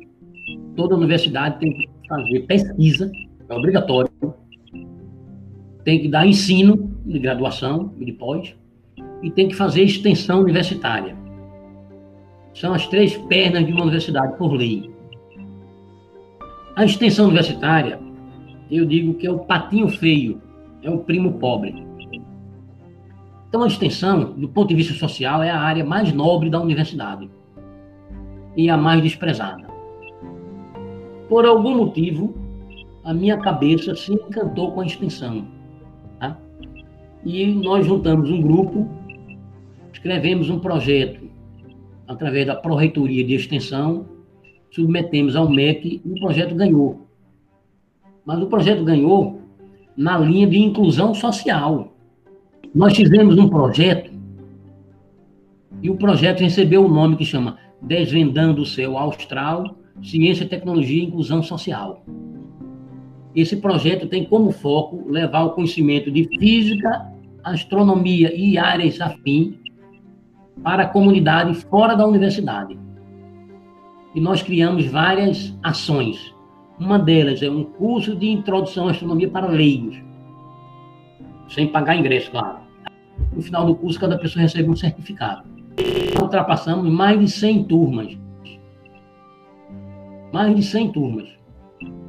toda 0.76 0.96
universidade 0.96 1.60
tem 1.60 1.74
que 1.74 1.90
fazer 2.08 2.40
pesquisa, 2.42 3.12
é 3.50 3.54
obrigatório, 3.54 4.10
tem 5.86 6.02
que 6.02 6.10
dar 6.10 6.28
ensino 6.28 6.92
de 7.06 7.20
graduação 7.20 7.94
e 8.00 8.06
de 8.06 8.12
pós, 8.12 8.56
e 9.22 9.30
tem 9.30 9.48
que 9.48 9.56
fazer 9.56 9.84
extensão 9.84 10.42
universitária. 10.42 11.16
São 12.56 12.74
as 12.74 12.88
três 12.88 13.16
pernas 13.16 13.66
de 13.66 13.72
uma 13.72 13.84
universidade, 13.84 14.36
por 14.38 14.52
lei. 14.52 14.90
A 16.76 16.84
extensão 16.84 17.26
universitária, 17.26 18.00
eu 18.70 18.84
digo 18.86 19.14
que 19.14 19.28
é 19.28 19.32
o 19.32 19.40
patinho 19.40 19.88
feio, 19.88 20.42
é 20.82 20.90
o 20.90 20.98
primo 20.98 21.34
pobre. 21.34 21.86
Então, 23.48 23.64
a 23.64 23.68
extensão, 23.68 24.34
do 24.34 24.50
ponto 24.50 24.70
de 24.70 24.76
vista 24.76 24.94
social, 24.94 25.44
é 25.44 25.52
a 25.52 25.60
área 25.60 25.86
mais 25.86 26.12
nobre 26.12 26.50
da 26.50 26.60
universidade 26.60 27.30
e 28.58 28.70
a 28.70 28.76
mais 28.76 29.02
desprezada. 29.02 29.68
Por 31.30 31.46
algum 31.46 31.78
motivo, 31.78 32.34
a 33.04 33.14
minha 33.14 33.38
cabeça 33.38 33.96
se 33.96 34.14
encantou 34.14 34.72
com 34.72 34.82
a 34.82 34.86
extensão. 34.86 35.55
E 37.26 37.46
nós 37.48 37.88
juntamos 37.88 38.30
um 38.30 38.40
grupo, 38.40 38.88
escrevemos 39.92 40.50
um 40.50 40.60
projeto 40.60 41.26
através 42.08 42.46
da 42.46 42.56
Pró-Reitoria 42.56 43.24
de 43.24 43.34
Extensão, 43.34 44.06
submetemos 44.70 45.36
ao 45.36 45.50
MEC 45.50 46.02
e 46.06 46.12
o 46.12 46.20
projeto 46.20 46.54
ganhou. 46.54 47.08
Mas 48.24 48.40
o 48.42 48.46
projeto 48.46 48.84
ganhou 48.84 49.42
na 49.98 50.20
linha 50.20 50.46
de 50.46 50.60
inclusão 50.60 51.16
social. 51.16 51.96
Nós 52.74 52.96
fizemos 52.96 53.38
um 53.38 53.50
projeto 53.50 54.12
e 55.82 55.90
o 55.90 55.96
projeto 55.96 56.42
recebeu 56.42 56.86
o 56.86 56.90
nome 56.90 57.16
que 57.16 57.26
chama 57.26 57.58
Desvendando 57.82 58.62
o 58.62 58.66
Céu 58.66 58.98
Austral, 58.98 59.76
Ciência, 60.04 60.48
Tecnologia 60.48 61.02
e 61.02 61.06
Inclusão 61.06 61.42
Social. 61.42 62.04
Esse 63.36 63.58
projeto 63.58 64.08
tem 64.08 64.26
como 64.26 64.52
foco 64.52 65.10
levar 65.10 65.44
o 65.44 65.52
conhecimento 65.52 66.12
de 66.12 66.24
física, 66.38 67.15
astronomia 67.46 68.36
e 68.36 68.58
áreas 68.58 69.00
afins 69.00 69.56
para 70.64 70.84
a 70.84 70.88
comunidade 70.88 71.54
fora 71.66 71.96
da 71.96 72.06
universidade. 72.06 72.78
E 74.16 74.20
nós 74.20 74.42
criamos 74.42 74.86
várias 74.88 75.58
ações. 75.62 76.34
Uma 76.80 76.98
delas 76.98 77.42
é 77.44 77.50
um 77.50 77.64
curso 77.64 78.16
de 78.16 78.30
introdução 78.30 78.88
à 78.88 78.92
astronomia 78.92 79.30
para 79.30 79.48
leigos, 79.48 79.96
sem 81.48 81.68
pagar 81.68 81.96
ingresso, 81.96 82.32
claro. 82.32 82.58
No 83.34 83.42
final 83.42 83.66
do 83.66 83.76
curso, 83.76 84.00
cada 84.00 84.18
pessoa 84.18 84.42
recebe 84.42 84.70
um 84.70 84.76
certificado. 84.76 85.44
Ultrapassamos 86.22 86.92
mais 86.92 87.20
de 87.20 87.30
100 87.30 87.64
turmas. 87.66 88.18
Mais 90.34 90.56
de 90.56 90.64
100 90.64 90.92
turmas. 90.92 91.30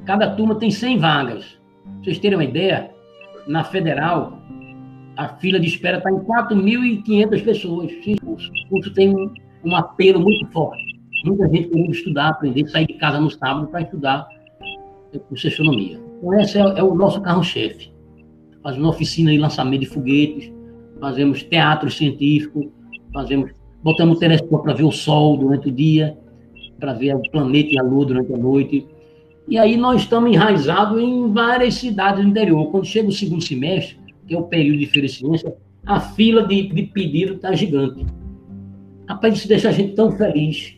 Cada 0.05 0.30
turma 0.34 0.55
tem 0.57 0.70
100 0.70 0.99
vagas. 0.99 1.59
Pra 1.84 2.05
vocês 2.05 2.18
terem 2.18 2.39
uma 2.39 2.45
ideia, 2.45 2.91
na 3.47 3.62
federal, 3.62 4.39
a 5.16 5.28
fila 5.28 5.58
de 5.58 5.66
espera 5.66 5.98
está 5.98 6.10
em 6.10 6.18
4.500 6.18 7.44
pessoas. 7.44 7.92
O 7.92 8.68
curso 8.68 8.92
tem 8.92 9.14
um, 9.64 9.76
apelo 9.76 10.20
muito 10.20 10.46
forte. 10.52 10.84
Muita 11.24 11.48
gente 11.48 11.68
querendo 11.68 11.90
estudar, 11.90 12.28
aprender, 12.28 12.68
sair 12.68 12.86
de 12.86 12.94
casa 12.94 13.18
no 13.18 13.30
sábado 13.30 13.66
para 13.68 13.82
estudar 13.82 14.28
curso 15.28 15.42
de 15.42 15.48
astronomia. 15.48 16.00
Então, 16.18 16.40
esse 16.40 16.58
é, 16.58 16.60
é 16.60 16.82
o 16.82 16.94
nosso 16.94 17.20
carro-chefe. 17.20 17.92
Fazemos 18.62 18.88
oficina 18.88 19.30
de 19.30 19.38
lançamento 19.38 19.80
de 19.80 19.86
foguetes, 19.86 20.52
fazemos 21.00 21.42
teatro 21.42 21.90
científico, 21.90 22.72
fazemos, 23.12 23.50
botamos 23.82 24.16
o 24.16 24.20
telescópio 24.20 24.62
para 24.62 24.74
ver 24.74 24.84
o 24.84 24.92
Sol 24.92 25.36
durante 25.36 25.68
o 25.68 25.72
dia, 25.72 26.18
para 26.78 26.92
ver 26.92 27.14
o 27.14 27.22
planeta 27.30 27.70
e 27.72 27.78
a 27.78 27.82
Lua 27.82 28.06
durante 28.06 28.32
a 28.32 28.36
noite. 28.36 28.86
E 29.48 29.58
aí 29.58 29.76
nós 29.76 30.02
estamos 30.02 30.32
enraizados 30.32 31.00
em 31.00 31.32
várias 31.32 31.74
cidades 31.74 32.22
do 32.22 32.28
interior. 32.28 32.70
Quando 32.70 32.84
chega 32.84 33.08
o 33.08 33.12
segundo 33.12 33.42
semestre, 33.42 33.96
que 34.26 34.34
é 34.34 34.38
o 34.38 34.44
período 34.44 34.78
de 34.78 34.86
feira 34.86 35.06
de 35.06 35.14
ciência, 35.14 35.54
a 35.86 36.00
fila 36.00 36.46
de, 36.46 36.68
de 36.68 36.82
pedido 36.82 37.34
está 37.34 37.54
gigante. 37.54 38.04
Rapaz, 39.08 39.34
isso 39.34 39.48
deixa 39.48 39.68
a 39.68 39.72
gente 39.72 39.94
tão 39.94 40.10
feliz. 40.10 40.76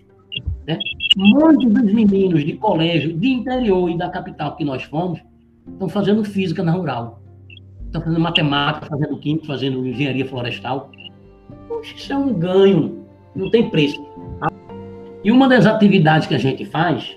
Né? 0.67 0.79
Muitos 1.17 1.73
dos 1.73 1.93
meninos 1.93 2.45
de 2.45 2.53
colégio 2.55 3.15
de 3.15 3.29
interior 3.29 3.91
e 3.91 3.97
da 3.97 4.11
capital 4.11 4.55
que 4.55 4.65
nós 4.65 4.83
fomos 4.83 5.19
estão 5.67 5.89
fazendo 5.89 6.23
física 6.25 6.63
na 6.63 6.73
rural. 6.73 7.23
Estão 7.87 8.03
fazendo 8.03 8.21
matemática, 8.21 8.87
fazendo 8.87 9.19
química, 9.19 9.47
fazendo 9.47 9.87
engenharia 9.87 10.27
florestal. 10.27 10.91
Isso 11.83 12.13
é 12.13 12.17
um 12.17 12.35
ganho, 12.35 13.03
não 13.35 13.51
tem 13.51 13.71
preço. 13.71 13.99
E 15.25 15.33
uma 15.33 15.49
das 15.49 15.65
atividades 15.65 16.29
que 16.29 16.35
a 16.35 16.39
gente 16.39 16.67
faz 16.67 17.17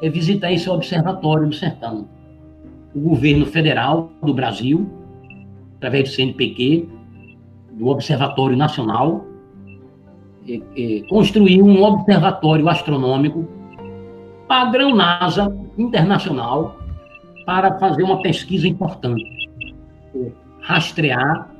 é 0.00 0.08
visitar 0.08 0.52
esse 0.52 0.70
observatório 0.70 1.48
do 1.48 1.54
sertão. 1.54 2.08
O 2.94 3.00
governo 3.00 3.44
federal 3.46 4.12
do 4.22 4.32
Brasil, 4.32 4.88
através 5.78 6.10
do 6.10 6.14
CNPq, 6.14 6.88
do 7.72 7.88
Observatório 7.88 8.56
Nacional, 8.56 9.24
é, 10.48 11.02
construiu 11.08 11.64
um 11.64 11.82
observatório 11.82 12.68
astronômico 12.68 13.46
padrão 14.46 14.94
NASA 14.94 15.54
internacional 15.76 16.78
para 17.44 17.78
fazer 17.78 18.02
uma 18.02 18.20
pesquisa 18.22 18.66
importante, 18.66 19.24
é, 20.14 20.32
rastrear 20.60 21.50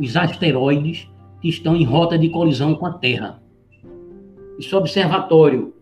os 0.00 0.16
asteroides 0.16 1.08
que 1.40 1.48
estão 1.48 1.76
em 1.76 1.84
rota 1.84 2.18
de 2.18 2.28
colisão 2.30 2.74
com 2.74 2.86
a 2.86 2.92
Terra. 2.92 3.40
Esse 4.58 4.74
observatório 4.74 5.74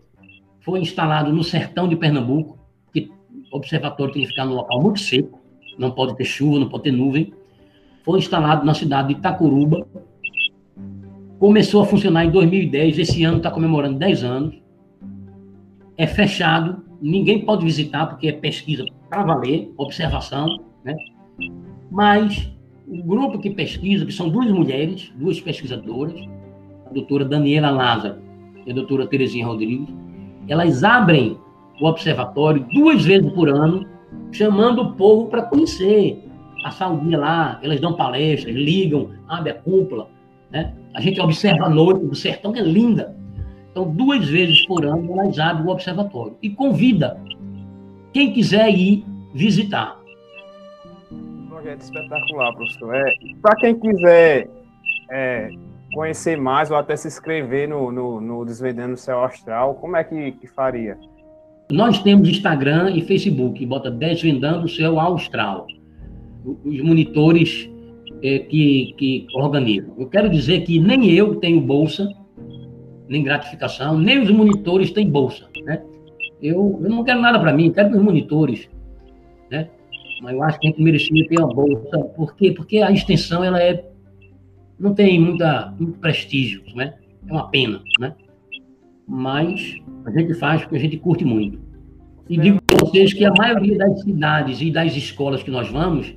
foi 0.60 0.80
instalado 0.80 1.32
no 1.32 1.42
sertão 1.42 1.88
de 1.88 1.96
Pernambuco, 1.96 2.58
que 2.92 3.10
o 3.52 3.56
observatório 3.56 4.12
tem 4.12 4.22
que 4.22 4.28
ficar 4.28 4.44
num 4.44 4.54
local 4.54 4.82
muito 4.82 5.00
seco, 5.00 5.38
não 5.78 5.90
pode 5.90 6.16
ter 6.16 6.24
chuva, 6.24 6.58
não 6.58 6.68
pode 6.68 6.84
ter 6.84 6.92
nuvem. 6.92 7.32
Foi 8.04 8.18
instalado 8.18 8.64
na 8.64 8.74
cidade 8.74 9.08
de 9.08 9.20
Itacuruba. 9.20 9.86
Começou 11.38 11.82
a 11.82 11.86
funcionar 11.86 12.24
em 12.24 12.30
2010, 12.30 12.98
esse 12.98 13.24
ano 13.24 13.38
está 13.38 13.50
comemorando 13.50 13.98
10 13.98 14.24
anos. 14.24 14.62
É 15.96 16.06
fechado, 16.06 16.82
ninguém 17.00 17.44
pode 17.44 17.64
visitar, 17.64 18.06
porque 18.06 18.28
é 18.28 18.32
pesquisa 18.32 18.84
para 19.08 19.22
valer, 19.22 19.72
observação, 19.76 20.58
né? 20.84 20.96
Mas 21.90 22.50
o 22.86 23.02
grupo 23.02 23.38
que 23.38 23.50
pesquisa, 23.50 24.04
que 24.04 24.12
são 24.12 24.28
duas 24.28 24.50
mulheres, 24.50 25.12
duas 25.16 25.40
pesquisadoras, 25.40 26.20
a 26.86 26.92
doutora 26.92 27.24
Daniela 27.24 27.70
Lázaro 27.70 28.16
e 28.66 28.70
a 28.70 28.74
doutora 28.74 29.06
Terezinha 29.06 29.46
Rodrigues, 29.46 29.88
elas 30.48 30.82
abrem 30.82 31.38
o 31.80 31.86
observatório 31.86 32.66
duas 32.72 33.04
vezes 33.04 33.32
por 33.32 33.48
ano, 33.48 33.86
chamando 34.32 34.82
o 34.82 34.92
povo 34.92 35.26
para 35.26 35.42
conhecer, 35.42 36.29
passar 36.62 36.88
o 36.88 37.00
dia 37.00 37.18
lá, 37.18 37.58
elas 37.62 37.80
dão 37.80 37.94
palestras, 37.94 38.54
ligam, 38.54 39.10
abrem 39.28 39.54
a 39.54 39.56
cúpula, 39.58 40.08
né? 40.50 40.74
A 40.94 41.00
gente 41.00 41.20
observa 41.20 41.66
a 41.66 41.70
noite 41.70 42.04
do 42.04 42.14
sertão, 42.14 42.52
que 42.52 42.58
é 42.58 42.62
linda. 42.62 43.16
Então, 43.70 43.88
duas 43.88 44.28
vezes 44.28 44.66
por 44.66 44.84
ano, 44.84 45.20
elas 45.20 45.38
abrem 45.38 45.66
o 45.66 45.70
observatório 45.70 46.36
e 46.42 46.50
convida 46.50 47.20
quem 48.12 48.32
quiser 48.32 48.68
ir 48.70 49.04
visitar. 49.32 49.96
Um 51.12 51.46
projeto 51.48 51.80
espetacular, 51.80 52.52
professor. 52.54 52.94
É, 52.94 53.14
para 53.40 53.56
quem 53.56 53.78
quiser 53.78 54.48
é, 55.10 55.50
conhecer 55.94 56.36
mais 56.36 56.70
ou 56.70 56.76
até 56.76 56.96
se 56.96 57.06
inscrever 57.06 57.68
no, 57.68 57.92
no, 57.92 58.20
no 58.20 58.44
Desvendando 58.44 58.94
o 58.94 58.96
Céu 58.96 59.22
Astral, 59.22 59.74
como 59.74 59.96
é 59.96 60.02
que, 60.02 60.32
que 60.32 60.46
faria? 60.48 60.98
Nós 61.70 62.02
temos 62.02 62.28
Instagram 62.28 62.90
e 62.90 63.02
Facebook, 63.02 63.64
bota 63.64 63.90
Desvendando 63.90 64.66
o 64.66 64.68
Céu 64.68 64.98
Astral. 64.98 65.66
Os 66.44 66.80
monitores 66.80 67.70
é, 68.22 68.38
que, 68.40 68.94
que 68.96 69.26
organizam. 69.34 69.94
Eu 69.98 70.08
quero 70.08 70.28
dizer 70.28 70.62
que 70.62 70.78
nem 70.78 71.10
eu 71.10 71.36
tenho 71.36 71.60
bolsa, 71.60 72.08
nem 73.08 73.22
gratificação, 73.22 73.98
nem 73.98 74.22
os 74.22 74.30
monitores 74.30 74.90
têm 74.90 75.08
bolsa. 75.08 75.46
Né? 75.64 75.82
Eu, 76.42 76.80
eu 76.82 76.88
não 76.88 77.04
quero 77.04 77.20
nada 77.20 77.38
para 77.38 77.52
mim, 77.52 77.70
quero 77.70 77.96
os 77.96 78.02
monitores. 78.02 78.68
Né? 79.50 79.68
Mas 80.22 80.34
eu 80.34 80.42
acho 80.42 80.60
que 80.60 80.68
a 80.68 80.70
gente 80.70 80.82
merecia 80.82 81.28
ter 81.28 81.38
uma 81.38 81.52
bolsa. 81.52 81.98
Por 82.16 82.34
quê? 82.36 82.52
Porque 82.52 82.78
a 82.78 82.90
extensão 82.90 83.42
ela 83.42 83.62
é 83.62 83.90
não 84.80 84.94
tem 84.94 85.20
muita, 85.20 85.74
muito 85.78 85.98
prestígio, 85.98 86.62
né? 86.74 86.94
É 87.28 87.32
uma 87.32 87.48
pena, 87.48 87.82
né? 87.98 88.14
Mas 89.06 89.76
a 90.06 90.10
gente 90.10 90.32
faz 90.34 90.62
porque 90.62 90.76
a 90.76 90.80
gente 90.80 90.96
curte 90.96 91.24
muito. 91.24 91.60
E 92.28 92.38
digo 92.38 92.58
para 92.62 92.78
vocês 92.78 93.12
que 93.12 93.24
a 93.24 93.32
maioria 93.32 93.76
das 93.76 94.00
cidades 94.00 94.62
e 94.62 94.70
das 94.70 94.96
escolas 94.96 95.42
que 95.42 95.50
nós 95.50 95.68
vamos, 95.68 96.14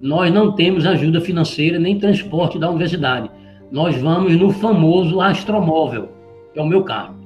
nós 0.00 0.32
não 0.32 0.52
temos 0.52 0.86
ajuda 0.86 1.20
financeira 1.20 1.78
nem 1.78 1.98
transporte 1.98 2.58
da 2.58 2.68
universidade. 2.68 3.30
Nós 3.70 3.96
vamos 3.96 4.36
no 4.36 4.50
famoso 4.50 5.20
Astromóvel, 5.20 6.08
que 6.52 6.58
é 6.58 6.62
o 6.62 6.66
meu 6.66 6.82
carro. 6.82 7.16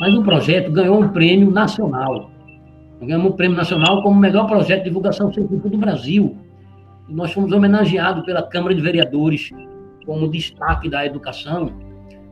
Mas 0.00 0.14
o 0.14 0.22
projeto 0.22 0.70
ganhou 0.70 1.00
um 1.00 1.08
prêmio 1.08 1.50
nacional. 1.50 2.30
Ganhamos 3.00 3.32
um 3.32 3.36
prêmio 3.36 3.56
nacional 3.56 4.02
como 4.02 4.18
melhor 4.18 4.46
projeto 4.46 4.80
de 4.80 4.88
divulgação 4.88 5.32
científica 5.32 5.68
do 5.68 5.78
Brasil 5.78 6.36
nós 7.08 7.32
fomos 7.32 7.52
homenageados 7.52 8.24
pela 8.24 8.42
Câmara 8.42 8.74
de 8.74 8.82
Vereadores 8.82 9.50
como 10.04 10.28
destaque 10.28 10.90
da 10.90 11.06
educação. 11.06 11.72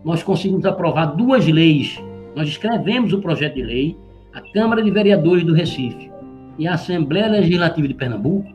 Nós 0.05 0.23
conseguimos 0.23 0.67
aprovar 0.67 1.17
duas 1.17 1.47
leis. 1.47 1.99
Nós 2.35 2.47
escrevemos 2.47 3.13
o 3.15 3.21
projeto 3.21 3.55
de 3.55 3.63
lei, 3.63 3.97
a 4.35 4.41
Câmara 4.53 4.83
de 4.83 4.91
Vereadores 4.91 5.45
do 5.45 5.55
Recife 5.55 6.11
e 6.59 6.69
a 6.69 6.75
Assembleia 6.75 7.29
Legislativa 7.29 7.89
de 7.89 7.95
Pernambuco 7.95 8.47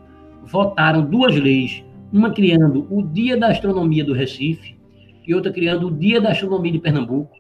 votaram 0.52 1.06
duas 1.06 1.36
leis, 1.36 1.84
uma 2.12 2.32
criando 2.32 2.86
o 2.90 3.02
Dia 3.02 3.38
da 3.38 3.48
Astronomia 3.48 4.04
do 4.04 4.14
Recife 4.14 4.76
e 5.26 5.34
outra 5.34 5.52
criando 5.52 5.88
o 5.88 5.92
Dia 5.92 6.20
da 6.20 6.32
Astronomia 6.32 6.74
de 6.74 6.80
Pernambuco. 6.80 7.32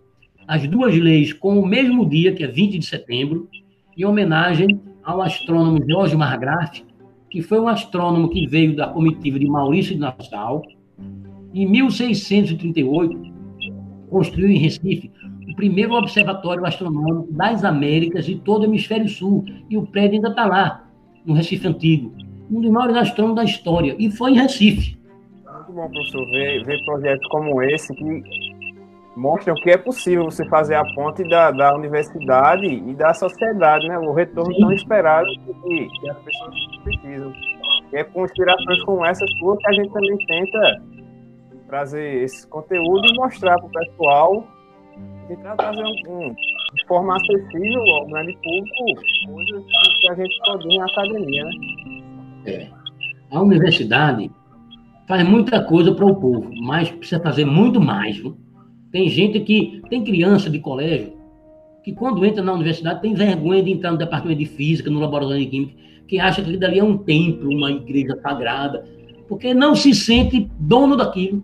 As 0.47 0.66
duas 0.68 0.97
leis 0.97 1.34
com 1.34 1.59
o 1.59 1.66
mesmo 1.66 2.07
dia, 2.07 2.34
que 2.34 2.43
é 2.43 2.47
20 2.47 2.80
de 2.80 2.86
setembro, 2.86 3.49
em 3.97 4.05
homenagem 4.05 4.80
ao 5.03 5.22
astrônomo 5.22 5.80
Jorge 5.88 6.16
Margraf, 6.16 6.84
que 7.30 7.41
foi 7.41 7.59
um 7.59 7.68
astrônomo 7.68 8.30
que 8.30 8.47
veio 8.47 8.76
da 8.76 8.88
comitiva 8.88 9.38
de 9.38 9.47
Maurício 9.47 9.93
de 9.93 9.99
Nassau. 9.99 10.64
Em 11.53 11.66
1638, 11.68 13.32
construiu 14.09 14.49
em 14.49 14.57
Recife 14.57 15.12
o 15.49 15.55
primeiro 15.55 15.93
observatório 15.93 16.66
astronômico 16.66 17.32
das 17.34 17.64
Américas 17.64 18.28
e 18.28 18.36
todo 18.36 18.62
o 18.62 18.66
hemisfério 18.66 19.07
sul. 19.09 19.45
E 19.70 19.78
o 19.78 19.86
prédio 19.86 20.16
ainda 20.16 20.30
está 20.30 20.45
lá, 20.45 20.89
no 21.26 21.34
Recife 21.34 21.68
Antigo. 21.68 22.30
Um 22.51 22.61
dos 22.61 22.69
maiores 22.69 22.97
astrônomos 22.97 23.37
da 23.37 23.43
história. 23.43 23.95
E 23.97 24.11
foi 24.11 24.31
em 24.31 24.41
Recife. 24.41 24.99
Muito 25.45 25.71
bom, 25.73 25.89
professor, 25.89 26.25
ver, 26.27 26.65
ver 26.65 26.85
projetos 26.85 27.27
como 27.29 27.61
esse 27.63 27.93
que 27.95 28.23
mostram 29.15 29.55
que 29.55 29.69
é 29.69 29.77
possível 29.77 30.25
você 30.25 30.47
fazer 30.47 30.75
a 30.75 30.83
ponte 30.93 31.23
da, 31.29 31.51
da 31.51 31.75
universidade 31.75 32.65
e 32.65 32.93
da 32.95 33.13
sociedade, 33.13 33.87
né? 33.87 33.97
O 33.99 34.13
retorno 34.13 34.53
Sim. 34.53 34.61
tão 34.61 34.71
esperado 34.71 35.27
que, 35.63 35.87
que 35.87 36.09
as 36.09 36.17
pessoas 36.19 36.55
precisam. 36.83 37.33
é 37.93 38.03
com 38.03 38.25
inspirações 38.25 38.83
como 38.83 39.05
essa 39.05 39.25
sua 39.39 39.57
que 39.57 39.67
a 39.67 39.73
gente 39.73 39.91
também 39.91 40.17
tenta 40.27 40.81
trazer 41.67 42.23
esse 42.23 42.47
conteúdo 42.49 43.07
e 43.07 43.15
mostrar 43.15 43.55
para 43.55 43.65
o 43.65 43.71
pessoal 43.71 44.47
e 45.29 45.35
trazer 45.37 45.83
um, 45.83 46.25
um, 46.25 46.33
de 46.33 46.87
forma 46.87 47.15
acessível 47.15 47.81
ao 47.93 48.07
grande 48.07 48.33
público 48.43 49.31
coisas 49.31 49.63
que 49.99 50.09
a 50.09 50.15
gente 50.15 50.39
pode 50.45 50.67
em 50.67 50.81
academia, 50.81 51.45
né? 51.45 52.00
É. 52.45 52.67
A 53.29 53.41
universidade 53.41 54.29
faz 55.07 55.27
muita 55.27 55.63
coisa 55.63 55.93
para 55.93 56.05
o 56.05 56.15
povo, 56.15 56.49
mas 56.61 56.89
precisa 56.89 57.21
fazer 57.21 57.45
muito 57.45 57.79
mais. 57.79 58.17
Viu? 58.17 58.37
Tem 58.91 59.09
gente 59.09 59.39
que 59.39 59.81
tem 59.89 60.03
criança 60.03 60.49
de 60.49 60.59
colégio 60.59 61.21
que 61.83 61.93
quando 61.93 62.25
entra 62.25 62.43
na 62.43 62.53
universidade 62.53 63.01
tem 63.01 63.13
vergonha 63.13 63.63
de 63.63 63.71
entrar 63.71 63.91
no 63.91 63.97
departamento 63.97 64.39
de 64.39 64.45
física, 64.45 64.89
no 64.89 64.99
laboratório 64.99 65.39
de 65.39 65.47
química, 65.47 65.73
que 66.07 66.19
acha 66.19 66.41
que 66.41 66.57
dali 66.57 66.79
é 66.79 66.83
um 66.83 66.97
templo, 66.97 67.49
uma 67.49 67.71
igreja 67.71 68.19
sagrada, 68.21 68.85
porque 69.27 69.53
não 69.53 69.75
se 69.75 69.93
sente 69.93 70.49
dono 70.59 70.95
daquilo. 70.95 71.43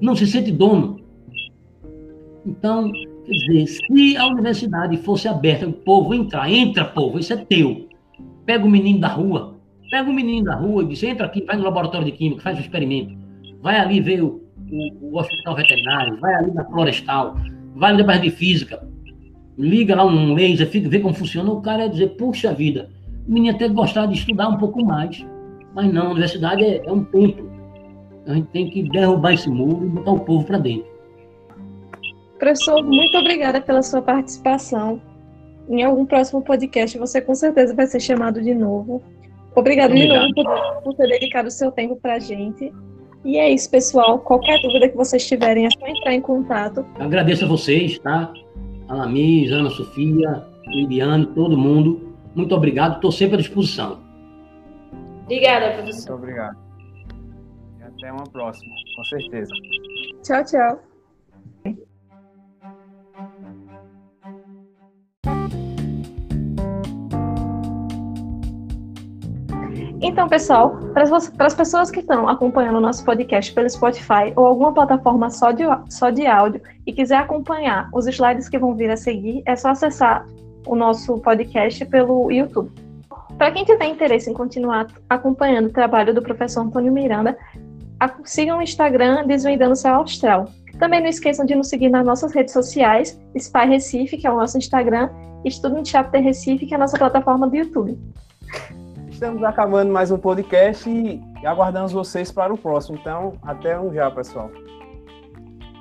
Não 0.00 0.14
se 0.14 0.26
sente 0.26 0.52
dono. 0.52 1.00
Então, 2.46 2.92
quer 3.24 3.32
dizer, 3.32 3.66
se 3.66 4.16
a 4.16 4.26
universidade 4.26 4.96
fosse 4.98 5.26
aberta, 5.26 5.66
o 5.66 5.72
povo 5.72 6.14
entrar, 6.14 6.50
entra, 6.50 6.84
povo, 6.84 7.18
isso 7.18 7.32
é 7.32 7.36
teu. 7.36 7.88
Pega 8.46 8.64
o 8.64 8.70
menino 8.70 9.00
da 9.00 9.08
rua, 9.08 9.58
pega 9.90 10.08
o 10.08 10.12
menino 10.12 10.44
da 10.44 10.56
rua 10.56 10.82
e 10.82 10.88
diz, 10.88 11.02
entra 11.02 11.26
aqui, 11.26 11.42
vai 11.44 11.56
no 11.56 11.64
laboratório 11.64 12.04
de 12.04 12.12
química, 12.12 12.42
faz 12.42 12.58
o 12.58 12.60
experimento. 12.60 13.16
Vai 13.62 13.76
ali 13.76 14.00
ver 14.00 14.22
o, 14.22 14.42
o, 14.70 15.12
o 15.12 15.18
hospital 15.18 15.56
veterinário, 15.56 16.18
vai 16.20 16.34
ali 16.34 16.50
na 16.52 16.64
florestal, 16.64 17.36
vai 17.74 17.92
no 17.92 17.98
departamento 17.98 18.30
de 18.30 18.36
física, 18.36 18.86
liga 19.58 19.96
lá 19.96 20.04
um 20.04 20.34
laser, 20.34 20.68
fica, 20.68 20.88
vê 20.88 21.00
como 21.00 21.14
funciona, 21.14 21.50
o 21.50 21.62
cara 21.62 21.84
ia 21.84 21.90
dizer, 21.90 22.08
puxa 22.16 22.52
vida, 22.52 22.90
o 23.26 23.32
menino 23.32 23.54
até 23.54 23.68
gostar 23.68 24.06
de 24.06 24.14
estudar 24.14 24.48
um 24.48 24.58
pouco 24.58 24.84
mais. 24.84 25.24
Mas 25.74 25.92
não, 25.92 26.08
a 26.08 26.10
universidade 26.10 26.62
é, 26.62 26.82
é 26.84 26.92
um 26.92 27.04
templo. 27.04 27.50
A 28.26 28.34
gente 28.34 28.48
tem 28.48 28.70
que 28.70 28.82
derrubar 28.90 29.32
esse 29.32 29.48
muro 29.48 29.84
e 29.84 29.88
botar 29.88 30.12
o 30.12 30.20
povo 30.20 30.44
para 30.44 30.58
dentro. 30.58 30.86
Professor, 32.38 32.82
muito 32.82 33.16
obrigada 33.16 33.60
pela 33.60 33.82
sua 33.82 34.02
participação. 34.02 35.00
Em 35.68 35.82
algum 35.82 36.04
próximo 36.04 36.42
podcast 36.42 36.98
você 36.98 37.20
com 37.20 37.34
certeza 37.34 37.74
vai 37.74 37.86
ser 37.86 38.00
chamado 38.00 38.42
de 38.42 38.54
novo. 38.54 39.02
Obrigado, 39.54 39.92
Obrigado. 39.92 40.26
de 40.28 40.42
novo 40.42 40.82
por, 40.82 40.82
por 40.82 40.94
ter 40.94 41.08
dedicado 41.08 41.48
o 41.48 41.50
seu 41.50 41.70
tempo 41.70 41.96
para 41.96 42.14
a 42.14 42.18
gente. 42.18 42.72
E 43.24 43.38
é 43.38 43.50
isso, 43.50 43.70
pessoal. 43.70 44.18
Qualquer 44.18 44.60
dúvida 44.60 44.88
que 44.88 44.96
vocês 44.96 45.26
tiverem, 45.26 45.66
é 45.66 45.70
só 45.70 45.86
entrar 45.86 46.12
em 46.12 46.20
contato. 46.20 46.84
agradeço 46.98 47.44
a 47.44 47.48
vocês, 47.48 47.98
tá? 47.98 48.32
A 48.88 48.94
Lamis, 48.94 49.50
Ana 49.50 49.70
Sofia, 49.70 50.44
Liliane, 50.66 51.26
todo 51.26 51.56
mundo. 51.56 52.14
Muito 52.34 52.54
obrigado, 52.54 52.96
estou 52.96 53.10
sempre 53.10 53.36
à 53.36 53.38
disposição. 53.38 53.98
Obrigada, 55.22 55.72
professor. 55.72 56.18
Muito 56.18 56.22
obrigado. 56.22 56.56
E 57.80 57.82
até 57.82 58.12
uma 58.12 58.24
próxima, 58.24 58.74
com 58.96 59.04
certeza. 59.04 59.52
Tchau, 60.22 60.44
tchau. 60.44 60.93
Então, 70.06 70.28
pessoal, 70.28 70.76
para 70.92 71.46
as 71.46 71.54
pessoas 71.54 71.90
que 71.90 72.00
estão 72.00 72.28
acompanhando 72.28 72.76
o 72.76 72.80
nosso 72.80 73.02
podcast 73.06 73.50
pelo 73.54 73.70
Spotify 73.70 74.34
ou 74.36 74.46
alguma 74.46 74.70
plataforma 74.70 75.30
só 75.30 75.50
de, 75.50 75.64
só 75.88 76.10
de 76.10 76.26
áudio 76.26 76.60
e 76.86 76.92
quiser 76.92 77.16
acompanhar 77.16 77.88
os 77.90 78.06
slides 78.06 78.46
que 78.46 78.58
vão 78.58 78.74
vir 78.74 78.90
a 78.90 78.98
seguir, 78.98 79.42
é 79.46 79.56
só 79.56 79.70
acessar 79.70 80.26
o 80.66 80.76
nosso 80.76 81.18
podcast 81.20 81.86
pelo 81.86 82.30
YouTube. 82.30 82.70
Para 83.38 83.50
quem 83.52 83.64
tiver 83.64 83.86
interesse 83.86 84.28
em 84.28 84.34
continuar 84.34 84.88
acompanhando 85.08 85.68
o 85.68 85.72
trabalho 85.72 86.12
do 86.12 86.20
professor 86.20 86.60
Antônio 86.60 86.92
Miranda, 86.92 87.34
sigam 88.24 88.58
o 88.58 88.62
Instagram 88.62 89.26
Desvendando 89.26 89.74
Céu 89.74 89.94
Austral. 89.94 90.50
Também 90.78 91.00
não 91.00 91.08
esqueçam 91.08 91.46
de 91.46 91.54
nos 91.54 91.70
seguir 91.70 91.88
nas 91.88 92.04
nossas 92.04 92.34
redes 92.34 92.52
sociais, 92.52 93.18
Spy 93.34 93.66
Recife, 93.66 94.18
que 94.18 94.26
é 94.26 94.30
o 94.30 94.36
nosso 94.36 94.58
Instagram, 94.58 95.08
e 95.46 95.50
Student 95.50 95.86
Chapter 95.88 96.22
Recife, 96.22 96.66
que 96.66 96.74
é 96.74 96.76
a 96.76 96.80
nossa 96.80 96.98
plataforma 96.98 97.48
do 97.48 97.56
YouTube. 97.56 97.98
Estamos 99.24 99.42
acabando 99.42 99.90
mais 99.90 100.10
um 100.10 100.18
podcast 100.18 100.86
e 100.86 101.18
aguardamos 101.46 101.92
vocês 101.92 102.30
para 102.30 102.52
o 102.52 102.58
próximo. 102.58 102.98
Então, 103.00 103.32
até 103.42 103.80
um 103.80 103.90
já, 103.90 104.10
pessoal. 104.10 104.50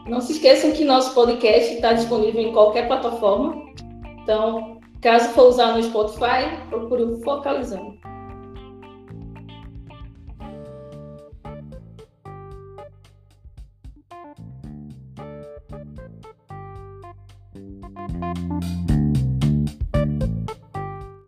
Não 0.08 0.22
se 0.22 0.32
esqueçam 0.32 0.72
que 0.72 0.86
nosso 0.86 1.14
podcast 1.14 1.74
está 1.74 1.92
disponível 1.92 2.42
em 2.42 2.54
qualquer 2.54 2.88
plataforma. 2.88 3.62
Então, 4.22 4.80
caso 5.02 5.28
for 5.32 5.50
usar 5.50 5.76
no 5.76 5.84
Spotify, 5.84 6.56
procure 6.70 7.04
o 7.04 7.22
Focalizando. 7.22 7.98